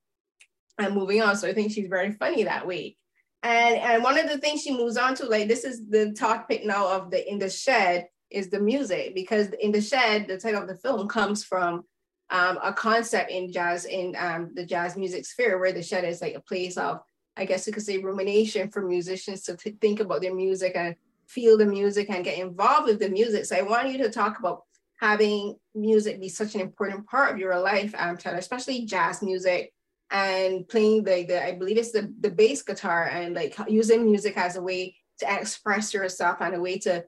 and 0.78 0.94
moving 0.94 1.22
on. 1.22 1.36
So 1.36 1.48
I 1.48 1.54
think 1.54 1.72
she's 1.72 1.88
very 1.88 2.12
funny 2.12 2.44
that 2.44 2.66
way. 2.66 2.96
And 3.44 3.76
and 3.76 4.02
one 4.02 4.18
of 4.18 4.28
the 4.28 4.38
things 4.38 4.62
she 4.62 4.76
moves 4.76 4.96
on 4.96 5.14
to, 5.16 5.26
like 5.26 5.46
this 5.46 5.64
is 5.64 5.86
the 5.88 6.12
topic 6.12 6.64
now 6.64 6.88
of 6.88 7.10
the 7.12 7.30
in 7.30 7.38
the 7.38 7.50
shed 7.50 8.08
is 8.30 8.48
the 8.50 8.58
music 8.58 9.14
because 9.14 9.48
in 9.60 9.70
the 9.70 9.80
shed, 9.80 10.26
the 10.26 10.38
title 10.38 10.62
of 10.62 10.68
the 10.68 10.78
film 10.78 11.06
comes 11.06 11.44
from 11.44 11.84
um, 12.30 12.58
a 12.62 12.72
concept 12.72 13.30
in 13.30 13.52
jazz 13.52 13.84
in 13.84 14.16
um, 14.18 14.50
the 14.54 14.64
jazz 14.64 14.96
music 14.96 15.26
sphere 15.26 15.58
where 15.58 15.72
the 15.72 15.82
shed 15.82 16.04
is 16.04 16.20
like 16.20 16.34
a 16.34 16.40
place 16.40 16.76
of 16.76 17.00
i 17.36 17.44
guess 17.44 17.66
you 17.66 17.72
could 17.72 17.82
say 17.82 17.98
rumination 17.98 18.70
for 18.70 18.82
musicians 18.82 19.42
to 19.42 19.56
th- 19.56 19.76
think 19.80 20.00
about 20.00 20.22
their 20.22 20.34
music 20.34 20.72
and 20.74 20.96
feel 21.26 21.56
the 21.56 21.66
music 21.66 22.10
and 22.10 22.24
get 22.24 22.38
involved 22.38 22.86
with 22.86 22.98
the 22.98 23.08
music. 23.08 23.44
So 23.44 23.56
i 23.56 23.62
want 23.62 23.90
you 23.90 23.98
to 23.98 24.10
talk 24.10 24.38
about 24.38 24.62
having 25.00 25.56
music 25.74 26.20
be 26.20 26.28
such 26.28 26.54
an 26.54 26.60
important 26.60 27.06
part 27.06 27.32
of 27.32 27.38
your 27.38 27.58
life 27.58 27.94
um, 27.98 28.16
Tyler, 28.16 28.38
especially 28.38 28.86
jazz 28.86 29.22
music 29.22 29.72
and 30.10 30.68
playing 30.68 31.04
the, 31.04 31.24
the 31.24 31.44
i 31.44 31.52
believe 31.52 31.78
it's 31.78 31.92
the, 31.92 32.12
the 32.20 32.30
bass 32.30 32.62
guitar 32.62 33.08
and 33.08 33.34
like 33.34 33.56
using 33.68 34.04
music 34.04 34.36
as 34.36 34.56
a 34.56 34.62
way 34.62 34.94
to 35.18 35.40
express 35.40 35.94
yourself 35.94 36.38
and 36.40 36.54
a 36.54 36.60
way 36.60 36.78
to 36.78 37.04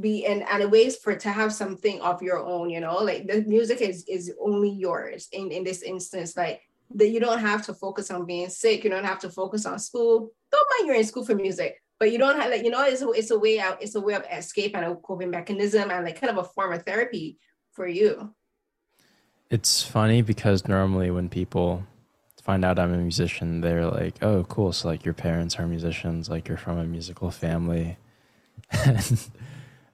be 0.00 0.26
and 0.26 0.42
and 0.48 0.62
a 0.62 0.68
ways 0.68 0.96
for 0.96 1.14
to 1.16 1.30
have 1.30 1.52
something 1.52 2.00
of 2.02 2.20
your 2.22 2.38
own 2.38 2.68
you 2.68 2.80
know? 2.80 2.96
Like 2.96 3.26
the 3.26 3.42
music 3.46 3.80
is 3.80 4.04
is 4.06 4.32
only 4.40 4.70
yours 4.70 5.28
in 5.32 5.50
in 5.50 5.64
this 5.64 5.82
instance. 5.82 6.36
Like 6.36 6.60
that 6.94 7.08
you 7.08 7.20
don't 7.20 7.38
have 7.38 7.64
to 7.66 7.74
focus 7.74 8.10
on 8.10 8.26
being 8.26 8.50
sick. 8.50 8.84
You 8.84 8.90
don't 8.90 9.04
have 9.04 9.20
to 9.20 9.30
focus 9.30 9.64
on 9.64 9.78
school. 9.78 10.30
Don't 10.52 10.68
mind 10.70 10.86
you're 10.86 10.96
in 10.96 11.04
school 11.04 11.24
for 11.24 11.34
music 11.34 11.80
but 11.98 12.12
you 12.12 12.18
don't 12.18 12.38
have 12.38 12.50
like 12.50 12.64
you 12.64 12.70
know 12.70 12.84
it's 12.84 13.02
a, 13.02 13.10
it's 13.10 13.30
a 13.30 13.38
way 13.38 13.58
out 13.58 13.82
it's 13.82 13.94
a 13.94 14.00
way 14.00 14.14
of 14.14 14.24
escape 14.32 14.76
and 14.76 14.84
a 14.84 14.94
coping 14.96 15.30
mechanism 15.30 15.90
and 15.90 16.04
like 16.04 16.20
kind 16.20 16.30
of 16.30 16.38
a 16.38 16.48
form 16.48 16.72
of 16.72 16.82
therapy 16.82 17.38
for 17.72 17.86
you. 17.86 18.34
It's 19.50 19.82
funny 19.82 20.22
because 20.22 20.68
normally 20.68 21.10
when 21.10 21.28
people 21.28 21.84
find 22.48 22.64
out 22.64 22.78
i'm 22.78 22.94
a 22.94 22.96
musician 22.96 23.60
they're 23.60 23.86
like 23.86 24.22
oh 24.22 24.42
cool 24.44 24.72
so 24.72 24.88
like 24.88 25.04
your 25.04 25.14
parents 25.14 25.56
are 25.56 25.66
musicians 25.66 26.30
like 26.30 26.48
you're 26.48 26.56
from 26.56 26.78
a 26.78 26.84
musical 26.84 27.30
family 27.30 27.98
and 28.72 29.28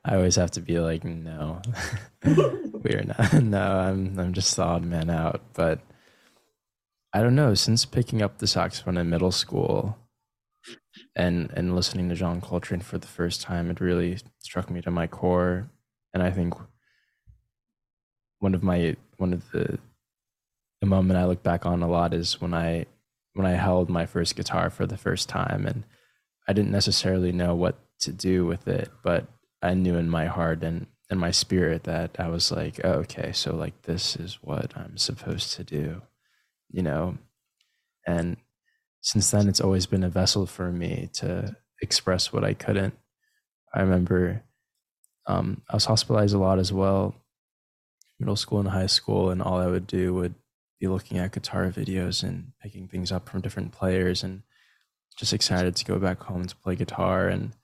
I 0.05 0.16
always 0.16 0.36
have 0.36 0.50
to 0.52 0.61
be 0.61 0.78
like, 0.80 1.02
no, 1.02 1.62
we 2.24 2.94
are 2.94 3.05
not. 3.05 3.32
No, 3.42 3.78
I'm 3.78 4.18
I'm 4.18 4.32
just 4.34 4.55
the 4.57 4.62
odd 4.62 4.84
man 4.84 5.09
out. 5.09 5.40
But 5.55 5.80
I 7.12 7.22
don't 7.22 7.34
know. 7.34 7.55
Since 7.55 7.86
picking 7.86 8.20
up 8.20 8.38
the 8.38 8.46
saxophone 8.46 8.98
in 8.98 9.09
middle 9.09 9.32
school, 9.32 9.96
and 11.16 11.50
and 11.55 11.74
listening 11.74 12.11
to 12.11 12.14
John 12.14 12.42
Coltrane 12.42 12.80
for 12.80 12.98
the 12.98 13.07
first 13.07 13.40
time, 13.40 13.70
it 13.70 13.80
really 13.80 14.18
struck 14.40 14.70
me 14.70 14.82
to 14.82 14.90
my 14.90 15.07
core. 15.07 15.70
And 16.12 16.22
I 16.22 16.30
think 16.30 16.55
one 18.40 18.55
of 18.55 18.62
my 18.62 18.96
one 19.16 19.32
of 19.32 19.50
the 19.52 19.78
the 20.85 20.91
moment 20.91 21.18
I 21.18 21.24
look 21.24 21.43
back 21.43 21.64
on 21.64 21.82
a 21.82 21.89
lot 21.89 22.12
is 22.12 22.43
when 22.43 22.53
I 22.53 22.85
when 23.32 23.47
I 23.47 23.53
held 23.53 23.89
my 23.89 24.05
first 24.05 24.37
guitar 24.37 24.68
for 24.68 24.87
the 24.87 24.99
first 24.99 25.30
time, 25.30 25.66
and 25.66 25.85
I 26.47 26.53
didn't 26.53 26.70
necessarily 26.70 27.32
know 27.32 27.55
what 27.55 27.78
to 28.01 28.12
do 28.12 28.45
with 28.45 28.68
it, 28.68 28.91
but 29.03 29.26
I 29.62 29.72
knew 29.72 29.97
in 29.97 30.11
my 30.11 30.26
heart 30.26 30.62
and 30.62 30.87
in 31.11 31.16
my 31.16 31.30
spirit 31.30 31.85
that 31.85 32.16
I 32.18 32.28
was 32.28 32.53
like, 32.53 32.80
oh, 32.85 33.05
okay, 33.05 33.32
so 33.32 33.57
like 33.57 33.80
this 33.82 34.14
is 34.16 34.39
what 34.43 34.76
I'm 34.76 34.99
supposed 34.99 35.55
to 35.55 35.64
do, 35.64 36.03
you 36.70 36.82
know? 36.82 37.16
And 38.07 38.37
since 39.01 39.30
then, 39.30 39.49
it's 39.49 39.62
always 39.62 39.87
been 39.87 40.05
a 40.05 40.11
vessel 40.11 40.45
for 40.45 40.70
me 40.70 41.09
to 41.14 41.57
express 41.80 42.30
what 42.30 42.45
I 42.45 42.53
couldn't. 42.53 42.95
I 43.74 43.80
remember 43.80 44.43
um, 45.26 45.62
I 45.70 45.76
was 45.76 45.87
hospitalized 45.87 46.35
a 46.35 46.39
lot 46.39 46.59
as 46.59 46.74
well, 46.74 47.14
middle 48.20 48.37
school 48.37 48.61
and 48.61 48.68
high 48.68 48.87
school, 48.87 49.30
and 49.30 49.41
all 49.41 49.59
I 49.59 49.66
would 49.66 49.87
do 49.87 50.12
would 50.12 50.35
be 50.81 50.87
looking 50.87 51.18
at 51.18 51.33
guitar 51.33 51.70
videos 51.70 52.22
and 52.22 52.53
picking 52.62 52.89
things 52.89 53.12
up 53.12 53.29
from 53.29 53.41
different 53.41 53.72
players 53.72 54.22
and 54.22 54.43
just 55.16 55.33
excited 55.33 55.77
to 55.77 55.85
go 55.85 55.99
back 55.99 56.22
home 56.22 56.45
to 56.47 56.57
play 56.57 56.75
guitar 56.75 57.29
and 57.29 57.55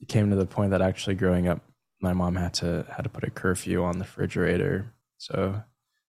it 0.00 0.08
came 0.08 0.30
to 0.30 0.36
the 0.36 0.46
point 0.46 0.70
that 0.70 0.82
actually 0.82 1.14
growing 1.14 1.48
up, 1.48 1.62
my 2.00 2.12
mom 2.12 2.36
had 2.36 2.52
to 2.54 2.86
had 2.94 3.04
to 3.04 3.08
put 3.08 3.24
a 3.24 3.30
curfew 3.30 3.82
on 3.82 3.98
the 3.98 4.04
refrigerator. 4.04 4.92
So 5.16 5.62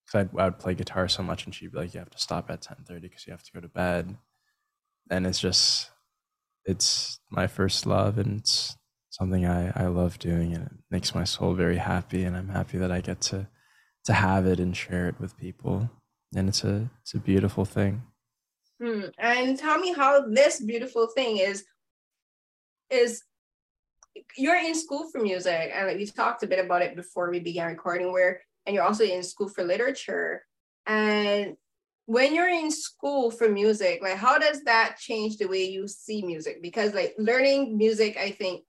because 0.06 0.28
I 0.38 0.44
would 0.46 0.60
play 0.60 0.76
guitar 0.76 1.08
so 1.08 1.24
much, 1.24 1.46
and 1.46 1.56
she'd 1.56 1.72
be 1.72 1.78
like, 1.78 1.94
"You 1.94 2.00
have 2.00 2.10
to 2.10 2.20
stop 2.20 2.50
at 2.50 2.62
ten 2.62 2.78
thirty 2.86 3.08
because 3.08 3.26
you 3.26 3.32
have 3.32 3.44
to 3.44 3.52
go 3.54 3.62
to 3.62 3.68
bed." 3.70 4.18
And 5.10 5.26
it's 5.26 5.40
just, 5.40 5.92
it's 6.66 7.20
my 7.30 7.48
first 7.48 7.86
love, 7.86 8.18
and 8.18 8.40
it's 8.40 8.76
something 9.10 9.46
I 9.46 9.72
I 9.76 9.88
love 9.88 10.20
doing, 10.20 10.54
and 10.54 10.66
it 10.66 10.72
makes 10.92 11.16
my 11.16 11.24
soul 11.24 11.54
very 11.54 11.78
happy, 11.78 12.24
and 12.24 12.36
I'm 12.36 12.50
happy 12.50 12.78
that 12.78 12.92
I 12.92 13.02
get 13.02 13.22
to 13.22 13.48
to 14.06 14.14
have 14.14 14.46
it 14.46 14.60
and 14.60 14.76
share 14.76 15.08
it 15.08 15.20
with 15.20 15.38
people, 15.38 15.90
and 16.34 16.50
it's 16.50 16.64
a 16.64 16.90
it's 17.02 17.14
a 17.14 17.20
beautiful 17.20 17.66
thing. 17.66 18.04
Hmm. 18.82 19.06
And 19.18 19.58
tell 19.58 19.80
me 19.80 19.94
how 19.94 20.28
this 20.28 20.60
beautiful 20.60 21.08
thing 21.08 21.38
is 21.38 21.64
is 22.90 23.24
you're 24.38 24.56
in 24.56 24.76
school 24.76 25.10
for 25.12 25.22
music 25.22 25.72
and 25.74 25.88
like 25.88 25.98
we 25.98 26.06
talked 26.06 26.44
a 26.44 26.48
bit 26.48 26.64
about 26.64 26.82
it 26.82 26.96
before 26.96 27.30
we 27.30 27.40
began 27.40 27.68
recording 27.68 28.12
where 28.12 28.42
and 28.66 28.74
you're 28.74 28.84
also 28.84 29.04
in 29.04 29.24
school 29.24 29.50
for 29.50 29.64
literature 29.64 30.44
and 30.88 31.56
when 32.06 32.34
you're 32.34 32.50
in 32.50 32.72
school 32.72 33.32
for 33.32 33.50
music 33.50 34.00
like 34.02 34.16
how 34.16 34.38
does 34.38 34.64
that 34.64 34.98
change 35.00 35.38
the 35.38 35.48
way 35.48 35.66
you 35.66 35.88
see 35.88 36.22
music 36.24 36.62
because 36.62 36.94
like 36.94 37.14
learning 37.18 37.78
music 37.78 38.16
i 38.18 38.32
think 38.32 38.64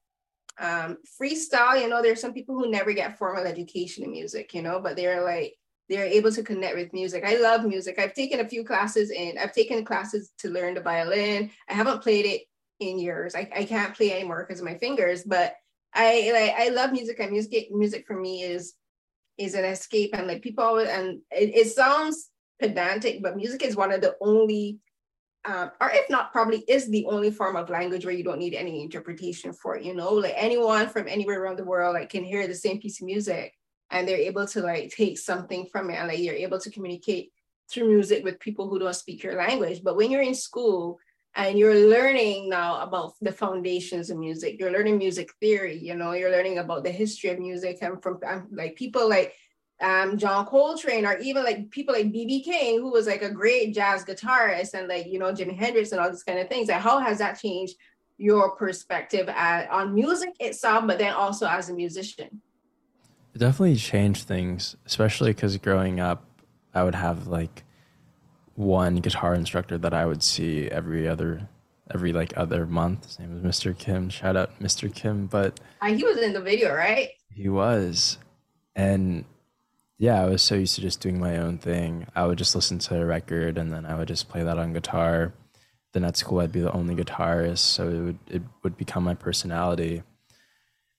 um 0.59 0.97
freestyle 1.21 1.81
you 1.81 1.89
know 1.89 2.03
there's 2.03 2.21
some 2.21 2.33
people 2.33 2.57
who 2.57 2.71
never 2.71 2.93
get 2.93 3.19
formal 3.19 3.45
education 3.45 4.03
in 4.03 4.11
music 4.11 4.53
you 4.55 4.63
know 4.63 4.81
but 4.81 4.97
they're 4.97 5.23
like 5.23 5.55
they're 5.89 6.05
able 6.05 6.33
to 6.33 6.43
connect 6.43 6.77
with 6.77 6.93
music. 6.93 7.25
I 7.25 7.37
love 7.37 7.65
music. 7.65 7.99
I've 7.99 8.15
taken 8.15 8.41
a 8.41 8.49
few 8.49 8.65
classes 8.65 9.11
in 9.11 9.39
i've 9.39 9.53
taken 9.53 9.85
classes 9.85 10.33
to 10.39 10.51
learn 10.51 10.75
the 10.75 10.81
violin. 10.81 11.51
I 11.69 11.75
haven't 11.75 12.03
played 12.03 12.27
it 12.27 12.43
in 12.81 12.99
years. 12.99 13.35
I, 13.35 13.49
I 13.55 13.65
can't 13.65 13.95
play 13.95 14.13
anymore 14.13 14.45
because 14.47 14.61
of 14.61 14.67
my 14.67 14.77
fingers 14.77 15.23
but 15.25 15.55
i 15.95 16.31
like 16.33 16.69
i 16.69 16.75
love 16.75 16.93
music. 16.93 17.19
And 17.21 17.33
music 17.33 17.69
music 17.71 18.07
for 18.07 18.19
me 18.19 18.43
is 18.43 18.75
is 19.39 19.55
an 19.55 19.65
escape. 19.65 20.11
And 20.15 20.27
like 20.27 20.43
people 20.43 20.65
always 20.65 20.89
and 20.89 21.21
it, 21.31 21.55
it 21.55 21.69
sounds 21.69 22.31
pedantic 22.61 23.23
but 23.23 23.37
music 23.37 23.63
is 23.63 23.77
one 23.77 23.93
of 23.93 24.01
the 24.01 24.17
only 24.21 24.79
um, 25.45 25.71
or 25.81 25.91
if 25.93 26.11
not 26.11 26.33
probably 26.33 26.65
is 26.67 26.91
the 26.91 27.07
only 27.07 27.31
form 27.31 27.55
of 27.55 27.71
language 27.71 28.05
where 28.05 28.15
you 28.15 28.25
don't 28.25 28.41
need 28.41 28.55
any 28.55 28.83
interpretation 28.83 29.53
for 29.53 29.77
it 29.77 29.85
you 29.85 29.95
know? 29.95 30.15
Like 30.15 30.35
anyone 30.37 30.89
from 30.89 31.07
anywhere 31.07 31.41
around 31.41 31.59
the 31.59 31.65
world 31.65 31.95
like 31.95 32.09
can 32.09 32.25
hear 32.25 32.49
the 32.49 32.55
same 32.55 32.81
piece 32.81 33.01
of 33.01 33.07
music 33.07 33.53
and 33.91 34.07
they're 34.07 34.17
able 34.17 34.47
to 34.47 34.61
like 34.61 34.91
take 34.91 35.19
something 35.19 35.67
from 35.67 35.91
it 35.91 35.95
and 35.95 36.09
like 36.09 36.19
you're 36.19 36.35
able 36.35 36.59
to 36.59 36.71
communicate 36.71 37.33
through 37.71 37.89
music 37.89 38.25
with 38.25 38.41
people 38.41 38.69
who 38.69 38.79
don't 38.79 38.95
speak 38.95 39.23
your 39.23 39.37
language. 39.37 39.83
But 39.83 39.97
when 39.97 40.11
you're 40.11 40.23
in 40.23 40.35
school 40.35 40.99
and 41.37 41.59
you're 41.59 41.89
learning 41.89 42.49
now 42.49 42.81
about 42.81 43.13
the 43.21 43.31
foundations 43.31 44.11
of 44.11 44.19
music 44.19 44.57
you're 44.59 44.73
learning 44.73 44.99
music 44.99 45.31
theory 45.39 45.79
you 45.79 45.95
know 45.95 46.13
you're 46.13 46.31
learning 46.31 46.59
about 46.59 46.83
the 46.83 46.91
history 46.91 47.31
of 47.31 47.39
music 47.39 47.79
and 47.83 48.03
from 48.03 48.19
um, 48.27 48.49
like 48.51 48.75
people 48.75 49.09
like 49.09 49.35
um, 49.83 50.17
John 50.17 50.47
Coltrane 50.47 51.05
or 51.05 51.19
even 51.19 51.45
like 51.45 51.71
people 51.71 51.95
like 51.95 52.07
BB 52.07 52.45
King 52.45 52.81
who 52.81 52.91
was 52.91 53.07
like 53.07 53.21
a 53.21 53.31
great 53.31 53.75
jazz 53.75 54.05
guitarist 54.07 54.73
and 54.73 54.89
like 54.89 55.07
you 55.07 55.19
know 55.19 55.33
Jimi 55.33 55.55
Hendrix 55.55 55.93
and 55.93 56.01
all 56.01 56.11
these 56.11 56.23
kind 56.23 56.39
of 56.39 56.49
things 56.49 56.69
like 56.69 56.81
how 56.81 56.99
has 56.99 57.19
that 57.19 57.39
changed 57.39 57.77
your 58.17 58.57
perspective 58.57 59.29
at, 59.29 59.69
on 59.71 59.95
music 59.95 60.31
itself 60.41 60.87
but 60.87 60.99
then 60.99 61.13
also 61.13 61.47
as 61.47 61.69
a 61.69 61.75
musician 61.75 62.41
it 63.37 63.41
definitely 63.41 63.77
changed 63.77 64.27
things 64.27 64.77
especially 64.87 65.31
because 65.31 65.57
growing 65.59 66.01
up 66.01 66.25
I 66.75 66.83
would 66.85 66.95
have 66.95 67.27
like 67.27 67.65
one 68.55 68.97
guitar 68.97 69.35
instructor 69.35 69.77
that 69.79 69.93
I 69.93 70.07
would 70.07 70.23
see 70.23 70.69
every 70.69 71.07
other 71.07 71.49
every 71.93 72.13
like 72.13 72.33
other 72.37 72.67
month. 72.67 73.05
His 73.05 73.19
name 73.19 73.43
was 73.43 73.43
Mr. 73.43 73.77
Kim. 73.77 74.09
Shout 74.09 74.37
out 74.37 74.59
Mr. 74.59 74.93
Kim. 74.93 75.27
But 75.27 75.61
uh, 75.81 75.93
he 75.93 76.03
was 76.05 76.19
in 76.19 76.33
the 76.33 76.41
video, 76.41 76.75
right? 76.75 77.11
He 77.31 77.49
was. 77.49 78.19
And 78.75 79.25
yeah, 79.99 80.23
I 80.23 80.27
was 80.27 80.43
so 80.43 80.55
used 80.55 80.75
to 80.77 80.81
just 80.81 81.01
doing 81.01 81.21
my 81.21 81.37
own 81.37 81.59
thing. 81.59 82.07
I 82.15 82.27
would 82.27 82.39
just 82.39 82.55
listen 82.55 82.79
to 82.81 83.01
a 83.01 83.05
record 83.05 83.59
and 83.59 83.73
then 83.73 83.85
I 83.85 83.97
would 83.97 84.09
just 84.09 84.29
play 84.29 84.43
that 84.43 84.59
on 84.59 84.73
guitar. 84.73 85.35
Then 85.93 86.05
at 86.05 86.17
school 86.17 86.41
I'd 86.41 86.53
be 86.53 86.61
the 86.61 86.73
only 86.73 86.95
guitarist, 86.95 87.59
so 87.59 87.89
it 87.89 88.01
would 88.01 88.19
it 88.29 88.43
would 88.63 88.77
become 88.77 89.05
my 89.05 89.15
personality. 89.15 90.03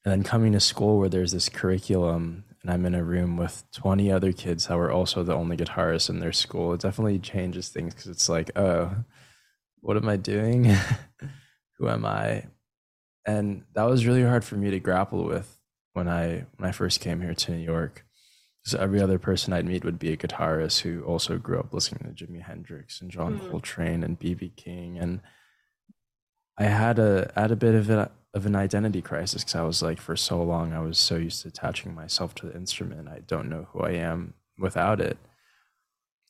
And 0.08 0.14
then 0.14 0.24
coming 0.24 0.54
to 0.54 0.62
school 0.62 1.00
where 1.00 1.10
there's 1.10 1.34
this 1.34 1.50
curriculum 1.50 2.46
and 2.62 2.72
I'm 2.72 2.86
in 2.86 2.96
a 2.96 3.04
room 3.04 3.36
with 3.36 3.66
20 3.74 4.10
other 4.10 4.32
kids 4.32 4.68
that 4.68 4.78
were 4.78 4.90
also 4.90 5.22
the 5.22 5.36
only 5.36 5.58
guitarists 5.58 6.10
in 6.10 6.22
their 6.22 6.32
school, 6.32 6.72
it 6.72 6.80
definitely 6.80 7.20
changes 7.20 7.68
things 7.68 7.94
because 7.94 8.08
it's 8.08 8.30
like, 8.30 8.50
oh, 8.56 8.90
what 9.82 9.98
am 9.98 10.08
I 10.08 10.16
doing? 10.16 10.64
Who 11.78 11.90
am 11.90 12.06
I? 12.06 12.46
And 13.26 13.64
that 13.74 13.84
was 13.84 14.06
really 14.06 14.24
hard 14.24 14.46
for 14.46 14.56
me 14.56 14.72
to 14.72 14.80
grapple 14.80 15.26
with 15.26 15.60
when 15.92 16.08
I 16.08 16.46
when 16.56 16.70
I 16.70 16.72
first 16.72 17.02
came 17.02 17.20
here 17.20 17.34
to 17.34 17.52
New 17.52 17.58
York. 17.58 18.06
Because 18.64 18.80
every 18.80 19.02
other 19.02 19.20
person 19.20 19.52
I'd 19.52 19.66
meet 19.66 19.84
would 19.84 20.00
be 20.00 20.14
a 20.14 20.18
guitarist 20.18 20.84
who 20.84 21.04
also 21.04 21.38
grew 21.38 21.60
up 21.60 21.74
listening 21.74 22.16
to 22.16 22.26
Jimi 22.26 22.44
Hendrix 22.44 23.02
and 23.02 23.12
John 23.12 23.42
mm. 23.42 23.52
Coltrane 23.52 24.06
and 24.06 24.18
BB 24.18 24.56
King, 24.56 24.98
and 25.00 25.20
I 26.58 26.64
had 26.64 26.98
a 26.98 27.30
had 27.36 27.52
a 27.52 27.58
bit 27.58 27.76
of 27.76 27.90
it 27.90 28.10
of 28.34 28.46
an 28.46 28.56
identity 28.56 29.02
crisis 29.02 29.44
because 29.44 29.56
I 29.56 29.64
was 29.64 29.82
like, 29.82 30.00
for 30.00 30.16
so 30.16 30.42
long, 30.42 30.74
I 30.74 30.80
was 30.80 30.98
so 30.98 31.16
used 31.16 31.42
to 31.42 31.48
attaching 31.48 31.94
myself 31.94 32.36
to 32.36 32.48
the 32.48 32.56
instrument. 32.56 33.08
I 33.08 33.20
don't 33.20 33.50
know 33.50 33.68
who 33.72 33.82
I 33.82 33.92
am 33.92 34.34
without 34.60 35.02
it. 35.02 35.18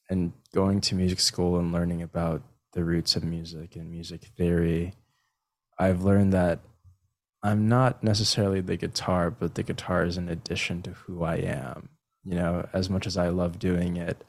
And 0.09 0.33
going 0.53 0.79
to 0.81 0.95
music 0.95 1.19
school 1.19 1.59
and 1.59 1.73
learning 1.73 2.01
about 2.01 2.41
the 2.73 2.83
roots 2.83 3.15
of 3.15 3.23
music 3.23 3.75
and 3.75 3.91
music 3.91 4.23
theory, 4.37 4.93
I've 5.77 6.03
learned 6.03 6.33
that 6.33 6.59
I'm 7.43 7.67
not 7.67 8.03
necessarily 8.03 8.61
the 8.61 8.77
guitar, 8.77 9.29
but 9.29 9.55
the 9.55 9.63
guitar 9.63 10.05
is 10.05 10.17
an 10.17 10.29
addition 10.29 10.81
to 10.83 10.91
who 10.91 11.23
I 11.23 11.35
am. 11.35 11.89
You 12.23 12.35
know, 12.35 12.67
as 12.73 12.89
much 12.89 13.05
as 13.05 13.17
I 13.17 13.29
love 13.29 13.59
doing 13.59 13.97
it, 13.97 14.23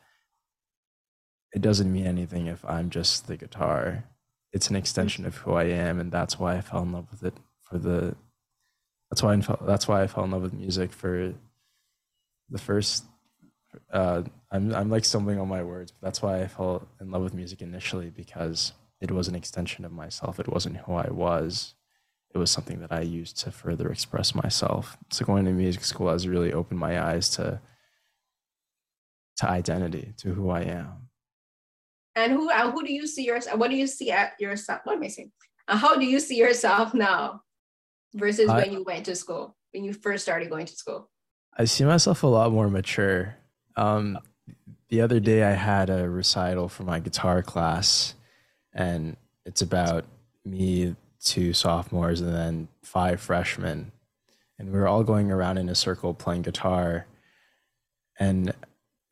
it 1.53 1.63
doesn't 1.63 1.93
mean 1.93 2.07
anything 2.07 2.47
if 2.47 2.65
I'm 2.65 2.91
just 2.91 3.27
the 3.27 3.37
guitar. 3.37 4.05
It's 4.53 4.69
an 4.69 4.77
extension 4.77 5.25
of 5.25 5.37
who 5.37 5.53
I 5.55 5.65
am, 5.65 5.99
and 5.99 6.11
that's 6.11 6.39
why 6.39 6.57
I 6.57 6.61
fell 6.61 6.83
in 6.83 6.93
love 6.93 7.07
with 7.11 7.23
it 7.23 7.35
for 7.71 7.79
the 7.79 8.17
that's 9.11 9.23
why 9.23 9.33
I 9.33 9.41
fell, 9.41 9.63
that's 9.67 9.89
why 9.89 10.03
I 10.03 10.07
fell 10.07 10.25
in 10.25 10.31
love 10.31 10.43
with 10.43 10.53
music 10.53 10.93
for 10.93 11.35
the 12.51 12.59
first 12.59 13.05
uh, 13.93 14.23
I'm 14.51 14.75
I'm 14.75 14.91
like 14.91 15.05
stumbling 15.05 15.39
on 15.39 15.49
my 15.49 15.63
words, 15.63 15.93
but 15.93 16.07
that's 16.07 16.23
why 16.23 16.43
I 16.43 16.47
fell 16.47 16.89
in 17.01 17.11
love 17.11 17.23
with 17.23 17.35
music 17.35 17.61
initially 17.61 18.11
because 18.11 18.73
it 19.01 19.11
was 19.11 19.29
an 19.29 19.35
extension 19.35 19.85
of 19.85 19.93
myself. 19.93 20.41
It 20.41 20.49
wasn't 20.49 20.79
who 20.79 20.95
I 20.95 21.11
was. 21.11 21.75
It 22.35 22.39
was 22.39 22.51
something 22.51 22.81
that 22.81 22.93
I 22.93 23.01
used 23.01 23.39
to 23.39 23.51
further 23.51 23.91
express 23.91 24.35
myself. 24.35 24.97
So 25.11 25.25
going 25.25 25.45
to 25.47 25.53
music 25.53 25.85
school 25.85 26.11
has 26.11 26.29
really 26.29 26.53
opened 26.53 26.81
my 26.81 27.03
eyes 27.03 27.31
to 27.31 27.61
to 29.39 29.49
identity, 29.49 30.15
to 30.19 30.35
who 30.35 30.51
I 30.51 30.63
am. 30.63 31.09
And 32.17 32.33
who 32.33 32.51
uh, 32.51 32.71
who 32.71 32.85
do 32.85 32.93
you 32.93 33.07
see 33.07 33.25
yourself? 33.25 33.59
What 33.59 33.71
do 33.71 33.77
you 33.77 33.87
see 33.87 34.11
at 34.11 34.33
yourself? 34.41 34.81
What 34.85 34.97
am 34.97 35.03
I 35.03 35.09
saying? 35.09 35.33
Uh, 35.69 35.77
how 35.77 35.97
do 35.97 36.05
you 36.05 36.21
see 36.21 36.37
yourself 36.37 36.95
now? 36.95 37.43
Versus 38.15 38.49
I, 38.49 38.63
when 38.63 38.73
you 38.73 38.83
went 38.85 39.07
to 39.07 39.15
school, 39.15 39.57
when 39.73 39.85
you 39.85 39.93
first 39.93 40.23
started 40.23 40.51
going 40.51 40.67
to 40.67 40.77
school? 40.77 41.09
I 41.57 41.65
see 41.65 41.85
myself 41.85 42.23
a 42.23 42.27
lot 42.27 42.53
more 42.53 42.69
mature. 42.69 43.37
Um, 43.77 44.19
the 44.89 45.01
other 45.01 45.21
day, 45.21 45.43
I 45.43 45.53
had 45.53 45.91
a 45.91 46.09
recital 46.09 46.69
for 46.69 46.85
my 46.85 47.01
guitar 47.01 47.43
class, 47.43 48.15
and 48.73 49.17
it's 49.45 49.61
about 49.61 50.05
me, 50.45 50.97
two 51.23 51.53
sophomores, 51.53 52.21
and 52.21 52.35
then 52.35 52.69
five 52.83 53.21
freshmen. 53.21 53.93
And 54.59 54.73
we 54.73 54.79
were 54.79 54.89
all 54.89 55.05
going 55.05 55.31
around 55.31 55.59
in 55.59 55.69
a 55.69 55.75
circle 55.75 56.15
playing 56.15 56.43
guitar. 56.43 57.07
And 58.19 58.53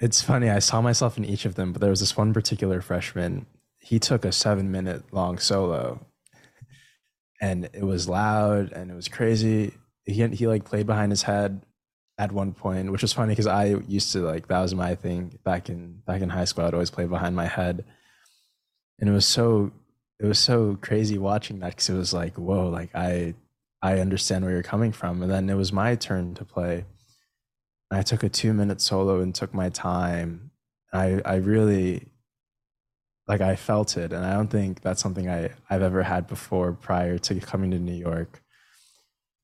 it's 0.01 0.23
funny, 0.23 0.51
I 0.51 0.59
saw 0.59 0.81
myself 0.81 1.17
in 1.17 1.25
each 1.25 1.45
of 1.45 1.55
them, 1.55 1.73
but 1.73 1.81
there 1.81 1.91
was 1.91 2.01
this 2.01 2.17
one 2.17 2.33
particular 2.33 2.81
freshman. 2.81 3.47
He 3.79 3.99
took 3.99 4.25
a 4.25 4.33
seven 4.33 4.71
minute 4.73 5.05
long 5.13 5.39
solo 5.39 6.05
and 7.41 7.69
it 7.73 7.85
was 7.85 8.09
loud 8.09 8.73
and 8.73 8.91
it 8.91 8.95
was 8.95 9.09
crazy. 9.09 9.73
He 10.05 10.27
he 10.29 10.47
like 10.47 10.65
played 10.65 10.87
behind 10.87 11.13
his 11.13 11.23
head 11.23 11.63
at 12.19 12.33
one 12.33 12.53
point, 12.53 12.91
which 12.91 13.03
was 13.03 13.13
funny 13.13 13.33
because 13.33 13.47
I 13.47 13.77
used 13.89 14.13
to 14.13 14.21
like 14.21 14.49
that 14.49 14.61
was 14.61 14.75
my 14.75 14.95
thing 14.95 15.39
back 15.45 15.69
in 15.69 16.03
back 16.07 16.23
in 16.23 16.31
high 16.31 16.45
school. 16.45 16.65
I'd 16.65 16.75
always 16.75 16.91
play 16.91 17.07
behind 17.07 17.37
my 17.37 17.47
head, 17.47 17.85
and 18.99 19.09
it 19.09 19.13
was 19.13 19.27
so 19.27 19.73
it 20.19 20.27
was 20.27 20.39
so 20.39 20.79
crazy 20.81 21.19
watching 21.19 21.59
that 21.61 21.71
because 21.71 21.91
it 21.91 21.95
was 21.95 22.15
like 22.15 22.39
whoa, 22.39 22.69
like 22.69 22.91
I 22.95 23.35
I 23.83 24.01
understand 24.01 24.45
where 24.45 24.55
you're 24.55 24.63
coming 24.63 24.93
from. 24.93 25.23
And 25.23 25.31
then 25.31 25.51
it 25.51 25.55
was 25.55 25.73
my 25.73 25.95
turn 25.97 26.35
to 26.35 26.45
play. 26.45 26.85
I 27.91 28.03
took 28.03 28.23
a 28.23 28.29
two 28.29 28.53
minute 28.53 28.81
solo 28.81 29.21
and 29.21 29.35
took 29.35 29.53
my 29.55 29.69
time. 29.69 30.51
I 30.93 31.21
I 31.25 31.37
really 31.37 32.09
like 33.29 33.41
I 33.41 33.57
felt 33.57 33.97
it, 33.97 34.13
and 34.13 34.25
I 34.25 34.35
don't 34.35 34.49
think 34.49 34.83
that's 34.83 35.03
something 35.03 35.29
I 35.29 35.51
I've 35.69 35.83
ever 35.83 36.03
had 36.03 36.27
before 36.27 36.73
prior 36.73 37.19
to 37.19 37.41
coming 37.41 37.71
to 37.73 37.79
New 37.79 37.95
York. 37.95 38.43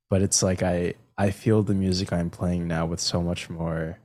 But 0.09 0.23
it's 0.23 0.43
like 0.43 0.63
I 0.63 0.95
I 1.19 1.31
feel 1.31 1.63
the 1.63 1.75
music 1.75 2.13
I'm 2.13 2.31
playing 2.31 2.69
now 2.69 2.87
with 2.87 3.01
so 3.01 3.23
much 3.23 3.51
more 3.51 3.99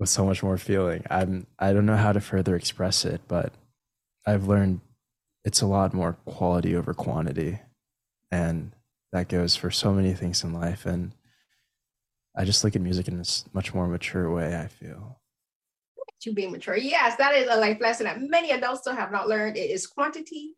with 0.00 0.08
so 0.08 0.24
much 0.24 0.42
more 0.42 0.58
feeling. 0.58 1.04
I'm 1.10 1.46
I 1.58 1.72
don't 1.72 1.86
know 1.86 1.96
how 1.96 2.12
to 2.12 2.20
further 2.20 2.56
express 2.56 3.04
it, 3.04 3.20
but 3.28 3.52
I've 4.26 4.48
learned 4.48 4.80
it's 5.44 5.62
a 5.62 5.66
lot 5.66 5.94
more 5.94 6.14
quality 6.24 6.74
over 6.74 6.92
quantity, 6.94 7.60
and 8.32 8.72
that 9.12 9.28
goes 9.28 9.56
for 9.56 9.70
so 9.70 9.92
many 9.92 10.14
things 10.14 10.42
in 10.42 10.52
life. 10.52 10.86
And 10.86 11.12
I 12.36 12.44
just 12.44 12.64
look 12.64 12.74
at 12.74 12.82
music 12.82 13.08
in 13.08 13.20
a 13.20 13.24
much 13.52 13.74
more 13.74 13.86
mature 13.86 14.32
way. 14.32 14.56
I 14.56 14.66
feel 14.66 15.19
to 16.22 16.32
be 16.32 16.46
mature. 16.46 16.76
Yes, 16.76 17.16
that 17.16 17.34
is 17.34 17.48
a 17.50 17.56
life 17.56 17.80
lesson 17.80 18.04
that 18.04 18.20
many 18.20 18.50
adults 18.50 18.80
still 18.80 18.94
have 18.94 19.12
not 19.12 19.28
learned. 19.28 19.56
It 19.56 19.70
is 19.70 19.86
quantity 19.86 20.54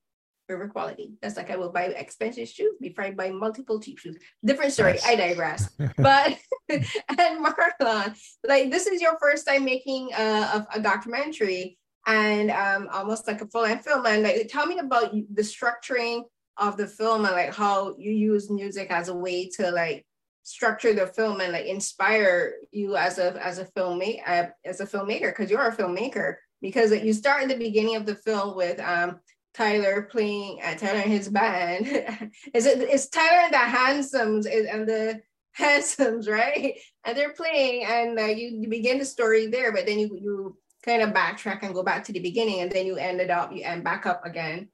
over 0.51 0.69
quality. 0.69 1.13
That's 1.23 1.37
like 1.37 1.51
I 1.51 1.57
will 1.57 1.71
buy 1.71 1.85
expensive 1.85 2.49
shoes 2.49 2.75
before 2.81 3.05
I 3.05 3.13
buy 3.13 3.31
multiple 3.31 3.81
cheap 3.81 3.99
shoes. 3.99 4.19
Different 4.45 4.73
story. 4.73 4.93
Nice. 4.93 5.07
I 5.07 5.17
digress. 5.17 5.71
but 5.97 6.39
and 6.69 7.45
Marlon, 7.45 8.17
like 8.47 8.71
this 8.71 8.87
is 8.87 9.01
your 9.01 9.19
first 9.21 9.47
time 9.47 9.65
making 9.65 10.11
a, 10.17 10.23
a, 10.23 10.67
a 10.75 10.81
documentary 10.81 11.79
and 12.07 12.51
um, 12.51 12.89
almost 12.93 13.27
like 13.27 13.41
a 13.41 13.47
full-length 13.47 13.85
film. 13.85 14.07
And 14.07 14.25
like, 14.25 14.49
tell 14.49 14.67
me 14.67 14.79
about 14.79 15.13
the 15.13 15.43
structuring 15.43 16.25
of 16.59 16.77
the 16.77 16.87
film 16.87 17.25
and 17.25 17.35
like 17.35 17.55
how 17.55 17.95
you 17.97 18.11
use 18.11 18.51
music 18.51 18.91
as 18.91 19.09
a 19.09 19.15
way 19.15 19.49
to 19.49 19.71
like 19.71 20.05
structure 20.43 20.93
the 20.93 21.07
film 21.07 21.41
and 21.41 21.53
like 21.53 21.67
inspire 21.67 22.55
you 22.71 22.97
as 22.97 23.19
a 23.19 23.35
as 23.45 23.59
a 23.59 23.65
filmmaker 23.65 24.23
uh, 24.27 24.47
as 24.65 24.81
a 24.81 24.87
filmmaker 24.87 25.31
because 25.31 25.51
you're 25.51 25.69
a 25.69 25.77
filmmaker. 25.77 26.37
Because 26.61 26.93
you 26.93 27.13
start 27.13 27.43
in 27.43 27.49
the 27.49 27.57
beginning 27.57 27.97
of 27.97 28.07
the 28.07 28.15
film 28.15 28.57
with 28.57 28.79
um 28.81 29.21
Tyler 29.55 30.09
playing 30.11 30.61
uh, 30.65 30.75
Tyler 30.75 31.01
and 31.01 31.13
his 31.13 31.29
band. 31.29 31.87
Is 32.55 32.67
it 32.67 32.89
is 32.89 33.09
Tyler 33.09 33.45
and 33.45 33.53
the 33.53 33.59
Handsomes 33.59 34.47
and 34.47 34.89
the 34.89 35.21
Handsomes 35.53 36.29
right? 36.29 36.79
And 37.05 37.17
they're 37.17 37.35
playing 37.35 37.85
and 37.85 38.19
uh, 38.19 38.25
you, 38.25 38.49
you 38.61 38.69
begin 38.69 38.99
the 38.99 39.05
story 39.05 39.49
there 39.49 39.73
but 39.73 39.87
then 39.87 39.99
you 39.99 40.17
you 40.21 40.57
kind 40.83 41.03
of 41.03 41.11
backtrack 41.11 41.63
and 41.63 41.75
go 41.75 41.83
back 41.83 42.05
to 42.05 42.13
the 42.13 42.21
beginning 42.21 42.61
and 42.61 42.73
then 42.73 42.87
you 42.87 42.97
ended 42.97 43.31
up 43.31 43.53
you 43.53 43.63
end 43.63 43.85
back 43.85 44.07
up 44.07 44.25
again 44.25 44.69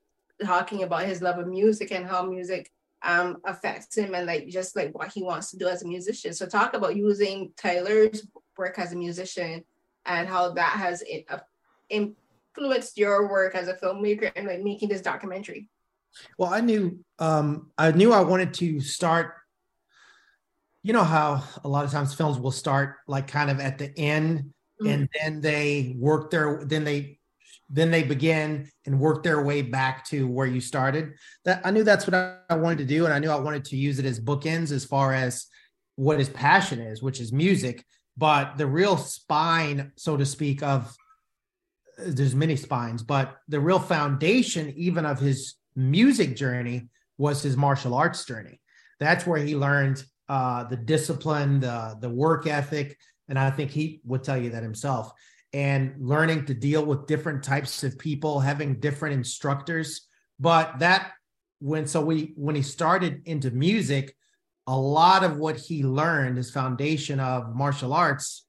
talking 0.45 0.83
about 0.83 1.05
his 1.05 1.21
love 1.21 1.39
of 1.39 1.49
music 1.49 1.91
and 1.93 2.07
how 2.07 2.25
music 2.25 2.71
um, 3.03 3.38
affects 3.44 3.96
him 3.96 4.14
and 4.14 4.26
like 4.26 4.49
just 4.49 4.76
like 4.76 4.94
what 4.94 5.12
he 5.12 5.22
wants 5.22 5.51
to 5.51 5.57
do 5.57 5.68
as 5.68 5.82
a 5.82 5.86
musician. 5.86 6.32
So 6.32 6.46
talk 6.46 6.74
about 6.74 6.96
using 6.96 7.53
Tyler's 7.57 8.26
work 8.57 8.78
as 8.78 8.92
a 8.92 8.96
musician 8.96 9.64
and 10.07 10.28
how 10.28 10.53
that 10.53 10.72
has 10.72 11.05
uh, 11.30 11.38
influenced 11.88 12.99
your 12.99 13.30
work 13.30 13.55
as 13.55 13.68
a 13.68 13.74
filmmaker 13.74 14.32
and 14.34 14.46
like 14.46 14.62
making 14.62 14.88
this 14.88 15.03
documentary. 15.03 15.68
Well, 16.38 16.53
I 16.53 16.61
knew 16.61 17.05
um, 17.18 17.70
I 17.76 17.92
knew 17.92 18.12
I 18.12 18.20
wanted 18.20 18.55
to 18.55 18.80
start. 18.80 19.34
You 20.82 20.92
know 20.92 21.05
how 21.05 21.44
a 21.64 21.68
lot 21.68 21.84
of 21.84 21.90
times 21.90 22.14
films 22.14 22.38
will 22.38 22.51
start 22.51 22.96
like 23.07 23.28
kind 23.28 23.51
of 23.51 23.61
at 23.61 23.78
the 23.78 23.96
end, 23.99 24.53
mm-hmm. 24.80 24.86
and 24.86 25.09
then 25.14 25.40
they 25.40 25.94
work 25.99 26.30
their 26.30 26.64
then 26.64 26.84
they 26.84 27.18
then 27.71 27.91
they 27.91 28.03
begin 28.03 28.69
and 28.87 28.99
work 28.99 29.23
their 29.23 29.43
way 29.43 29.62
back 29.62 30.05
to 30.07 30.27
where 30.27 30.47
you 30.47 30.61
started. 30.61 31.14
That 31.45 31.61
I 31.64 31.71
knew 31.71 31.85
that's 31.85 32.07
what 32.07 32.14
I 32.49 32.55
wanted 32.55 32.79
to 32.79 32.85
do, 32.85 33.05
and 33.05 33.12
I 33.12 33.19
knew 33.19 33.31
I 33.31 33.39
wanted 33.39 33.64
to 33.66 33.77
use 33.77 33.99
it 33.99 34.07
as 34.07 34.21
bookends 34.21 34.73
as 34.73 34.85
far 34.85 35.12
as 35.12 35.47
what 35.97 36.19
his 36.19 36.29
passion 36.29 36.81
is, 36.81 37.03
which 37.03 37.21
is 37.21 37.33
music. 37.33 37.85
But 38.16 38.57
the 38.57 38.66
real 38.66 38.97
spine, 38.97 39.93
so 39.97 40.16
to 40.16 40.25
speak, 40.25 40.62
of 40.62 40.95
there's 41.99 42.35
many 42.35 42.57
spines, 42.57 43.03
but 43.03 43.37
the 43.49 43.61
real 43.61 43.79
foundation, 43.79 44.73
even 44.77 45.05
of 45.05 45.19
his 45.19 45.55
music 45.77 46.37
journey, 46.37 46.89
was 47.19 47.43
his 47.43 47.57
martial 47.57 47.95
arts 47.95 48.25
journey. 48.25 48.61
That's 49.01 49.27
where 49.27 49.39
he 49.39 49.57
learned 49.57 50.05
uh, 50.29 50.64
the 50.64 50.77
discipline, 50.77 51.61
the 51.61 51.97
the 52.01 52.09
work 52.09 52.47
ethic, 52.47 52.97
and 53.29 53.39
I 53.39 53.51
think 53.51 53.71
he 53.71 54.01
would 54.05 54.25
tell 54.25 54.37
you 54.37 54.51
that 54.51 54.62
himself 54.62 55.12
and 55.59 55.92
learning 55.98 56.44
to 56.44 56.54
deal 56.54 56.86
with 56.86 57.09
different 57.09 57.42
types 57.42 57.82
of 57.82 57.98
people, 57.98 58.38
having 58.38 58.78
different 58.78 59.16
instructors. 59.16 60.06
But 60.38 60.78
that 60.78 61.11
when 61.59 61.88
so 61.88 62.00
we 62.00 62.32
when 62.36 62.54
he 62.54 62.62
started 62.62 63.22
into 63.24 63.50
music, 63.50 64.14
a 64.68 64.78
lot 64.78 65.24
of 65.24 65.36
what 65.38 65.56
he 65.56 65.82
learned, 65.82 66.36
his 66.36 66.52
foundation 66.52 67.18
of 67.18 67.56
martial 67.56 67.92
arts, 67.92 68.46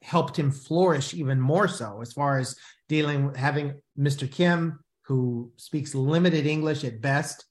helped 0.00 0.38
him 0.38 0.52
flourish 0.52 1.12
even 1.12 1.40
more 1.40 1.66
so 1.66 2.00
as 2.02 2.12
far 2.12 2.38
as 2.38 2.54
dealing 2.88 3.26
with 3.26 3.36
having 3.36 3.74
Mr. 3.98 4.30
Kim, 4.30 4.78
who 5.02 5.50
speaks 5.56 5.92
limited 5.92 6.46
English 6.46 6.84
at 6.84 7.00
best, 7.00 7.44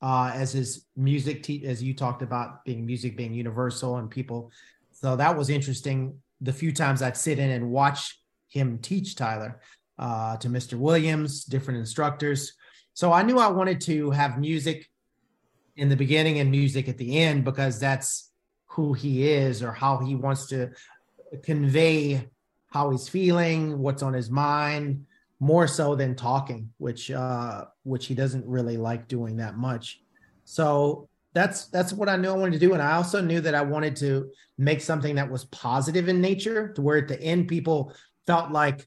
uh, 0.00 0.32
as 0.34 0.50
his 0.50 0.86
music, 0.96 1.42
te- 1.42 1.66
as 1.66 1.82
you 1.82 1.92
talked 1.92 2.22
about 2.22 2.64
being 2.64 2.86
music 2.86 3.18
being 3.18 3.34
universal 3.34 3.98
and 3.98 4.10
people. 4.10 4.50
So 4.92 5.14
that 5.16 5.36
was 5.36 5.50
interesting 5.50 6.14
the 6.40 6.52
few 6.52 6.72
times 6.72 7.02
I'd 7.02 7.16
sit 7.16 7.38
in 7.38 7.50
and 7.50 7.70
watch 7.70 8.18
him 8.48 8.78
teach 8.78 9.16
Tyler 9.16 9.60
uh, 9.98 10.36
to 10.38 10.48
Mr. 10.48 10.74
Williams, 10.74 11.44
different 11.44 11.78
instructors. 11.78 12.54
So 12.94 13.12
I 13.12 13.22
knew 13.22 13.38
I 13.38 13.48
wanted 13.48 13.80
to 13.82 14.10
have 14.10 14.38
music 14.38 14.88
in 15.76 15.88
the 15.88 15.96
beginning 15.96 16.40
and 16.40 16.50
music 16.50 16.88
at 16.88 16.98
the 16.98 17.18
end 17.18 17.44
because 17.44 17.78
that's 17.78 18.30
who 18.66 18.92
he 18.92 19.28
is 19.28 19.62
or 19.62 19.72
how 19.72 19.98
he 19.98 20.14
wants 20.14 20.46
to 20.46 20.70
convey 21.42 22.28
how 22.70 22.90
he's 22.90 23.08
feeling, 23.08 23.78
what's 23.78 24.02
on 24.02 24.12
his 24.12 24.30
mind, 24.30 25.04
more 25.40 25.66
so 25.66 25.94
than 25.94 26.14
talking, 26.14 26.70
which 26.78 27.10
uh, 27.10 27.64
which 27.82 28.06
he 28.06 28.14
doesn't 28.14 28.46
really 28.46 28.76
like 28.76 29.08
doing 29.08 29.36
that 29.36 29.56
much. 29.56 30.00
So 30.44 31.08
that's 31.32 31.66
that's 31.68 31.92
what 31.92 32.08
I 32.08 32.16
knew 32.16 32.30
I 32.30 32.36
wanted 32.36 32.58
to 32.60 32.66
do, 32.66 32.72
and 32.72 32.82
I 32.82 32.92
also 32.92 33.20
knew 33.20 33.40
that 33.40 33.54
I 33.54 33.62
wanted 33.62 33.96
to 33.96 34.30
make 34.58 34.80
something 34.80 35.14
that 35.14 35.30
was 35.30 35.44
positive 35.46 36.08
in 36.08 36.20
nature, 36.20 36.72
to 36.74 36.82
where 36.82 36.98
at 36.98 37.08
the 37.08 37.20
end 37.20 37.48
people 37.48 37.94
felt 38.26 38.50
like, 38.50 38.86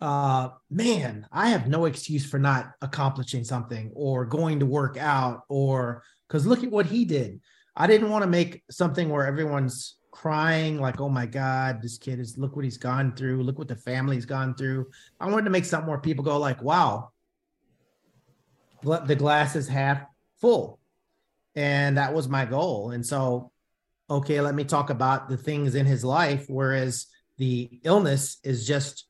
uh, 0.00 0.48
man, 0.70 1.26
I 1.30 1.50
have 1.50 1.68
no 1.68 1.84
excuse 1.84 2.24
for 2.24 2.38
not 2.38 2.72
accomplishing 2.80 3.44
something 3.44 3.92
or 3.94 4.24
going 4.24 4.60
to 4.60 4.66
work 4.66 4.96
out, 4.96 5.42
or 5.48 6.02
because 6.28 6.46
look 6.46 6.64
at 6.64 6.70
what 6.70 6.86
he 6.86 7.04
did. 7.04 7.40
I 7.76 7.86
didn't 7.86 8.10
want 8.10 8.22
to 8.22 8.30
make 8.30 8.62
something 8.70 9.08
where 9.08 9.26
everyone's 9.26 9.96
crying 10.12 10.80
like, 10.80 11.00
oh 11.00 11.08
my 11.08 11.26
God, 11.26 11.82
this 11.82 11.98
kid 11.98 12.20
is 12.20 12.38
look 12.38 12.54
what 12.54 12.64
he's 12.64 12.78
gone 12.78 13.14
through, 13.16 13.42
look 13.42 13.58
what 13.58 13.68
the 13.68 13.76
family's 13.76 14.24
gone 14.24 14.54
through. 14.54 14.86
I 15.20 15.28
wanted 15.28 15.44
to 15.44 15.50
make 15.50 15.64
something 15.64 15.90
where 15.90 15.98
people 15.98 16.24
go 16.24 16.38
like, 16.38 16.62
wow, 16.62 17.10
the 18.82 19.16
glass 19.16 19.56
is 19.56 19.66
half 19.66 20.02
full 20.40 20.78
and 21.54 21.96
that 21.96 22.12
was 22.12 22.28
my 22.28 22.44
goal. 22.44 22.90
And 22.90 23.04
so 23.04 23.52
okay 24.10 24.40
let 24.40 24.54
me 24.54 24.64
talk 24.64 24.90
about 24.90 25.28
the 25.28 25.36
things 25.36 25.74
in 25.74 25.86
his 25.86 26.04
life 26.04 26.44
whereas 26.48 27.06
the 27.38 27.80
illness 27.84 28.38
is 28.44 28.66
just 28.66 29.06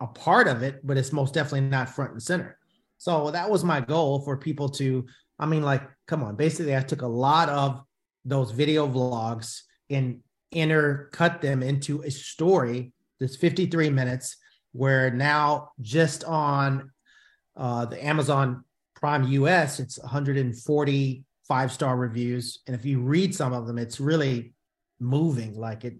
a 0.00 0.06
part 0.06 0.46
of 0.46 0.62
it 0.62 0.86
but 0.86 0.96
it's 0.96 1.12
most 1.12 1.34
definitely 1.34 1.62
not 1.62 1.88
front 1.88 2.12
and 2.12 2.22
center. 2.22 2.58
So 2.98 3.30
that 3.32 3.50
was 3.50 3.64
my 3.64 3.80
goal 3.80 4.20
for 4.20 4.36
people 4.36 4.68
to 4.70 5.06
i 5.38 5.46
mean 5.46 5.62
like 5.62 5.82
come 6.06 6.22
on 6.22 6.36
basically 6.36 6.76
i 6.76 6.80
took 6.80 7.02
a 7.02 7.06
lot 7.06 7.48
of 7.48 7.82
those 8.24 8.50
video 8.50 8.86
vlogs 8.86 9.62
and 9.90 10.20
intercut 10.54 11.40
them 11.40 11.62
into 11.62 12.02
a 12.02 12.10
story 12.10 12.92
that's 13.18 13.36
53 13.36 13.90
minutes 13.90 14.36
where 14.72 15.10
now 15.10 15.70
just 15.80 16.24
on 16.24 16.90
uh, 17.56 17.84
the 17.86 18.02
amazon 18.04 18.64
prime 18.94 19.24
us 19.24 19.80
it's 19.80 19.98
140 19.98 21.24
five 21.46 21.72
star 21.72 21.96
reviews. 21.96 22.60
And 22.66 22.74
if 22.74 22.84
you 22.84 23.00
read 23.00 23.34
some 23.34 23.52
of 23.52 23.66
them 23.66 23.78
it's 23.78 24.00
really 24.00 24.52
moving. 25.00 25.58
Like 25.58 25.84
it 25.84 25.94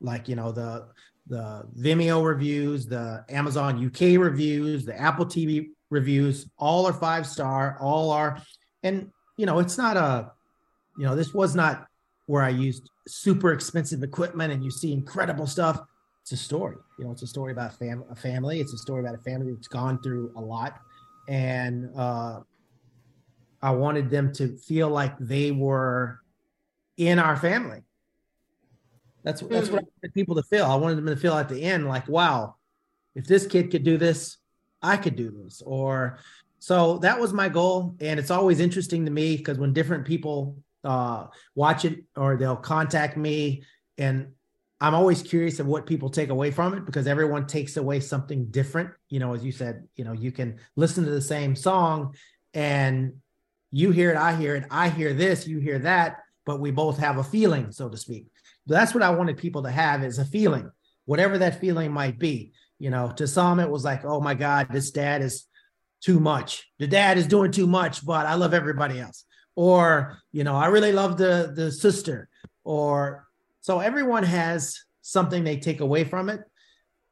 like 0.00 0.28
you 0.28 0.36
know 0.36 0.52
the 0.52 0.88
the 1.26 1.62
vimeo 1.78 2.24
reviews 2.24 2.86
the 2.86 3.22
amazon 3.28 3.84
uk 3.84 4.00
reviews 4.00 4.86
the 4.86 4.98
apple 4.98 5.26
tv 5.26 5.68
reviews 5.90 6.50
all 6.56 6.86
are 6.86 6.94
five 6.94 7.26
star 7.26 7.76
all 7.78 8.10
are 8.10 8.40
and 8.82 9.10
you 9.36 9.44
know 9.44 9.58
it's 9.58 9.76
not 9.76 9.98
a 9.98 10.32
you 10.96 11.04
know 11.04 11.14
this 11.14 11.34
was 11.34 11.54
not 11.54 11.86
where 12.24 12.42
i 12.42 12.48
used 12.48 12.88
super 13.10 13.52
expensive 13.52 14.02
equipment 14.02 14.52
and 14.52 14.64
you 14.64 14.70
see 14.70 14.92
incredible 14.92 15.46
stuff. 15.46 15.80
It's 16.22 16.32
a 16.32 16.36
story. 16.36 16.76
You 16.98 17.06
know 17.06 17.12
it's 17.12 17.22
a 17.22 17.26
story 17.26 17.52
about 17.52 17.74
fam- 17.78 18.04
a 18.10 18.14
family. 18.14 18.60
It's 18.60 18.72
a 18.72 18.78
story 18.78 19.00
about 19.00 19.14
a 19.14 19.22
family 19.22 19.52
that's 19.52 19.68
gone 19.68 20.00
through 20.02 20.32
a 20.36 20.40
lot. 20.40 20.80
And 21.28 21.90
uh 21.96 22.40
I 23.62 23.72
wanted 23.72 24.10
them 24.10 24.32
to 24.34 24.56
feel 24.56 24.88
like 24.88 25.18
they 25.18 25.50
were 25.50 26.20
in 26.96 27.18
our 27.18 27.36
family. 27.36 27.82
That's 29.22 29.40
that's 29.42 29.66
mm-hmm. 29.66 29.74
what 29.74 29.82
I 29.82 29.88
wanted 30.02 30.14
people 30.14 30.34
to 30.36 30.42
feel. 30.42 30.64
I 30.64 30.76
wanted 30.76 30.96
them 30.96 31.06
to 31.06 31.16
feel 31.16 31.34
at 31.34 31.48
the 31.48 31.62
end 31.62 31.86
like, 31.86 32.08
wow, 32.08 32.56
if 33.14 33.26
this 33.26 33.46
kid 33.46 33.70
could 33.70 33.84
do 33.84 33.98
this, 33.98 34.38
I 34.82 34.96
could 34.96 35.16
do 35.16 35.30
this. 35.30 35.62
Or 35.64 36.18
so 36.58 36.98
that 36.98 37.20
was 37.20 37.32
my 37.32 37.48
goal. 37.48 37.96
And 38.00 38.18
it's 38.18 38.30
always 38.30 38.60
interesting 38.60 39.04
to 39.04 39.10
me 39.10 39.36
because 39.36 39.58
when 39.58 39.72
different 39.72 40.06
people 40.06 40.56
uh, 40.84 41.26
watch 41.54 41.84
it 41.84 42.04
or 42.16 42.36
they'll 42.36 42.56
contact 42.56 43.16
me 43.16 43.62
and 43.98 44.32
I'm 44.82 44.94
always 44.94 45.22
curious 45.22 45.60
of 45.60 45.66
what 45.66 45.84
people 45.84 46.08
take 46.08 46.30
away 46.30 46.50
from 46.50 46.72
it 46.72 46.86
because 46.86 47.06
everyone 47.06 47.46
takes 47.46 47.76
away 47.76 48.00
something 48.00 48.46
different. 48.46 48.90
You 49.10 49.20
know, 49.20 49.34
as 49.34 49.44
you 49.44 49.52
said, 49.52 49.86
you 49.94 50.04
know, 50.04 50.12
you 50.12 50.32
can 50.32 50.58
listen 50.74 51.04
to 51.04 51.10
the 51.10 51.20
same 51.20 51.54
song 51.54 52.14
and 52.54 53.12
you 53.70 53.90
hear 53.90 54.10
it, 54.10 54.16
I 54.16 54.34
hear 54.34 54.56
it, 54.56 54.64
I 54.70 54.88
hear 54.88 55.12
this, 55.14 55.46
you 55.46 55.58
hear 55.58 55.78
that, 55.80 56.18
but 56.44 56.60
we 56.60 56.70
both 56.70 56.98
have 56.98 57.18
a 57.18 57.24
feeling, 57.24 57.70
so 57.72 57.88
to 57.88 57.96
speak. 57.96 58.26
That's 58.66 58.94
what 58.94 59.02
I 59.02 59.10
wanted 59.10 59.36
people 59.36 59.62
to 59.62 59.70
have 59.70 60.04
is 60.04 60.18
a 60.18 60.24
feeling, 60.24 60.70
whatever 61.04 61.38
that 61.38 61.60
feeling 61.60 61.92
might 61.92 62.18
be. 62.18 62.52
You 62.78 62.90
know, 62.90 63.12
to 63.16 63.26
some 63.26 63.60
it 63.60 63.68
was 63.68 63.84
like, 63.84 64.04
oh 64.04 64.20
my 64.20 64.34
God, 64.34 64.68
this 64.70 64.90
dad 64.90 65.22
is 65.22 65.46
too 66.00 66.18
much. 66.18 66.66
The 66.78 66.86
dad 66.86 67.18
is 67.18 67.26
doing 67.26 67.52
too 67.52 67.66
much, 67.66 68.04
but 68.04 68.26
I 68.26 68.34
love 68.34 68.54
everybody 68.54 68.98
else. 68.98 69.24
Or, 69.54 70.18
you 70.32 70.44
know, 70.44 70.56
I 70.56 70.66
really 70.66 70.92
love 70.92 71.18
the 71.18 71.52
the 71.54 71.70
sister. 71.70 72.28
or 72.64 73.26
so 73.60 73.80
everyone 73.80 74.22
has 74.22 74.80
something 75.02 75.44
they 75.44 75.58
take 75.58 75.80
away 75.80 76.04
from 76.04 76.30
it. 76.30 76.40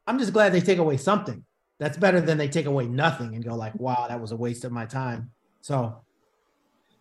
I'm 0.07 0.17
just 0.17 0.33
glad 0.33 0.51
they 0.51 0.61
take 0.61 0.79
away 0.79 0.97
something. 0.97 1.45
That's 1.79 1.97
better 1.97 2.19
than 2.19 2.37
they 2.37 2.47
take 2.47 2.65
away 2.65 2.87
nothing 2.87 3.35
and 3.35 3.45
go 3.45 3.55
like, 3.55 3.75
wow, 3.75 4.07
that 4.09 4.19
was 4.19 4.31
a 4.31 4.35
waste 4.35 4.65
of 4.65 4.71
my 4.71 4.85
time. 4.85 5.31
So 5.61 6.01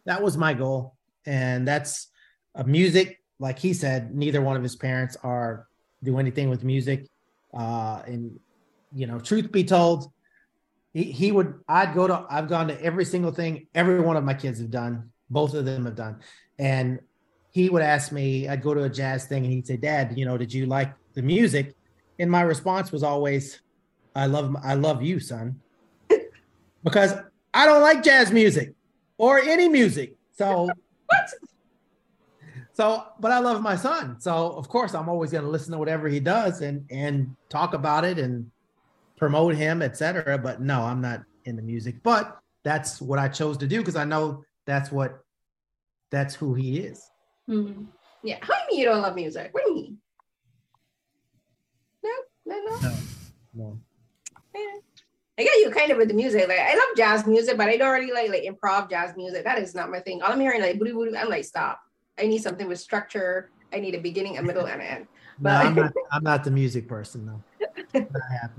that 0.08 0.22
was 0.22 0.38
my 0.38 0.54
goal. 0.54 0.94
And 1.26 1.68
that's 1.68 2.08
a 2.54 2.64
music, 2.64 3.22
like 3.38 3.58
he 3.58 3.74
said, 3.74 4.14
neither 4.14 4.40
one 4.40 4.56
of 4.56 4.62
his 4.62 4.74
parents 4.74 5.18
are 5.22 5.68
do 6.02 6.18
anything 6.18 6.48
with 6.48 6.64
music. 6.64 7.06
Uh, 7.52 8.02
and 8.06 8.40
you 8.94 9.06
know, 9.06 9.20
truth 9.20 9.52
be 9.52 9.64
told, 9.64 10.10
he, 10.94 11.04
he 11.04 11.30
would 11.30 11.60
I'd 11.68 11.94
go 11.94 12.06
to 12.06 12.24
I've 12.30 12.48
gone 12.48 12.68
to 12.68 12.82
every 12.82 13.04
single 13.04 13.32
thing 13.32 13.66
every 13.74 14.00
one 14.00 14.16
of 14.16 14.24
my 14.24 14.32
kids 14.32 14.58
have 14.60 14.70
done. 14.70 15.10
Both 15.28 15.52
of 15.52 15.66
them 15.66 15.84
have 15.84 15.94
done. 15.94 16.20
And 16.58 17.00
he 17.50 17.68
would 17.68 17.82
ask 17.82 18.10
me, 18.10 18.48
I'd 18.48 18.62
go 18.62 18.72
to 18.72 18.84
a 18.84 18.88
jazz 18.88 19.26
thing 19.26 19.44
and 19.44 19.52
he'd 19.52 19.66
say, 19.66 19.76
Dad, 19.76 20.16
you 20.16 20.24
know, 20.24 20.38
did 20.38 20.52
you 20.52 20.64
like 20.64 20.94
the 21.12 21.22
music? 21.22 21.74
And 22.18 22.30
my 22.30 22.40
response 22.40 22.90
was 22.92 23.02
always, 23.02 23.60
I 24.16 24.24
love 24.24 24.56
I 24.64 24.72
love 24.72 25.02
you, 25.02 25.20
son. 25.20 25.60
because 26.82 27.12
I 27.52 27.66
don't 27.66 27.82
like 27.82 28.02
jazz 28.02 28.32
music 28.32 28.72
or 29.18 29.38
any 29.38 29.68
music. 29.68 30.16
So 30.32 30.68
what? 31.06 31.30
So, 32.72 33.04
but 33.18 33.32
I 33.32 33.40
love 33.40 33.60
my 33.60 33.74
son. 33.76 34.20
So 34.20 34.52
of 34.52 34.68
course 34.68 34.94
I'm 34.94 35.08
always 35.08 35.32
going 35.32 35.44
to 35.44 35.50
listen 35.50 35.72
to 35.72 35.78
whatever 35.78 36.08
he 36.08 36.20
does 36.20 36.62
and 36.62 36.86
and 36.90 37.36
talk 37.48 37.74
about 37.74 38.04
it 38.04 38.18
and 38.18 38.50
promote 39.16 39.56
him, 39.56 39.82
etc. 39.82 40.38
But 40.38 40.60
no, 40.62 40.82
I'm 40.82 41.00
not 41.00 41.22
into 41.44 41.62
music. 41.62 41.96
But 42.02 42.38
that's 42.62 43.00
what 43.00 43.18
I 43.18 43.28
chose 43.28 43.58
to 43.58 43.66
do 43.66 43.78
because 43.78 43.96
I 43.96 44.04
know 44.04 44.44
that's 44.64 44.92
what 44.92 45.24
that's 46.10 46.34
who 46.34 46.54
he 46.54 46.78
is. 46.78 47.10
Mm-hmm. 47.48 47.84
Yeah. 48.22 48.38
How 48.40 48.54
do 48.54 48.60
you 48.60 48.70
mean 48.70 48.80
you 48.80 48.86
don't 48.86 49.02
love 49.02 49.14
music? 49.14 49.48
What 49.52 49.64
do 49.64 49.70
you 49.70 49.76
mean? 49.76 49.98
No, 52.04 52.10
no, 52.46 52.64
no. 52.64 52.78
No. 52.80 52.94
no. 53.54 53.80
Yeah. 54.54 54.80
I 55.38 55.44
get 55.44 55.54
you 55.58 55.70
kind 55.70 55.92
of 55.92 55.98
with 55.98 56.08
the 56.08 56.14
music. 56.14 56.48
Like 56.48 56.58
I 56.58 56.74
love 56.74 56.96
jazz 56.96 57.26
music, 57.26 57.56
but 57.56 57.68
I 57.68 57.76
don't 57.76 57.92
really 57.92 58.12
like 58.12 58.30
like 58.30 58.42
improv 58.42 58.90
jazz 58.90 59.16
music. 59.16 59.44
That 59.44 59.58
is 59.58 59.74
not 59.74 59.90
my 59.90 60.00
thing. 60.00 60.20
All 60.20 60.32
I'm 60.32 60.40
hearing 60.40 60.60
like 60.60 60.78
boo 60.80 60.92
boo. 60.92 61.14
I'm 61.16 61.28
like 61.28 61.44
stop. 61.44 61.80
I 62.18 62.26
need 62.26 62.42
something 62.42 62.66
with 62.66 62.80
structure. 62.80 63.50
I 63.72 63.78
need 63.78 63.94
a 63.94 64.00
beginning, 64.00 64.38
a 64.38 64.42
middle, 64.42 64.66
and 64.66 64.82
an 64.82 64.86
end. 64.88 65.06
But 65.38 65.62
no, 65.62 65.68
I'm 65.68 65.74
not. 65.74 65.92
I'm 66.10 66.22
not 66.24 66.44
the 66.44 66.50
music 66.50 66.88
person 66.88 67.26
though. 67.26 67.70
not 67.94 68.50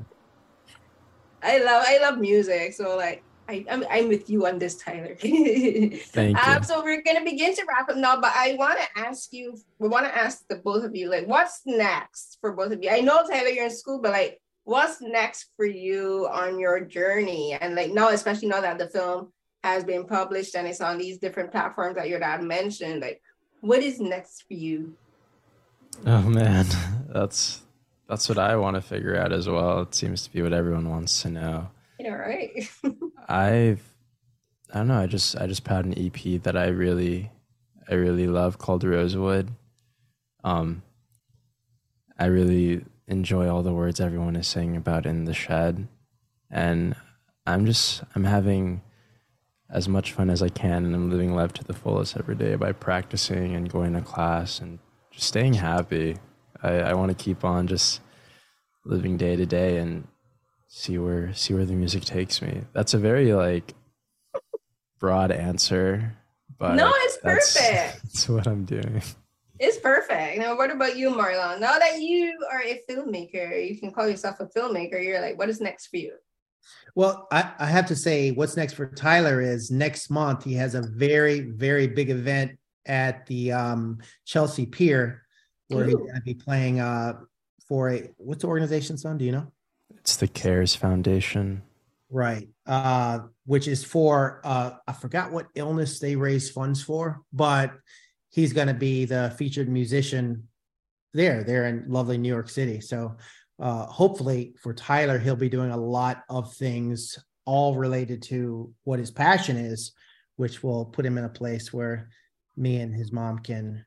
I 1.43 1.57
love 1.57 1.83
I 1.85 1.97
love 1.99 2.17
music. 2.17 2.73
So 2.73 2.95
like 2.95 3.23
I, 3.49 3.65
I'm, 3.69 3.83
I'm 3.89 4.07
with 4.07 4.29
you 4.29 4.45
on 4.45 4.59
this, 4.59 4.75
Tyler. 4.75 5.15
Thank 5.19 6.37
you. 6.37 6.43
Um, 6.45 6.61
so 6.61 6.83
we're 6.83 7.01
gonna 7.01 7.23
begin 7.25 7.55
to 7.55 7.65
wrap 7.67 7.89
up 7.89 7.97
now, 7.97 8.21
but 8.21 8.31
I 8.35 8.55
want 8.59 8.79
to 8.79 8.87
ask 8.95 9.33
you. 9.33 9.57
We 9.79 9.89
want 9.89 10.05
to 10.05 10.15
ask 10.15 10.47
the 10.47 10.57
both 10.57 10.83
of 10.83 10.95
you, 10.95 11.09
like, 11.09 11.27
what's 11.27 11.61
next 11.65 12.37
for 12.41 12.53
both 12.53 12.71
of 12.71 12.83
you? 12.83 12.91
I 12.91 13.01
know 13.01 13.25
Tyler, 13.27 13.49
you're 13.49 13.65
in 13.65 13.71
school, 13.71 13.99
but 14.01 14.11
like, 14.11 14.39
what's 14.69 15.01
next 15.01 15.47
for 15.57 15.65
you 15.65 16.27
on 16.31 16.59
your 16.59 16.79
journey? 16.79 17.57
And 17.59 17.73
like 17.73 17.91
now, 17.91 18.09
especially 18.09 18.49
now 18.49 18.61
that 18.61 18.77
the 18.77 18.87
film 18.87 19.33
has 19.63 19.83
been 19.83 20.05
published 20.05 20.55
and 20.55 20.67
it's 20.67 20.79
on 20.79 20.99
these 20.99 21.17
different 21.17 21.51
platforms 21.51 21.95
that 21.95 22.07
your 22.07 22.19
dad 22.19 22.43
mentioned, 22.43 23.01
like, 23.01 23.19
what 23.61 23.81
is 23.81 23.99
next 23.99 24.45
for 24.47 24.53
you? 24.53 24.93
Oh 26.05 26.21
man, 26.21 26.67
that's 27.09 27.63
that's 28.07 28.29
what 28.29 28.37
I 28.37 28.55
want 28.57 28.75
to 28.75 28.81
figure 28.81 29.17
out 29.17 29.33
as 29.33 29.49
well. 29.49 29.81
It 29.81 29.95
seems 29.95 30.23
to 30.23 30.31
be 30.31 30.43
what 30.43 30.53
everyone 30.53 30.87
wants 30.89 31.23
to 31.23 31.31
know. 31.31 31.67
You 31.99 32.11
know, 32.11 32.15
right? 32.15 32.69
I've 33.27 33.83
I 34.71 34.77
don't 34.77 34.87
know, 34.87 34.99
I 34.99 35.07
just 35.07 35.35
I 35.35 35.47
just 35.47 35.63
put 35.63 35.73
out 35.73 35.85
an 35.85 35.97
EP 35.97 36.41
that 36.43 36.55
I 36.55 36.67
really 36.67 37.31
I 37.89 37.95
really 37.95 38.27
love 38.27 38.59
called 38.59 38.83
Rosewood. 38.83 39.49
Um 40.43 40.83
I 42.19 42.25
really 42.25 42.85
enjoy 43.09 43.49
all 43.49 43.63
the 43.63 43.73
words 43.73 43.99
everyone 43.99 44.35
is 44.35 44.47
saying 44.47 44.77
about 44.77 45.05
in 45.05 45.25
the 45.25 45.33
shed. 45.33 45.87
And 46.49 46.95
I'm 47.45 47.65
just 47.65 48.03
I'm 48.15 48.23
having 48.23 48.81
as 49.69 49.89
much 49.89 50.13
fun 50.13 50.29
as 50.29 50.41
I 50.41 50.49
can 50.49 50.85
and 50.85 50.95
I'm 50.95 51.11
living 51.11 51.35
life 51.35 51.53
to 51.53 51.63
the 51.63 51.73
fullest 51.73 52.17
every 52.17 52.35
day 52.35 52.55
by 52.55 52.71
practicing 52.71 53.55
and 53.55 53.69
going 53.69 53.93
to 53.93 54.01
class 54.01 54.59
and 54.59 54.79
just 55.11 55.27
staying 55.27 55.55
happy. 55.55 56.17
I, 56.61 56.79
I 56.79 56.93
want 56.93 57.09
to 57.15 57.23
keep 57.23 57.43
on 57.43 57.67
just 57.67 58.01
living 58.85 59.17
day 59.17 59.35
to 59.35 59.45
day 59.45 59.77
and 59.77 60.07
see 60.67 60.97
where 60.97 61.33
see 61.33 61.53
where 61.53 61.65
the 61.65 61.73
music 61.73 62.03
takes 62.05 62.41
me. 62.41 62.61
That's 62.73 62.93
a 62.93 62.97
very 62.97 63.33
like 63.33 63.73
broad 64.99 65.31
answer, 65.31 66.15
but 66.57 66.75
no, 66.75 66.91
it's 66.95 67.17
that's, 67.17 67.57
perfect. 67.57 68.03
That's 68.03 68.29
what 68.29 68.47
I'm 68.47 68.65
doing. 68.65 69.01
It's 69.59 69.77
perfect. 69.77 70.39
Now, 70.39 70.55
what 70.55 70.71
about 70.71 70.97
you, 70.97 71.09
Marlon? 71.09 71.59
Now 71.59 71.77
that 71.77 71.99
you 71.99 72.33
are 72.49 72.61
a 72.61 72.81
filmmaker, 72.89 73.69
you 73.69 73.77
can 73.77 73.91
call 73.91 74.07
yourself 74.07 74.39
a 74.39 74.45
filmmaker. 74.45 75.03
You're 75.03 75.21
like, 75.21 75.37
what 75.37 75.49
is 75.49 75.59
next 75.59 75.87
for 75.87 75.97
you? 75.97 76.13
Well, 76.95 77.27
I, 77.31 77.51
I 77.59 77.65
have 77.65 77.85
to 77.87 77.95
say, 77.95 78.31
what's 78.31 78.55
next 78.55 78.73
for 78.73 78.87
Tyler 78.87 79.41
is 79.41 79.69
next 79.69 80.09
month 80.09 80.43
he 80.43 80.53
has 80.53 80.75
a 80.75 80.81
very, 80.81 81.41
very 81.41 81.87
big 81.87 82.09
event 82.09 82.57
at 82.85 83.25
the 83.25 83.51
um, 83.51 83.99
Chelsea 84.25 84.65
Pier 84.65 85.23
where 85.67 85.83
Ooh. 85.83 85.87
he's 85.87 85.95
going 85.95 86.15
to 86.15 86.21
be 86.21 86.33
playing 86.33 86.79
uh, 86.79 87.19
for 87.67 87.91
a 87.91 88.09
what's 88.17 88.41
the 88.41 88.47
organization, 88.47 88.97
son? 88.97 89.17
Do 89.17 89.25
you 89.25 89.31
know? 89.31 89.51
It's 89.97 90.15
the 90.15 90.27
CARES 90.27 90.75
Foundation. 90.75 91.61
Right. 92.09 92.47
Uh, 92.65 93.19
which 93.45 93.67
is 93.67 93.83
for, 93.83 94.41
uh, 94.43 94.71
I 94.87 94.93
forgot 94.93 95.31
what 95.31 95.47
illness 95.53 95.99
they 95.99 96.15
raise 96.15 96.49
funds 96.49 96.81
for, 96.81 97.21
but 97.31 97.73
he's 98.29 98.53
going 98.53 98.67
to 98.67 98.73
be 98.73 99.05
the 99.05 99.33
featured 99.37 99.69
musician 99.69 100.47
there, 101.13 101.43
there 101.43 101.67
in 101.67 101.85
lovely 101.87 102.17
New 102.17 102.29
York 102.29 102.49
City. 102.49 102.81
So 102.81 103.17
uh, 103.59 103.85
hopefully 103.85 104.55
for 104.61 104.73
Tyler, 104.73 105.17
he'll 105.17 105.35
be 105.35 105.49
doing 105.49 105.71
a 105.71 105.77
lot 105.77 106.23
of 106.29 106.53
things 106.53 107.17
all 107.45 107.75
related 107.75 108.21
to 108.23 108.71
what 108.83 108.99
his 108.99 109.11
passion 109.11 109.57
is, 109.57 109.91
which 110.35 110.63
will 110.63 110.85
put 110.85 111.05
him 111.05 111.17
in 111.17 111.25
a 111.25 111.29
place 111.29 111.73
where 111.73 112.09
me 112.55 112.77
and 112.77 112.93
his 112.93 113.11
mom 113.11 113.39
can 113.39 113.85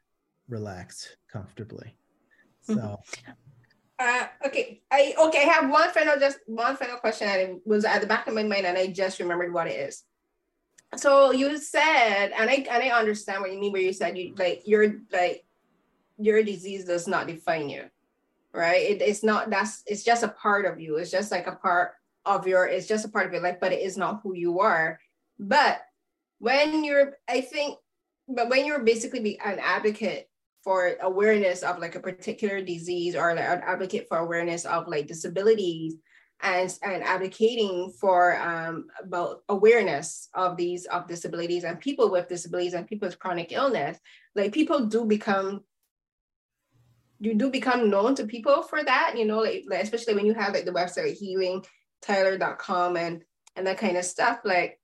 relax 0.49 1.17
comfortably. 1.33 1.97
So 2.63 2.99
uh, 4.03 4.27
okay, 4.47 4.83
I 4.91 5.15
okay. 5.19 5.43
I 5.43 5.53
have 5.53 5.71
one 5.71 5.91
final, 5.91 6.19
just 6.19 6.39
one 6.47 6.77
final 6.77 6.97
question. 6.97 7.29
And 7.29 7.41
it 7.41 7.63
was 7.65 7.85
at 7.85 8.01
the 8.01 8.07
back 8.07 8.27
of 8.27 8.35
my 8.35 8.43
mind, 8.43 8.67
and 8.67 8.77
I 8.77 8.89
just 8.89 9.21
remembered 9.21 9.53
what 9.53 9.69
it 9.69 9.79
is. 9.79 10.03
So 10.97 11.33
you 11.33 11.57
said, 11.59 12.33
and 12.39 12.51
I 12.51 12.67
and 12.71 12.83
I 12.83 12.91
understand 12.91 13.41
what 13.41 13.53
you 13.53 13.59
mean. 13.59 13.73
Where 13.73 13.81
you 13.81 13.93
said 13.93 14.19
you 14.19 14.35
like 14.37 14.63
your 14.67 15.01
like 15.11 15.45
your 16.19 16.43
disease 16.43 16.85
does 16.85 17.09
not 17.09 17.27
define 17.27 17.69
you, 17.69 17.85
right? 18.53 18.83
It, 18.83 19.03
it's 19.03 19.23
not. 19.23 19.49
That's 19.49 19.83
it's 19.87 20.05
just 20.05 20.23
a 20.23 20.29
part 20.29 20.67
of 20.67 20.81
you. 20.81 20.97
It's 20.97 21.11
just 21.11 21.31
like 21.31 21.47
a 21.47 21.57
part 21.57 21.93
of 22.27 22.47
your. 22.47 22.67
It's 22.67 22.87
just 22.87 23.07
a 23.07 23.09
part 23.09 23.27
of 23.27 23.33
your 23.33 23.43
life, 23.43 23.57
but 23.61 23.73
it 23.73 23.81
is 23.81 23.97
not 23.97 24.21
who 24.23 24.35
you 24.35 24.61
are. 24.61 25.01
But 25.39 25.81
when 26.39 26.85
you're, 26.85 27.15
I 27.29 27.41
think, 27.41 27.79
but 28.29 28.51
when 28.51 28.67
you're 28.67 28.85
basically 28.85 29.39
an 29.45 29.59
advocate 29.61 30.29
for 30.63 30.97
awareness 31.01 31.63
of 31.63 31.79
like 31.79 31.95
a 31.95 32.01
particular 32.01 32.61
disease 32.61 33.17
or 33.17 33.35
like 33.35 33.45
an 33.45 33.63
advocate 33.65 34.07
for 34.09 34.19
awareness 34.19 34.65
of 34.65 34.87
like 34.89 35.07
disabilities 35.07 35.97
and, 36.43 36.77
and 36.83 37.03
advocating 37.05 37.93
for 38.01 38.41
um, 38.41 38.87
about 39.03 39.43
awareness 39.49 40.29
of 40.35 40.57
these 40.57 40.87
of 40.87 41.07
disabilities 41.07 41.65
and 41.65 41.81
people 41.81 42.11
with 42.11 42.29
disabilities 42.29 42.75
and 42.75 42.87
people 42.87 43.07
with 43.07 43.19
chronic 43.19 43.53
illness 43.53 43.99
like 44.35 44.53
people 44.53 44.87
do 44.87 45.05
become 45.05 45.63
you 47.21 47.35
do 47.35 47.51
become 47.51 47.89
known 47.89 48.15
to 48.17 48.27
people 48.27 48.63
for 48.63 48.83
that 48.83 49.15
you 49.17 49.25
know 49.25 49.39
like, 49.39 49.65
like 49.69 49.83
especially 49.83 50.15
when 50.15 50.27
you 50.27 50.35
have 50.35 50.53
like 50.53 50.65
the 50.65 50.73
website 50.73 51.17
healingtyler.com 51.23 52.97
and 52.97 53.23
and 53.57 53.67
that 53.67 53.79
kind 53.79 53.97
of 53.97 54.05
stuff 54.05 54.41
like 54.45 54.81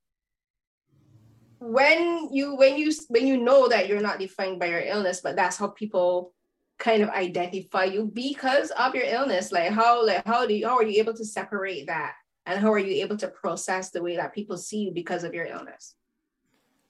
when 1.59 2.29
you 2.31 2.55
when 2.55 2.77
you 2.77 2.93
when 3.09 3.27
you 3.27 3.35
know 3.35 3.67
that 3.67 3.89
you're 3.89 3.99
not 3.99 4.19
defined 4.19 4.59
by 4.59 4.67
your 4.67 4.79
illness 4.79 5.19
but 5.21 5.35
that's 5.35 5.57
how 5.57 5.67
people 5.67 6.33
kind 6.79 7.03
of 7.03 7.09
identify 7.09 7.83
you 7.83 8.09
because 8.13 8.71
of 8.71 8.95
your 8.95 9.03
illness 9.03 9.51
like 9.51 9.71
how 9.71 10.05
like 10.05 10.25
how 10.25 10.47
do 10.47 10.53
you 10.55 10.65
how 10.65 10.77
are 10.77 10.83
you 10.83 10.99
able 10.99 11.13
to 11.13 11.25
separate 11.25 11.87
that? 11.87 12.13
And 12.45 12.59
how 12.59 12.71
are 12.71 12.79
you 12.79 13.03
able 13.03 13.17
to 13.17 13.27
process 13.27 13.91
the 13.91 14.01
way 14.01 14.15
that 14.15 14.33
people 14.33 14.57
see 14.57 14.79
you 14.79 14.91
because 14.91 15.23
of 15.23 15.33
your 15.35 15.45
illness? 15.45 15.93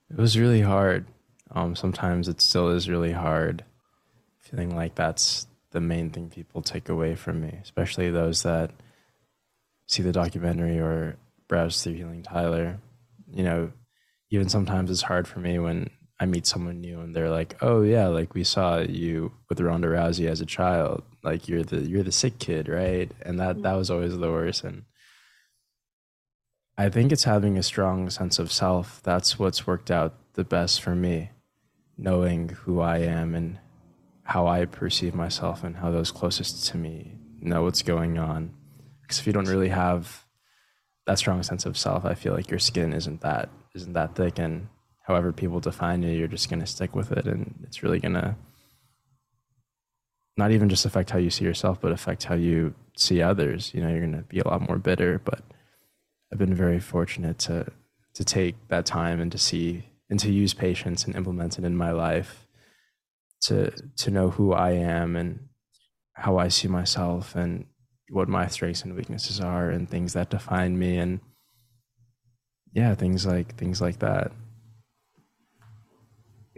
It 0.08 0.16
was 0.16 0.38
really 0.38 0.62
hard. 0.62 1.06
Um 1.50 1.74
sometimes 1.74 2.28
it 2.28 2.40
still 2.40 2.70
is 2.70 2.88
really 2.88 3.12
hard. 3.12 3.64
Feeling 4.38 4.74
like 4.74 4.94
that's 4.94 5.46
the 5.72 5.80
main 5.80 6.10
thing 6.10 6.30
people 6.30 6.62
take 6.62 6.88
away 6.88 7.14
from 7.14 7.40
me 7.40 7.56
especially 7.62 8.10
those 8.10 8.42
that 8.42 8.72
see 9.86 10.02
the 10.02 10.10
documentary 10.10 10.80
or 10.80 11.16
browse 11.46 11.82
through 11.82 11.94
healing 11.94 12.22
tyler. 12.22 12.78
You 13.32 13.44
know 13.44 13.72
even 14.30 14.48
sometimes 14.48 14.90
it's 14.90 15.02
hard 15.02 15.26
for 15.26 15.40
me 15.40 15.58
when 15.58 15.90
I 16.20 16.26
meet 16.26 16.46
someone 16.46 16.82
new 16.82 17.00
and 17.00 17.16
they're 17.16 17.30
like, 17.30 17.56
"Oh 17.62 17.80
yeah, 17.80 18.08
like 18.08 18.34
we 18.34 18.44
saw 18.44 18.78
you 18.78 19.32
with 19.48 19.60
Ronda 19.60 19.88
Rousey 19.88 20.28
as 20.28 20.42
a 20.42 20.46
child. 20.46 21.02
Like 21.22 21.48
you're 21.48 21.62
the 21.62 21.80
you're 21.80 22.02
the 22.02 22.12
sick 22.12 22.38
kid, 22.38 22.68
right?" 22.68 23.10
And 23.22 23.40
that 23.40 23.62
that 23.62 23.72
was 23.72 23.90
always 23.90 24.16
the 24.16 24.30
worst. 24.30 24.62
And 24.62 24.84
I 26.76 26.90
think 26.90 27.10
it's 27.10 27.24
having 27.24 27.56
a 27.56 27.62
strong 27.62 28.10
sense 28.10 28.38
of 28.38 28.52
self. 28.52 29.02
That's 29.02 29.38
what's 29.38 29.66
worked 29.66 29.90
out 29.90 30.14
the 30.34 30.44
best 30.44 30.82
for 30.82 30.94
me, 30.94 31.30
knowing 31.96 32.50
who 32.50 32.80
I 32.80 32.98
am 32.98 33.34
and 33.34 33.58
how 34.24 34.46
I 34.46 34.66
perceive 34.66 35.14
myself 35.14 35.64
and 35.64 35.76
how 35.76 35.90
those 35.90 36.12
closest 36.12 36.66
to 36.68 36.76
me 36.76 37.18
know 37.40 37.64
what's 37.64 37.82
going 37.82 38.18
on. 38.18 38.54
Because 39.02 39.18
if 39.18 39.26
you 39.26 39.32
don't 39.32 39.48
really 39.48 39.70
have 39.70 40.26
that 41.06 41.18
strong 41.18 41.42
sense 41.42 41.64
of 41.64 41.78
self, 41.78 42.04
I 42.04 42.14
feel 42.14 42.34
like 42.34 42.50
your 42.50 42.60
skin 42.60 42.92
isn't 42.92 43.22
that 43.22 43.48
isn't 43.74 43.94
that 43.94 44.14
thick, 44.14 44.38
and 44.38 44.68
however 45.10 45.32
people 45.32 45.58
define 45.58 46.04
you, 46.04 46.10
you're 46.10 46.28
just 46.28 46.48
gonna 46.48 46.66
stick 46.66 46.94
with 46.94 47.10
it, 47.10 47.26
and 47.26 47.64
it's 47.66 47.82
really 47.82 47.98
gonna 47.98 48.36
not 50.36 50.52
even 50.52 50.68
just 50.68 50.86
affect 50.86 51.10
how 51.10 51.18
you 51.18 51.30
see 51.30 51.44
yourself, 51.44 51.80
but 51.80 51.90
affect 51.90 52.24
how 52.24 52.36
you 52.36 52.74
see 52.96 53.20
others. 53.20 53.74
You 53.74 53.80
know, 53.82 53.90
you're 53.90 54.06
gonna 54.06 54.22
be 54.22 54.38
a 54.38 54.46
lot 54.46 54.66
more 54.68 54.78
bitter. 54.78 55.20
But 55.24 55.42
I've 56.32 56.38
been 56.38 56.54
very 56.54 56.78
fortunate 56.78 57.38
to 57.40 57.66
to 58.14 58.24
take 58.24 58.54
that 58.68 58.86
time 58.86 59.20
and 59.20 59.32
to 59.32 59.38
see 59.38 59.84
and 60.08 60.20
to 60.20 60.30
use 60.30 60.54
patience 60.54 61.04
and 61.04 61.16
implement 61.16 61.58
it 61.58 61.64
in 61.64 61.76
my 61.76 61.90
life 61.90 62.46
to 63.42 63.70
to 63.96 64.10
know 64.10 64.30
who 64.30 64.52
I 64.52 64.72
am 64.72 65.16
and 65.16 65.48
how 66.12 66.38
I 66.38 66.48
see 66.48 66.68
myself 66.68 67.34
and 67.34 67.66
what 68.10 68.28
my 68.28 68.46
strengths 68.46 68.82
and 68.82 68.94
weaknesses 68.94 69.40
are 69.40 69.70
and 69.70 69.88
things 69.88 70.12
that 70.12 70.30
define 70.30 70.78
me 70.78 70.98
and 70.98 71.20
yeah 72.72 72.94
things 72.94 73.24
like 73.26 73.56
things 73.56 73.80
like 73.80 73.98
that 74.00 74.32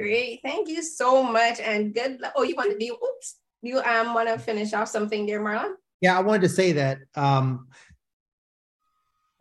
great 0.03 0.41
thank 0.43 0.69
you 0.69 0.83
so 0.83 1.23
much 1.23 1.61
and 1.61 1.95
good 1.95 2.21
oh 2.37 2.43
you 2.43 2.57
want 2.57 2.71
to 2.71 2.79
do 2.79 2.93
oops 2.93 3.37
you 3.63 3.79
um 3.81 4.15
want 4.15 4.29
to 4.29 4.39
finish 4.39 4.73
off 4.73 4.89
something 4.89 5.27
there 5.27 5.41
marlon 5.41 5.75
yeah 6.01 6.19
i 6.19 6.21
wanted 6.21 6.43
to 6.43 6.49
say 6.49 6.73
that 6.73 6.99
um 7.15 7.69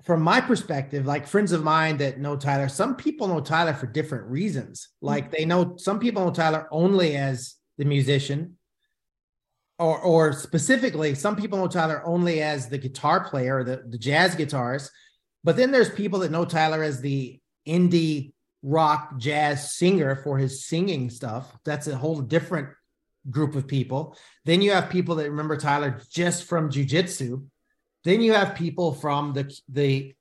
from 0.03 0.21
my 0.21 0.41
perspective, 0.41 1.05
like 1.05 1.27
friends 1.27 1.51
of 1.51 1.63
mine 1.63 1.97
that 1.97 2.19
know 2.19 2.35
Tyler, 2.35 2.67
some 2.67 2.95
people 2.95 3.27
know 3.27 3.39
Tyler 3.39 3.73
for 3.73 3.85
different 3.87 4.25
reasons. 4.25 4.89
Like 5.01 5.31
they 5.31 5.45
know 5.45 5.75
some 5.77 5.99
people 5.99 6.25
know 6.25 6.31
Tyler 6.31 6.67
only 6.71 7.15
as 7.15 7.55
the 7.77 7.85
musician, 7.85 8.57
or 9.77 9.99
or 9.99 10.33
specifically, 10.33 11.15
some 11.15 11.35
people 11.35 11.59
know 11.59 11.67
Tyler 11.67 12.01
only 12.05 12.41
as 12.41 12.67
the 12.67 12.77
guitar 12.77 13.23
player 13.29 13.63
the, 13.63 13.83
the 13.87 13.97
jazz 13.97 14.35
guitarist. 14.35 14.89
But 15.43 15.55
then 15.55 15.71
there's 15.71 15.89
people 15.89 16.19
that 16.19 16.31
know 16.31 16.45
Tyler 16.45 16.83
as 16.83 17.01
the 17.01 17.39
indie 17.67 18.33
rock 18.63 19.17
jazz 19.17 19.73
singer 19.73 20.15
for 20.15 20.37
his 20.37 20.65
singing 20.65 21.09
stuff. 21.09 21.57
That's 21.65 21.87
a 21.87 21.95
whole 21.95 22.21
different 22.21 22.69
group 23.29 23.55
of 23.55 23.67
people. 23.67 24.17
Then 24.45 24.61
you 24.61 24.71
have 24.71 24.89
people 24.89 25.15
that 25.15 25.29
remember 25.29 25.57
Tyler 25.57 26.01
just 26.09 26.45
from 26.45 26.69
jujitsu 26.69 27.43
then 28.03 28.21
you 28.21 28.33
have 28.33 28.55
people 28.55 28.93
from 28.93 29.33
the 29.33 29.53
the 29.69 30.13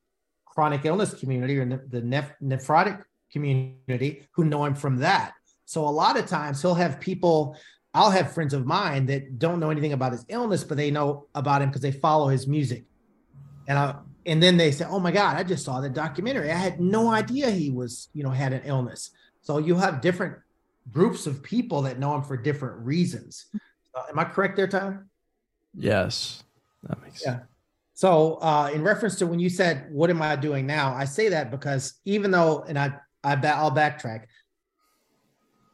chronic 0.44 0.84
illness 0.84 1.14
community 1.14 1.58
or 1.58 1.64
the 1.64 2.02
neph- 2.02 2.34
nephrotic 2.42 3.02
community 3.32 4.26
who 4.32 4.44
know 4.44 4.64
him 4.64 4.74
from 4.74 4.96
that. 4.96 5.32
So 5.64 5.86
a 5.86 5.88
lot 5.88 6.18
of 6.18 6.26
times 6.26 6.60
he'll 6.60 6.74
have 6.74 7.00
people. 7.00 7.56
I'll 7.94 8.10
have 8.10 8.32
friends 8.32 8.54
of 8.54 8.66
mine 8.66 9.06
that 9.06 9.38
don't 9.38 9.58
know 9.58 9.70
anything 9.70 9.92
about 9.92 10.12
his 10.12 10.24
illness, 10.28 10.62
but 10.62 10.76
they 10.76 10.90
know 10.90 11.26
about 11.34 11.62
him 11.62 11.70
because 11.70 11.82
they 11.82 11.92
follow 11.92 12.28
his 12.28 12.46
music. 12.46 12.84
And 13.66 13.78
I, 13.78 13.96
and 14.26 14.42
then 14.42 14.56
they 14.56 14.70
say, 14.70 14.84
"Oh 14.88 15.00
my 15.00 15.12
God, 15.12 15.36
I 15.36 15.42
just 15.42 15.64
saw 15.64 15.80
the 15.80 15.88
documentary. 15.88 16.50
I 16.50 16.56
had 16.56 16.80
no 16.80 17.10
idea 17.10 17.50
he 17.50 17.70
was, 17.70 18.08
you 18.12 18.22
know, 18.22 18.30
had 18.30 18.52
an 18.52 18.62
illness." 18.64 19.10
So 19.42 19.58
you 19.58 19.74
have 19.76 20.00
different 20.00 20.36
groups 20.90 21.26
of 21.26 21.42
people 21.42 21.82
that 21.82 21.98
know 21.98 22.14
him 22.14 22.22
for 22.22 22.36
different 22.36 22.84
reasons. 22.84 23.46
Uh, 23.94 24.04
am 24.08 24.18
I 24.18 24.24
correct 24.24 24.56
there, 24.56 24.68
Tyler? 24.68 25.06
Yes, 25.74 26.42
that 26.84 27.00
makes 27.02 27.24
yeah. 27.24 27.40
So, 27.94 28.34
uh, 28.36 28.70
in 28.72 28.82
reference 28.82 29.16
to 29.16 29.26
when 29.26 29.40
you 29.40 29.50
said, 29.50 29.86
"What 29.90 30.10
am 30.10 30.22
I 30.22 30.36
doing 30.36 30.66
now?" 30.66 30.94
I 30.94 31.04
say 31.04 31.28
that 31.30 31.50
because 31.50 32.00
even 32.04 32.30
though, 32.30 32.64
and 32.66 32.78
I, 32.78 32.94
I 33.22 33.34
I'll 33.34 33.70
backtrack. 33.70 34.24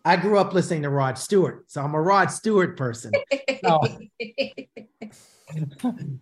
I 0.05 0.17
grew 0.17 0.39
up 0.39 0.55
listening 0.55 0.83
to 0.83 0.91
Rod 0.91 1.19
Stewart, 1.19 1.65
so 1.67 1.83
I'm 1.83 1.95
a 1.95 2.01
Rod 2.01 2.31
Stewart 2.31 2.77
person. 2.77 3.13
So, 3.65 3.81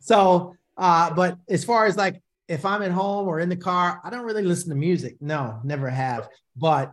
so 0.01 0.57
uh, 0.77 1.13
but 1.15 1.39
as 1.49 1.65
far 1.65 1.87
as 1.87 1.97
like 1.97 2.21
if 2.49 2.65
I'm 2.65 2.83
at 2.83 2.91
home 2.91 3.27
or 3.27 3.41
in 3.41 3.49
the 3.49 3.57
car, 3.57 4.01
I 4.05 4.11
don't 4.11 4.25
really 4.25 4.43
listen 4.43 4.71
to 4.71 4.77
music. 4.77 5.17
No, 5.21 5.61
never 5.65 5.89
have. 5.89 6.29
But 6.57 6.93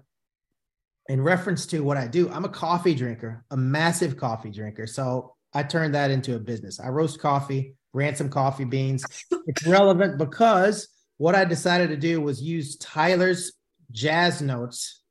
in 1.09 1.21
reference 1.21 1.65
to 1.67 1.83
what 1.83 1.97
I 1.97 2.07
do, 2.07 2.29
I'm 2.29 2.45
a 2.45 2.49
coffee 2.49 2.95
drinker, 2.95 3.43
a 3.51 3.57
massive 3.57 4.17
coffee 4.17 4.51
drinker. 4.51 4.87
So 4.87 5.35
I 5.53 5.63
turned 5.63 5.95
that 5.95 6.11
into 6.11 6.35
a 6.35 6.39
business. 6.39 6.79
I 6.79 6.87
roast 6.87 7.19
coffee 7.19 7.75
ransom 7.93 8.29
coffee 8.29 8.63
beans. 8.63 9.03
It's 9.47 9.65
relevant 9.65 10.17
because 10.17 10.87
what 11.17 11.35
I 11.35 11.45
decided 11.45 11.89
to 11.89 11.97
do 11.97 12.21
was 12.21 12.41
use 12.41 12.77
Tyler's 12.77 13.51
jazz 13.91 14.41
notes 14.41 15.03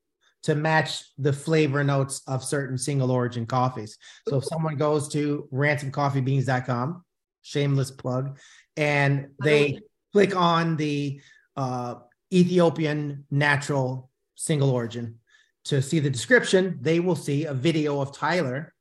to 0.45 0.55
match 0.55 1.05
the 1.18 1.33
flavor 1.33 1.85
notes 1.85 2.23
of 2.27 2.43
certain 2.43 2.79
single 2.79 3.11
origin 3.11 3.45
coffees. 3.45 3.99
So 4.29 4.39
if 4.39 4.45
someone 4.45 4.77
goes 4.77 5.09
to 5.09 5.47
ransomcoffeebeans.com, 5.53 7.05
shameless 7.43 7.91
plug, 7.91 8.39
and 8.77 9.29
they 9.43 9.81
click 10.12 10.35
on 10.35 10.77
the 10.77 11.21
uh, 11.57 11.97
Ethiopian 12.33 13.25
natural 13.31 14.11
single 14.35 14.71
origin 14.71 15.21
to 15.64 15.83
see 15.83 16.01
the 16.01 16.11
description, 16.11 16.79
they 16.81 17.01
will 17.01 17.16
see 17.16 17.45
a 17.45 17.55
video 17.55 18.01
of 18.01 18.12
Tyler 18.12 18.75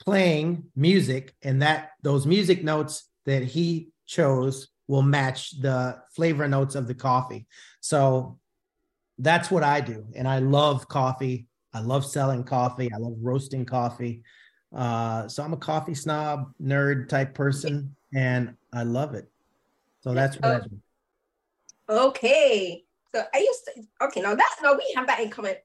playing 0.00 0.64
music 0.76 1.34
and 1.42 1.62
that 1.62 1.90
those 2.02 2.26
music 2.26 2.64
notes 2.64 3.08
that 3.26 3.42
he 3.42 3.88
chose 4.06 4.68
will 4.88 5.02
match 5.02 5.60
the 5.60 5.98
flavor 6.14 6.48
notes 6.48 6.74
of 6.74 6.86
the 6.86 6.94
coffee. 6.94 7.46
So 7.80 8.38
that's 9.18 9.50
what 9.50 9.62
I 9.62 9.80
do. 9.80 10.06
And 10.16 10.26
I 10.26 10.38
love 10.38 10.88
coffee. 10.88 11.46
I 11.72 11.80
love 11.80 12.06
selling 12.06 12.44
coffee. 12.44 12.90
I 12.92 12.96
love 12.96 13.16
roasting 13.20 13.66
coffee. 13.66 14.22
Uh, 14.74 15.28
so 15.28 15.42
I'm 15.42 15.52
a 15.52 15.58
coffee 15.58 15.94
snob, 15.94 16.52
nerd 16.62 17.08
type 17.08 17.34
person, 17.34 17.94
and 18.14 18.54
I 18.72 18.82
love 18.84 19.14
it. 19.14 19.30
So 20.02 20.14
that's 20.14 20.36
what. 20.36 20.66
Okay. 21.88 22.84
So 23.14 23.22
I 23.34 23.38
used 23.38 23.64
to, 23.64 24.06
okay, 24.06 24.20
now 24.20 24.34
that, 24.34 24.56
no, 24.62 24.74
we 24.74 24.92
have 24.94 25.06
that 25.08 25.20
in 25.20 25.30
common. 25.30 25.56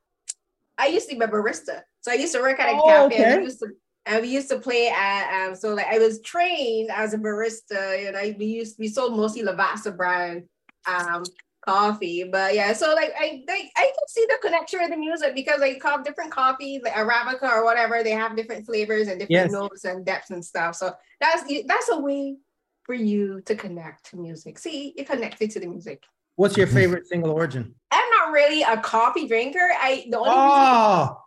I 0.78 0.88
used 0.88 1.10
to 1.10 1.16
be 1.16 1.24
a 1.24 1.28
barista. 1.28 1.82
So 2.02 2.12
I 2.12 2.16
used 2.16 2.34
to 2.34 2.42
work 2.42 2.60
at 2.60 2.70
a 2.70 2.78
oh, 2.78 2.88
cafe. 2.88 3.06
Okay. 3.06 3.34
I 3.34 3.40
used 3.40 3.60
to 3.60 3.68
and 4.06 4.22
we 4.22 4.30
used 4.30 4.50
to 4.50 4.60
play 4.60 4.88
at 4.90 5.48
um, 5.48 5.56
so 5.56 5.74
like 5.74 5.88
I 5.88 6.00
was 6.00 6.22
trained 6.22 6.92
as 6.92 7.14
a 7.14 7.18
barista 7.18 8.08
and 8.08 8.16
I 8.16 8.36
we 8.38 8.46
used 8.46 8.78
we 8.80 8.88
sold 8.88 9.18
mostly 9.18 9.44
Lavazza 9.44 9.96
brand 9.96 10.44
um 10.86 11.24
coffee 11.66 12.24
but 12.24 12.54
yeah 12.54 12.74
so 12.74 12.94
like 12.94 13.12
I 13.20 13.44
I, 13.50 13.70
I 13.76 13.84
can 13.86 14.08
see 14.08 14.26
the 14.28 14.38
connection 14.42 14.80
with 14.82 14.92
the 14.92 14.98
music 14.98 15.34
because 15.34 15.60
like 15.60 15.80
call 15.80 16.04
different 16.04 16.32
coffees, 16.32 16.84
like 16.84 16.94
Arabica 16.94 17.50
or 17.52 17.64
whatever 17.64 18.04
they 18.04 18.12
have 18.12 18.36
different 18.36 18.66
flavors 18.66 19.08
and 19.08 19.20
different 19.20 19.32
yes. 19.32 19.52
notes 19.52 19.86
and 19.86 20.06
depths 20.06 20.30
and 20.30 20.46
stuff 20.46 20.76
so 20.76 20.94
that's 21.20 21.44
that's 21.66 21.90
a 21.90 22.00
way 22.00 22.38
for 22.86 22.94
you 22.94 23.42
to 23.42 23.56
connect 23.56 24.10
to 24.10 24.18
music 24.18 24.58
see 24.60 24.94
you're 24.96 25.06
connected 25.06 25.52
to 25.52 25.60
the 25.60 25.68
music 25.68 26.04
what's 26.36 26.58
your 26.58 26.68
favorite 26.68 27.08
single 27.08 27.32
origin 27.32 27.74
I'm 27.92 28.10
not 28.12 28.32
really 28.32 28.62
a 28.62 28.78
coffee 28.78 29.28
drinker 29.28 29.70
I 29.82 30.06
the 30.10 30.20
only 30.20 30.32
oh. 30.34 31.18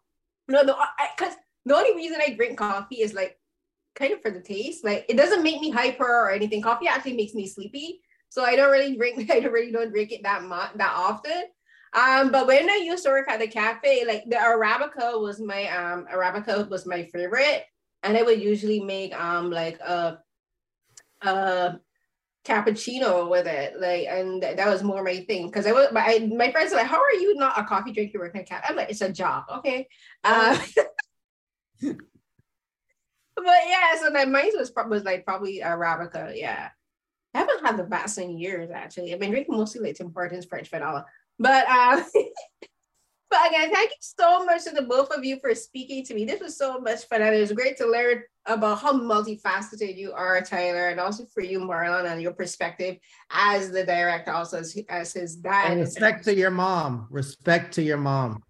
reason, 0.49 0.67
no 0.67 0.75
no 0.75 0.85
because 1.17 1.35
the 1.65 1.77
only 1.77 1.95
reason 1.95 2.19
I 2.27 2.33
drink 2.33 2.59
coffee 2.59 3.03
is 3.03 3.15
like 3.15 3.39
kind 3.99 4.13
of 4.13 4.23
for 4.23 4.31
the 4.31 4.41
taste. 4.41 4.85
Like 4.85 5.05
it 5.09 5.17
doesn't 5.17 5.43
make 5.43 5.61
me 5.61 5.71
hyper 5.71 6.05
or 6.05 6.31
anything. 6.31 6.63
Coffee 6.63 6.89
actually 6.89 7.17
makes 7.17 7.35
me 7.35 7.47
sleepy. 7.47 8.01
So 8.31 8.45
I 8.45 8.57
don't 8.57 8.71
really 8.71 8.97
drink, 8.97 9.31
I 9.31 9.41
don't 9.41 9.53
really 9.53 9.73
don't 9.73 9.91
drink 9.91 10.13
it 10.13 10.23
that 10.23 10.43
much 10.43 10.71
that 10.77 10.93
often. 10.95 11.45
Um, 11.95 12.31
but 12.31 12.47
when 12.47 12.69
I 12.69 12.83
used 12.85 13.05
to 13.05 13.11
work 13.11 13.29
at 13.31 13.41
the 13.41 13.49
cafe, 13.49 14.05
like 14.07 14.25
the 14.29 14.37
Arabica 14.37 15.21
was 15.21 15.41
my 15.41 15.69
um 15.69 16.07
Arabica 16.13 16.69
was 16.69 16.87
my 16.87 17.05
favorite. 17.05 17.65
And 18.03 18.17
I 18.17 18.23
would 18.23 18.41
usually 18.41 18.81
make 18.81 19.19
um 19.19 19.51
like 19.51 19.79
a 19.81 20.19
a 21.23 21.79
cappuccino 22.45 23.31
with 23.31 23.47
it. 23.47 23.81
Like 23.81 24.07
and 24.09 24.43
that 24.43 24.69
was 24.69 24.83
more 24.83 25.03
my 25.03 25.21
thing. 25.21 25.51
Cause 25.51 25.66
I 25.66 25.73
was 25.73 25.93
my 25.93 26.29
my 26.35 26.51
friends 26.51 26.71
were 26.71 26.79
like, 26.79 26.87
How 26.87 27.01
are 27.01 27.12
you 27.14 27.35
not 27.37 27.59
a 27.59 27.64
coffee 27.64 27.93
drinker 27.93 28.19
working 28.19 28.41
at 28.41 28.49
cafe? 28.49 28.66
I'm 28.69 28.77
like, 28.77 28.91
it's 28.91 29.01
a 29.01 29.12
job, 29.12 29.45
okay. 29.59 29.89
Uh, 30.25 30.59
but 31.83 31.97
yeah, 33.37 33.99
so 34.01 34.11
that 34.11 34.29
mine 34.29 34.51
was, 34.55 34.73
was 34.89 35.05
like 35.05 35.25
probably 35.25 35.61
Arabica. 35.61 36.33
Yeah. 36.35 36.71
I 37.35 37.39
haven't 37.39 37.64
had 37.64 37.77
the 37.77 37.85
Vats 37.85 38.19
in 38.19 38.39
years 38.39 38.71
actually. 38.71 39.12
I've 39.12 39.21
been 39.21 39.31
drinking 39.31 39.57
mostly 39.57 39.83
like 39.83 39.97
Tim 39.97 40.12
Hortons 40.12 40.47
French 40.47 40.71
vanilla. 40.71 41.05
But 41.39 41.66
uh 41.69 42.03
but 43.31 43.47
again, 43.49 43.72
thank 43.72 43.91
you 43.91 43.97
so 44.01 44.45
much 44.45 44.64
to 44.64 44.70
the 44.70 44.83
both 44.83 45.11
of 45.11 45.24
you 45.24 45.39
for 45.41 45.55
speaking 45.55 46.05
to 46.05 46.14
me. 46.14 46.24
This 46.24 46.41
was 46.41 46.57
so 46.57 46.81
much 46.81 47.05
fun. 47.05 47.20
And 47.20 47.35
it 47.35 47.41
was 47.41 47.53
great 47.53 47.76
to 47.79 47.87
learn 47.87 48.22
about 48.47 48.79
how 48.79 48.93
multifaceted 48.93 49.97
you 49.97 50.12
are, 50.12 50.41
Tyler, 50.41 50.89
and 50.89 50.99
also 50.99 51.26
for 51.26 51.43
you, 51.43 51.61
Marlon, 51.61 52.11
and 52.11 52.22
your 52.22 52.33
perspective 52.33 52.97
as 53.31 53.70
the 53.70 53.85
director, 53.85 54.33
also 54.33 54.61
as, 54.61 54.79
as 54.89 55.12
his 55.12 55.37
dad. 55.37 55.72
And 55.72 55.81
respect 55.81 56.24
to 56.24 56.35
your 56.35 56.51
mom. 56.51 57.07
Respect 57.11 57.74
to 57.74 57.83
your 57.83 57.99
mom. 57.99 58.43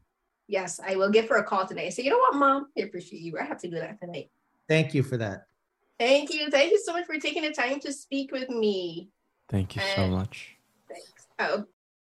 Yes, 0.47 0.81
I 0.87 0.97
will 0.97 1.11
give 1.11 1.29
her 1.29 1.37
a 1.37 1.45
call 1.45 1.67
today. 1.67 1.91
So 1.91 2.03
you 2.03 2.11
know 2.11 2.19
what, 2.19 2.37
mom? 2.37 2.67
I 2.79 2.83
appreciate 2.83 3.21
you. 3.21 3.37
I 3.39 3.45
have 3.45 3.61
to 3.61 3.69
do 3.69 3.77
that 3.77 4.01
tonight. 4.01 4.31
Thank 4.69 4.95
you 4.95 5.03
for 5.03 5.17
that. 5.17 5.47
Thank 5.99 6.33
you. 6.33 6.51
Thank 6.51 6.71
you 6.71 6.81
so 6.85 6.93
much 6.93 7.07
for 7.07 7.19
taking 7.19 7.43
the 7.43 7.51
time 7.53 7.81
to 7.81 7.93
speak 7.93 8.31
with 8.31 8.49
me. 8.49 9.11
Thank 9.51 9.75
you 9.75 9.83
and 9.83 9.97
so 9.97 10.17
much. 10.17 10.57
Thanks. 10.89 11.27
Oh. 11.41 11.65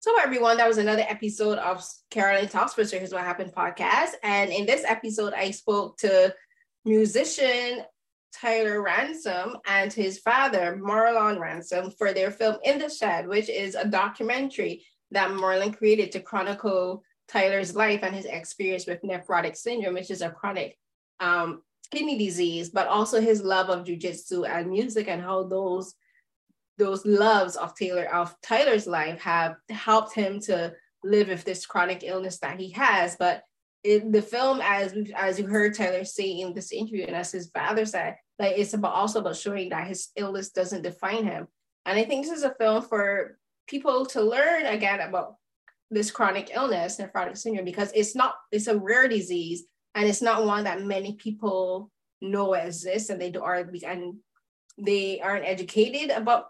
So 0.02 0.18
everyone, 0.20 0.58
that 0.58 0.68
was 0.68 0.80
another 0.80 1.06
episode 1.08 1.60
of 1.60 1.86
Carolyn 2.10 2.50
Talks 2.50 2.74
for 2.74 2.84
Here's 2.84 3.14
What 3.14 3.22
Happened 3.22 3.54
podcast. 3.54 4.14
And 4.24 4.50
in 4.50 4.66
this 4.66 4.84
episode, 4.84 5.32
I 5.34 5.52
spoke 5.52 6.00
to 6.00 6.34
musician 6.86 7.84
Tyler 8.34 8.82
Ransom 8.82 9.58
and 9.68 9.94
his 9.94 10.18
father, 10.18 10.80
Marlon 10.82 11.40
Ransom, 11.40 11.92
for 11.92 12.14
their 12.14 12.32
film 12.32 12.58
In 12.64 12.80
the 12.80 12.90
Shed, 12.90 13.28
which 13.28 13.48
is 13.48 13.76
a 13.76 13.86
documentary 13.86 14.84
that 15.12 15.30
Marlon 15.30 15.78
created 15.78 16.12
to 16.14 16.20
chronicle 16.20 17.04
Tyler's 17.28 17.76
life 17.76 18.00
and 18.02 18.16
his 18.16 18.26
experience 18.26 18.88
with 18.88 19.04
nephrotic 19.04 19.56
syndrome, 19.56 19.94
which 19.94 20.10
is 20.10 20.24
a 20.24 20.32
chronic 20.32 20.80
um, 21.20 21.62
kidney 21.92 22.18
disease, 22.18 22.72
but 22.72 22.88
also 22.88 23.22
his 23.22 23.44
love 23.44 23.70
of 23.70 23.86
jujitsu 23.86 24.50
and 24.50 24.68
music 24.68 25.08
and 25.08 25.22
how 25.22 25.44
those 25.44 25.94
those 26.78 27.06
loves 27.06 27.56
of 27.56 27.76
Taylor 27.76 28.06
of 28.14 28.36
Tyler's 28.42 28.88
life 28.88 29.20
have 29.22 29.56
helped 29.70 30.14
him 30.16 30.40
to 30.42 30.74
live 31.04 31.28
with 31.28 31.44
this 31.44 31.66
chronic 31.66 32.04
illness 32.04 32.40
that 32.40 32.60
he 32.60 32.72
has. 32.72 33.16
But 33.18 33.44
in 33.84 34.12
the 34.12 34.22
film, 34.22 34.62
as 34.64 34.96
as 35.16 35.40
you 35.40 35.48
heard 35.48 35.76
Tyler 35.76 36.04
say 36.04 36.40
in 36.40 36.54
this 36.54 36.72
interview, 36.72 37.06
and 37.06 37.16
as 37.16 37.32
his 37.32 37.50
father 37.50 37.86
said, 37.86 38.16
like 38.40 38.58
it's 38.58 38.74
about 38.74 38.94
also 38.94 39.20
about 39.20 39.36
showing 39.36 39.70
that 39.70 39.88
his 39.88 40.10
illness 40.16 40.50
doesn't 40.50 40.84
define 40.84 41.26
him. 41.26 41.48
And 41.86 41.98
I 41.98 42.04
think 42.04 42.26
this 42.26 42.38
is 42.38 42.44
a 42.44 42.56
film 42.60 42.84
for 42.84 43.38
people 43.68 44.06
to 44.08 44.22
learn 44.22 44.66
again 44.66 45.00
about 45.00 45.36
this 45.90 46.12
chronic 46.12 46.52
illness, 46.54 46.98
nephrotic 46.98 47.38
syndrome, 47.38 47.66
because 47.66 47.92
it's 47.94 48.16
not 48.16 48.36
it's 48.52 48.68
a 48.68 48.78
rare 48.78 49.08
disease 49.08 49.66
and 49.96 50.08
it's 50.08 50.22
not 50.22 50.46
one 50.46 50.64
that 50.64 50.84
many 50.84 51.16
people 51.16 51.92
know 52.22 52.54
exists, 52.54 53.10
and 53.10 53.20
they 53.20 53.32
do 53.32 53.42
are 53.42 53.68
and 53.86 54.16
they 54.78 55.20
aren't 55.20 55.46
educated 55.46 56.12
about 56.12 56.46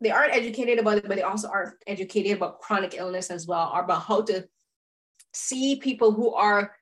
they 0.00 0.10
aren't 0.10 0.34
educated 0.34 0.78
about 0.78 0.98
it, 0.98 1.08
but 1.08 1.16
they 1.16 1.22
also 1.22 1.48
aren't 1.48 1.74
educated 1.86 2.36
about 2.36 2.60
chronic 2.60 2.94
illness 2.94 3.30
as 3.30 3.46
well, 3.46 3.70
or 3.74 3.82
about 3.82 4.02
how 4.02 4.22
to 4.22 4.46
see 5.32 5.76
people 5.76 6.12
who 6.12 6.34
are 6.34 6.72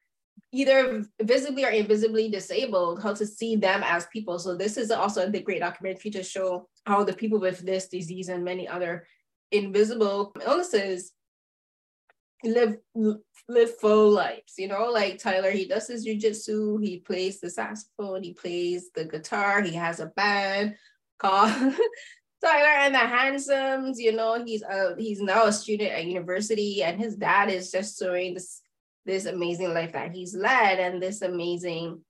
either 0.52 1.04
visibly 1.20 1.64
or 1.64 1.70
invisibly 1.70 2.30
disabled, 2.30 3.02
how 3.02 3.12
to 3.12 3.26
see 3.26 3.56
them 3.56 3.82
as 3.84 4.06
people. 4.06 4.38
So 4.38 4.56
this 4.56 4.76
is 4.76 4.90
also 4.90 5.28
the 5.28 5.42
great 5.42 5.60
documentary 5.60 6.10
to 6.12 6.22
show 6.22 6.68
how 6.86 7.04
the 7.04 7.12
people 7.12 7.38
with 7.38 7.60
this 7.60 7.88
disease 7.88 8.28
and 8.28 8.44
many 8.44 8.66
other 8.66 9.06
invisible 9.52 10.34
illnesses 10.44 11.12
live 12.44 12.76
live 13.48 13.78
full 13.78 14.10
lives. 14.10 14.54
You 14.56 14.68
know, 14.68 14.90
like 14.90 15.18
Tyler, 15.18 15.50
he 15.50 15.66
does 15.66 15.88
his 15.88 16.06
jujitsu, 16.06 16.82
he 16.82 16.98
plays 17.00 17.40
the 17.40 17.50
saxophone, 17.50 18.22
he 18.22 18.32
plays 18.32 18.90
the 18.94 19.04
guitar, 19.04 19.60
he 19.62 19.74
has 19.74 20.00
a 20.00 20.06
band 20.06 20.76
called 21.18 21.52
Tyler 22.44 22.68
and 22.68 22.94
the 22.94 22.98
Handsomes, 22.98 23.98
you 23.98 24.12
know, 24.12 24.42
he's 24.44 24.62
a 24.62 24.94
he's 24.96 25.20
now 25.20 25.46
a 25.46 25.52
student 25.52 25.90
at 25.90 26.04
university, 26.04 26.82
and 26.82 27.00
his 27.00 27.16
dad 27.16 27.50
is 27.50 27.70
just 27.70 27.98
showing 27.98 28.34
this 28.34 28.62
this 29.04 29.26
amazing 29.26 29.74
life 29.74 29.92
that 29.92 30.12
he's 30.12 30.36
led 30.36 30.78
and 30.78 31.02
this 31.02 31.22
amazing 31.22 32.00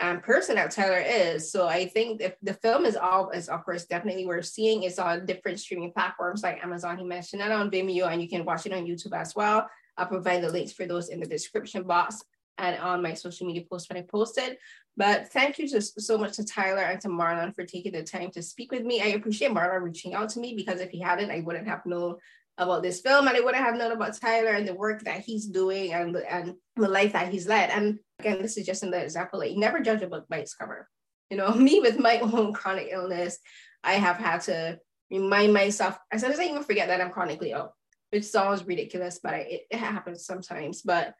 um, 0.00 0.20
person 0.20 0.56
that 0.56 0.70
Tyler 0.70 1.02
is. 1.04 1.50
So 1.50 1.66
I 1.66 1.86
think 1.86 2.20
if 2.20 2.34
the 2.42 2.54
film 2.54 2.84
is 2.84 2.96
all 2.96 3.30
is 3.30 3.48
of 3.48 3.64
course 3.64 3.86
definitely 3.86 4.26
worth 4.26 4.46
seeing. 4.46 4.82
It's 4.82 4.98
on 4.98 5.26
different 5.26 5.58
streaming 5.58 5.92
platforms 5.92 6.42
like 6.42 6.62
Amazon. 6.62 6.98
He 6.98 7.04
mentioned 7.04 7.42
it 7.42 7.50
on 7.50 7.70
Vimeo, 7.70 8.08
and 8.10 8.22
you 8.22 8.28
can 8.28 8.44
watch 8.44 8.66
it 8.66 8.72
on 8.72 8.84
YouTube 8.84 9.18
as 9.18 9.34
well. 9.34 9.68
I'll 9.96 10.06
provide 10.06 10.42
the 10.42 10.50
links 10.50 10.72
for 10.72 10.86
those 10.86 11.08
in 11.08 11.20
the 11.20 11.26
description 11.26 11.82
box 11.82 12.22
and 12.58 12.78
on 12.78 13.02
my 13.02 13.14
social 13.14 13.46
media 13.46 13.64
post 13.68 13.88
when 13.88 13.98
I 13.98 14.02
posted. 14.02 14.58
But 14.96 15.28
thank 15.28 15.58
you 15.58 15.68
just 15.68 16.00
so 16.00 16.18
much 16.18 16.36
to 16.36 16.44
Tyler 16.44 16.82
and 16.82 17.00
to 17.00 17.08
Marlon 17.08 17.54
for 17.54 17.64
taking 17.64 17.92
the 17.92 18.02
time 18.02 18.30
to 18.32 18.42
speak 18.42 18.70
with 18.70 18.82
me. 18.82 19.00
I 19.00 19.06
appreciate 19.06 19.50
Marlon 19.50 19.82
reaching 19.82 20.14
out 20.14 20.28
to 20.30 20.40
me 20.40 20.54
because 20.54 20.80
if 20.80 20.90
he 20.90 21.00
hadn't, 21.00 21.30
I 21.30 21.40
wouldn't 21.40 21.66
have 21.66 21.86
known 21.86 22.16
about 22.58 22.82
this 22.82 23.00
film 23.00 23.26
and 23.26 23.36
I 23.36 23.40
wouldn't 23.40 23.64
have 23.64 23.76
known 23.76 23.92
about 23.92 24.18
Tyler 24.20 24.50
and 24.50 24.68
the 24.68 24.74
work 24.74 25.02
that 25.04 25.20
he's 25.20 25.46
doing 25.46 25.94
and, 25.94 26.16
and 26.16 26.54
the 26.76 26.88
life 26.88 27.14
that 27.14 27.32
he's 27.32 27.48
led. 27.48 27.70
And 27.70 27.98
again, 28.18 28.42
this 28.42 28.58
is 28.58 28.66
just 28.66 28.82
another 28.82 29.02
example, 29.02 29.38
like 29.38 29.56
never 29.56 29.80
judge 29.80 30.02
a 30.02 30.06
book 30.06 30.26
by 30.28 30.38
its 30.38 30.54
cover. 30.54 30.88
You 31.30 31.38
know, 31.38 31.50
me 31.54 31.80
with 31.80 31.98
my 31.98 32.18
own 32.18 32.52
chronic 32.52 32.88
illness, 32.90 33.38
I 33.82 33.94
have 33.94 34.16
had 34.16 34.42
to 34.42 34.78
remind 35.10 35.54
myself, 35.54 35.98
I 36.12 36.18
sometimes 36.18 36.40
I 36.40 36.44
even 36.44 36.64
forget 36.64 36.88
that 36.88 37.00
I'm 37.00 37.10
chronically 37.10 37.52
ill, 37.52 37.74
which 38.10 38.24
sounds 38.24 38.64
ridiculous, 38.64 39.20
but 39.22 39.34
I, 39.34 39.38
it, 39.38 39.62
it 39.70 39.78
happens 39.78 40.26
sometimes. 40.26 40.82
But 40.82 41.14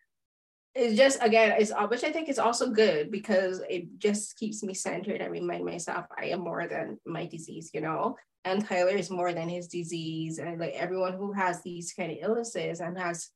it's 0.75 0.97
just 0.97 1.23
again 1.23 1.55
it's 1.59 1.71
uh, 1.71 1.87
which 1.87 2.05
i 2.05 2.11
think 2.11 2.29
is 2.29 2.39
also 2.39 2.71
good 2.71 3.11
because 3.11 3.61
it 3.69 3.99
just 3.99 4.37
keeps 4.37 4.63
me 4.63 4.73
centered 4.73 5.21
and 5.21 5.31
remind 5.31 5.65
myself 5.65 6.07
i 6.19 6.27
am 6.27 6.41
more 6.41 6.67
than 6.67 6.99
my 7.07 7.27
disease 7.27 7.71
you 7.75 7.81
know? 7.81 8.17
And 8.45 8.67
tyler 8.67 8.97
is 8.97 9.11
more 9.11 9.33
than 9.33 9.49
his 9.49 9.69
disease 9.69 10.39
and 10.39 10.59
like 10.59 10.75
everyone 10.75 11.13
who 11.13 11.33
has 11.33 11.63
these 11.63 11.93
kind 11.93 12.11
of 12.11 12.19
illnesses 12.21 12.81
and 12.81 12.99
has 12.99 13.29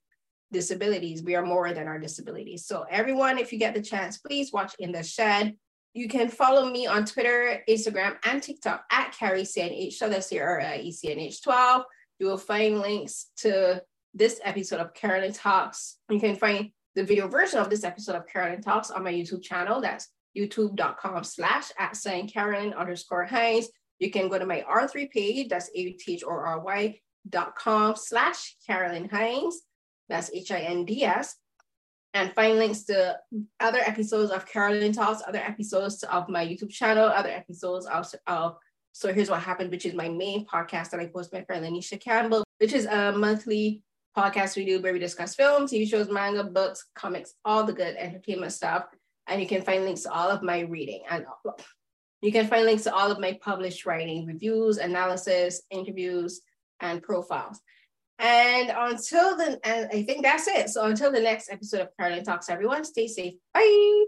disabilities 0.53 1.22
we 1.22 1.34
are 1.34 1.45
more 1.45 1.72
than 1.72 1.87
our 1.87 1.99
disabilities. 1.99 2.66
So 2.66 2.87
everyone 2.91 3.39
if 3.39 3.53
you 3.53 3.59
get 3.59 3.74
the 3.74 3.82
chance 3.82 4.18
please 4.18 4.53
watch 4.53 4.74
in 4.78 4.93
the 4.93 5.03
shed. 5.03 5.55
You 5.95 6.09
can 6.09 6.28
follow 6.28 6.70
me 6.70 6.87
on 6.87 7.07
twitter 7.07 7.62
instagram 7.68 8.16
and 8.24 8.43
tiktok 8.43 8.84
at 8.91 9.16
carrie 9.18 9.45
cnh 9.45 9.93
so 9.95 10.11
that's 10.11 10.30
your 10.30 10.61
ecnh 10.61 11.43
12 11.43 11.82
you 12.18 12.26
will 12.26 12.37
find 12.37 12.80
links 12.80 13.30
to 13.39 13.82
this 14.12 14.41
episode 14.45 14.80
of 14.80 14.95
carolyn 14.95 15.32
talks. 15.32 15.99
You 16.11 16.18
can 16.18 16.37
find 16.37 16.70
the 16.97 17.05
video 17.05 17.28
version 17.28 17.61
of 17.61 17.68
this 17.70 17.84
episode 17.84 18.16
of 18.16 18.26
Carolyn 18.26 18.62
Talks 18.62 18.90
on 18.90 19.05
my 19.05 19.12
YouTube 19.12 19.42
channel. 19.42 19.80
That's 19.80 20.09
youtube.com 20.36 21.22
slash 21.24 21.70
at 21.78 21.94
Saint 21.94 22.32
Carolyn 22.32 22.72
underscore 22.72 23.24
Hinds. 23.24 23.68
You 23.99 24.11
can 24.11 24.28
go 24.28 24.38
to 24.38 24.47
my 24.47 24.64
Authory 24.68 25.11
page, 25.11 25.49
that's 25.49 25.70
A-T-H-O-R-Y 25.74 27.01
dot 27.28 27.55
com 27.55 27.97
slash 27.97 28.57
Carolyn 28.66 29.09
Hinds. 29.09 29.61
That's 30.09 30.30
H-I-N-D-S. 30.32 31.36
And 32.14 32.32
find 32.34 32.57
links 32.57 32.84
to 32.84 33.18
other 33.61 33.80
episodes 33.80 34.30
of 34.30 34.47
Carolyn 34.47 34.92
Talks, 34.92 35.22
other 35.26 35.38
episodes 35.38 36.03
of 36.03 36.30
my 36.30 36.47
YouTube 36.47 36.70
channel, 36.70 37.05
other 37.05 37.28
episodes 37.28 37.84
of, 37.86 38.11
of 38.26 38.57
So 38.92 39.12
Here's 39.12 39.28
What 39.28 39.42
Happened, 39.42 39.70
which 39.70 39.84
is 39.84 39.92
my 39.92 40.09
main 40.09 40.47
podcast 40.47 40.90
that 40.90 41.01
I 41.01 41.07
post 41.07 41.30
my 41.32 41.42
friend 41.42 41.62
Lanisha 41.62 42.01
Campbell, 42.01 42.44
which 42.59 42.72
is 42.72 42.86
a 42.86 43.12
monthly 43.12 43.82
podcast 44.16 44.56
we 44.56 44.64
do 44.64 44.80
where 44.80 44.92
we 44.92 44.98
discuss 44.98 45.34
films, 45.34 45.72
TV 45.72 45.88
shows, 45.88 46.08
manga, 46.08 46.44
books, 46.44 46.86
comics, 46.94 47.34
all 47.44 47.64
the 47.64 47.72
good 47.72 47.96
entertainment 47.96 48.52
stuff. 48.52 48.86
And 49.26 49.40
you 49.40 49.46
can 49.46 49.62
find 49.62 49.84
links 49.84 50.02
to 50.02 50.12
all 50.12 50.30
of 50.30 50.42
my 50.42 50.60
reading 50.60 51.02
and 51.10 51.26
you 52.22 52.32
can 52.32 52.46
find 52.46 52.64
links 52.64 52.84
to 52.84 52.94
all 52.94 53.10
of 53.10 53.20
my 53.20 53.38
published 53.42 53.84
writing, 53.84 54.24
reviews, 54.24 54.78
analysis, 54.78 55.62
interviews, 55.70 56.40
and 56.80 57.02
profiles. 57.02 57.60
And 58.18 58.72
until 58.74 59.36
then, 59.36 59.58
I 59.64 60.02
think 60.04 60.22
that's 60.22 60.48
it. 60.48 60.70
So 60.70 60.86
until 60.86 61.12
the 61.12 61.20
next 61.20 61.50
episode 61.50 61.82
of 61.82 61.88
Carolyn 61.98 62.24
Talks, 62.24 62.48
everyone, 62.48 62.84
stay 62.84 63.08
safe. 63.08 63.34
Bye. 63.52 64.06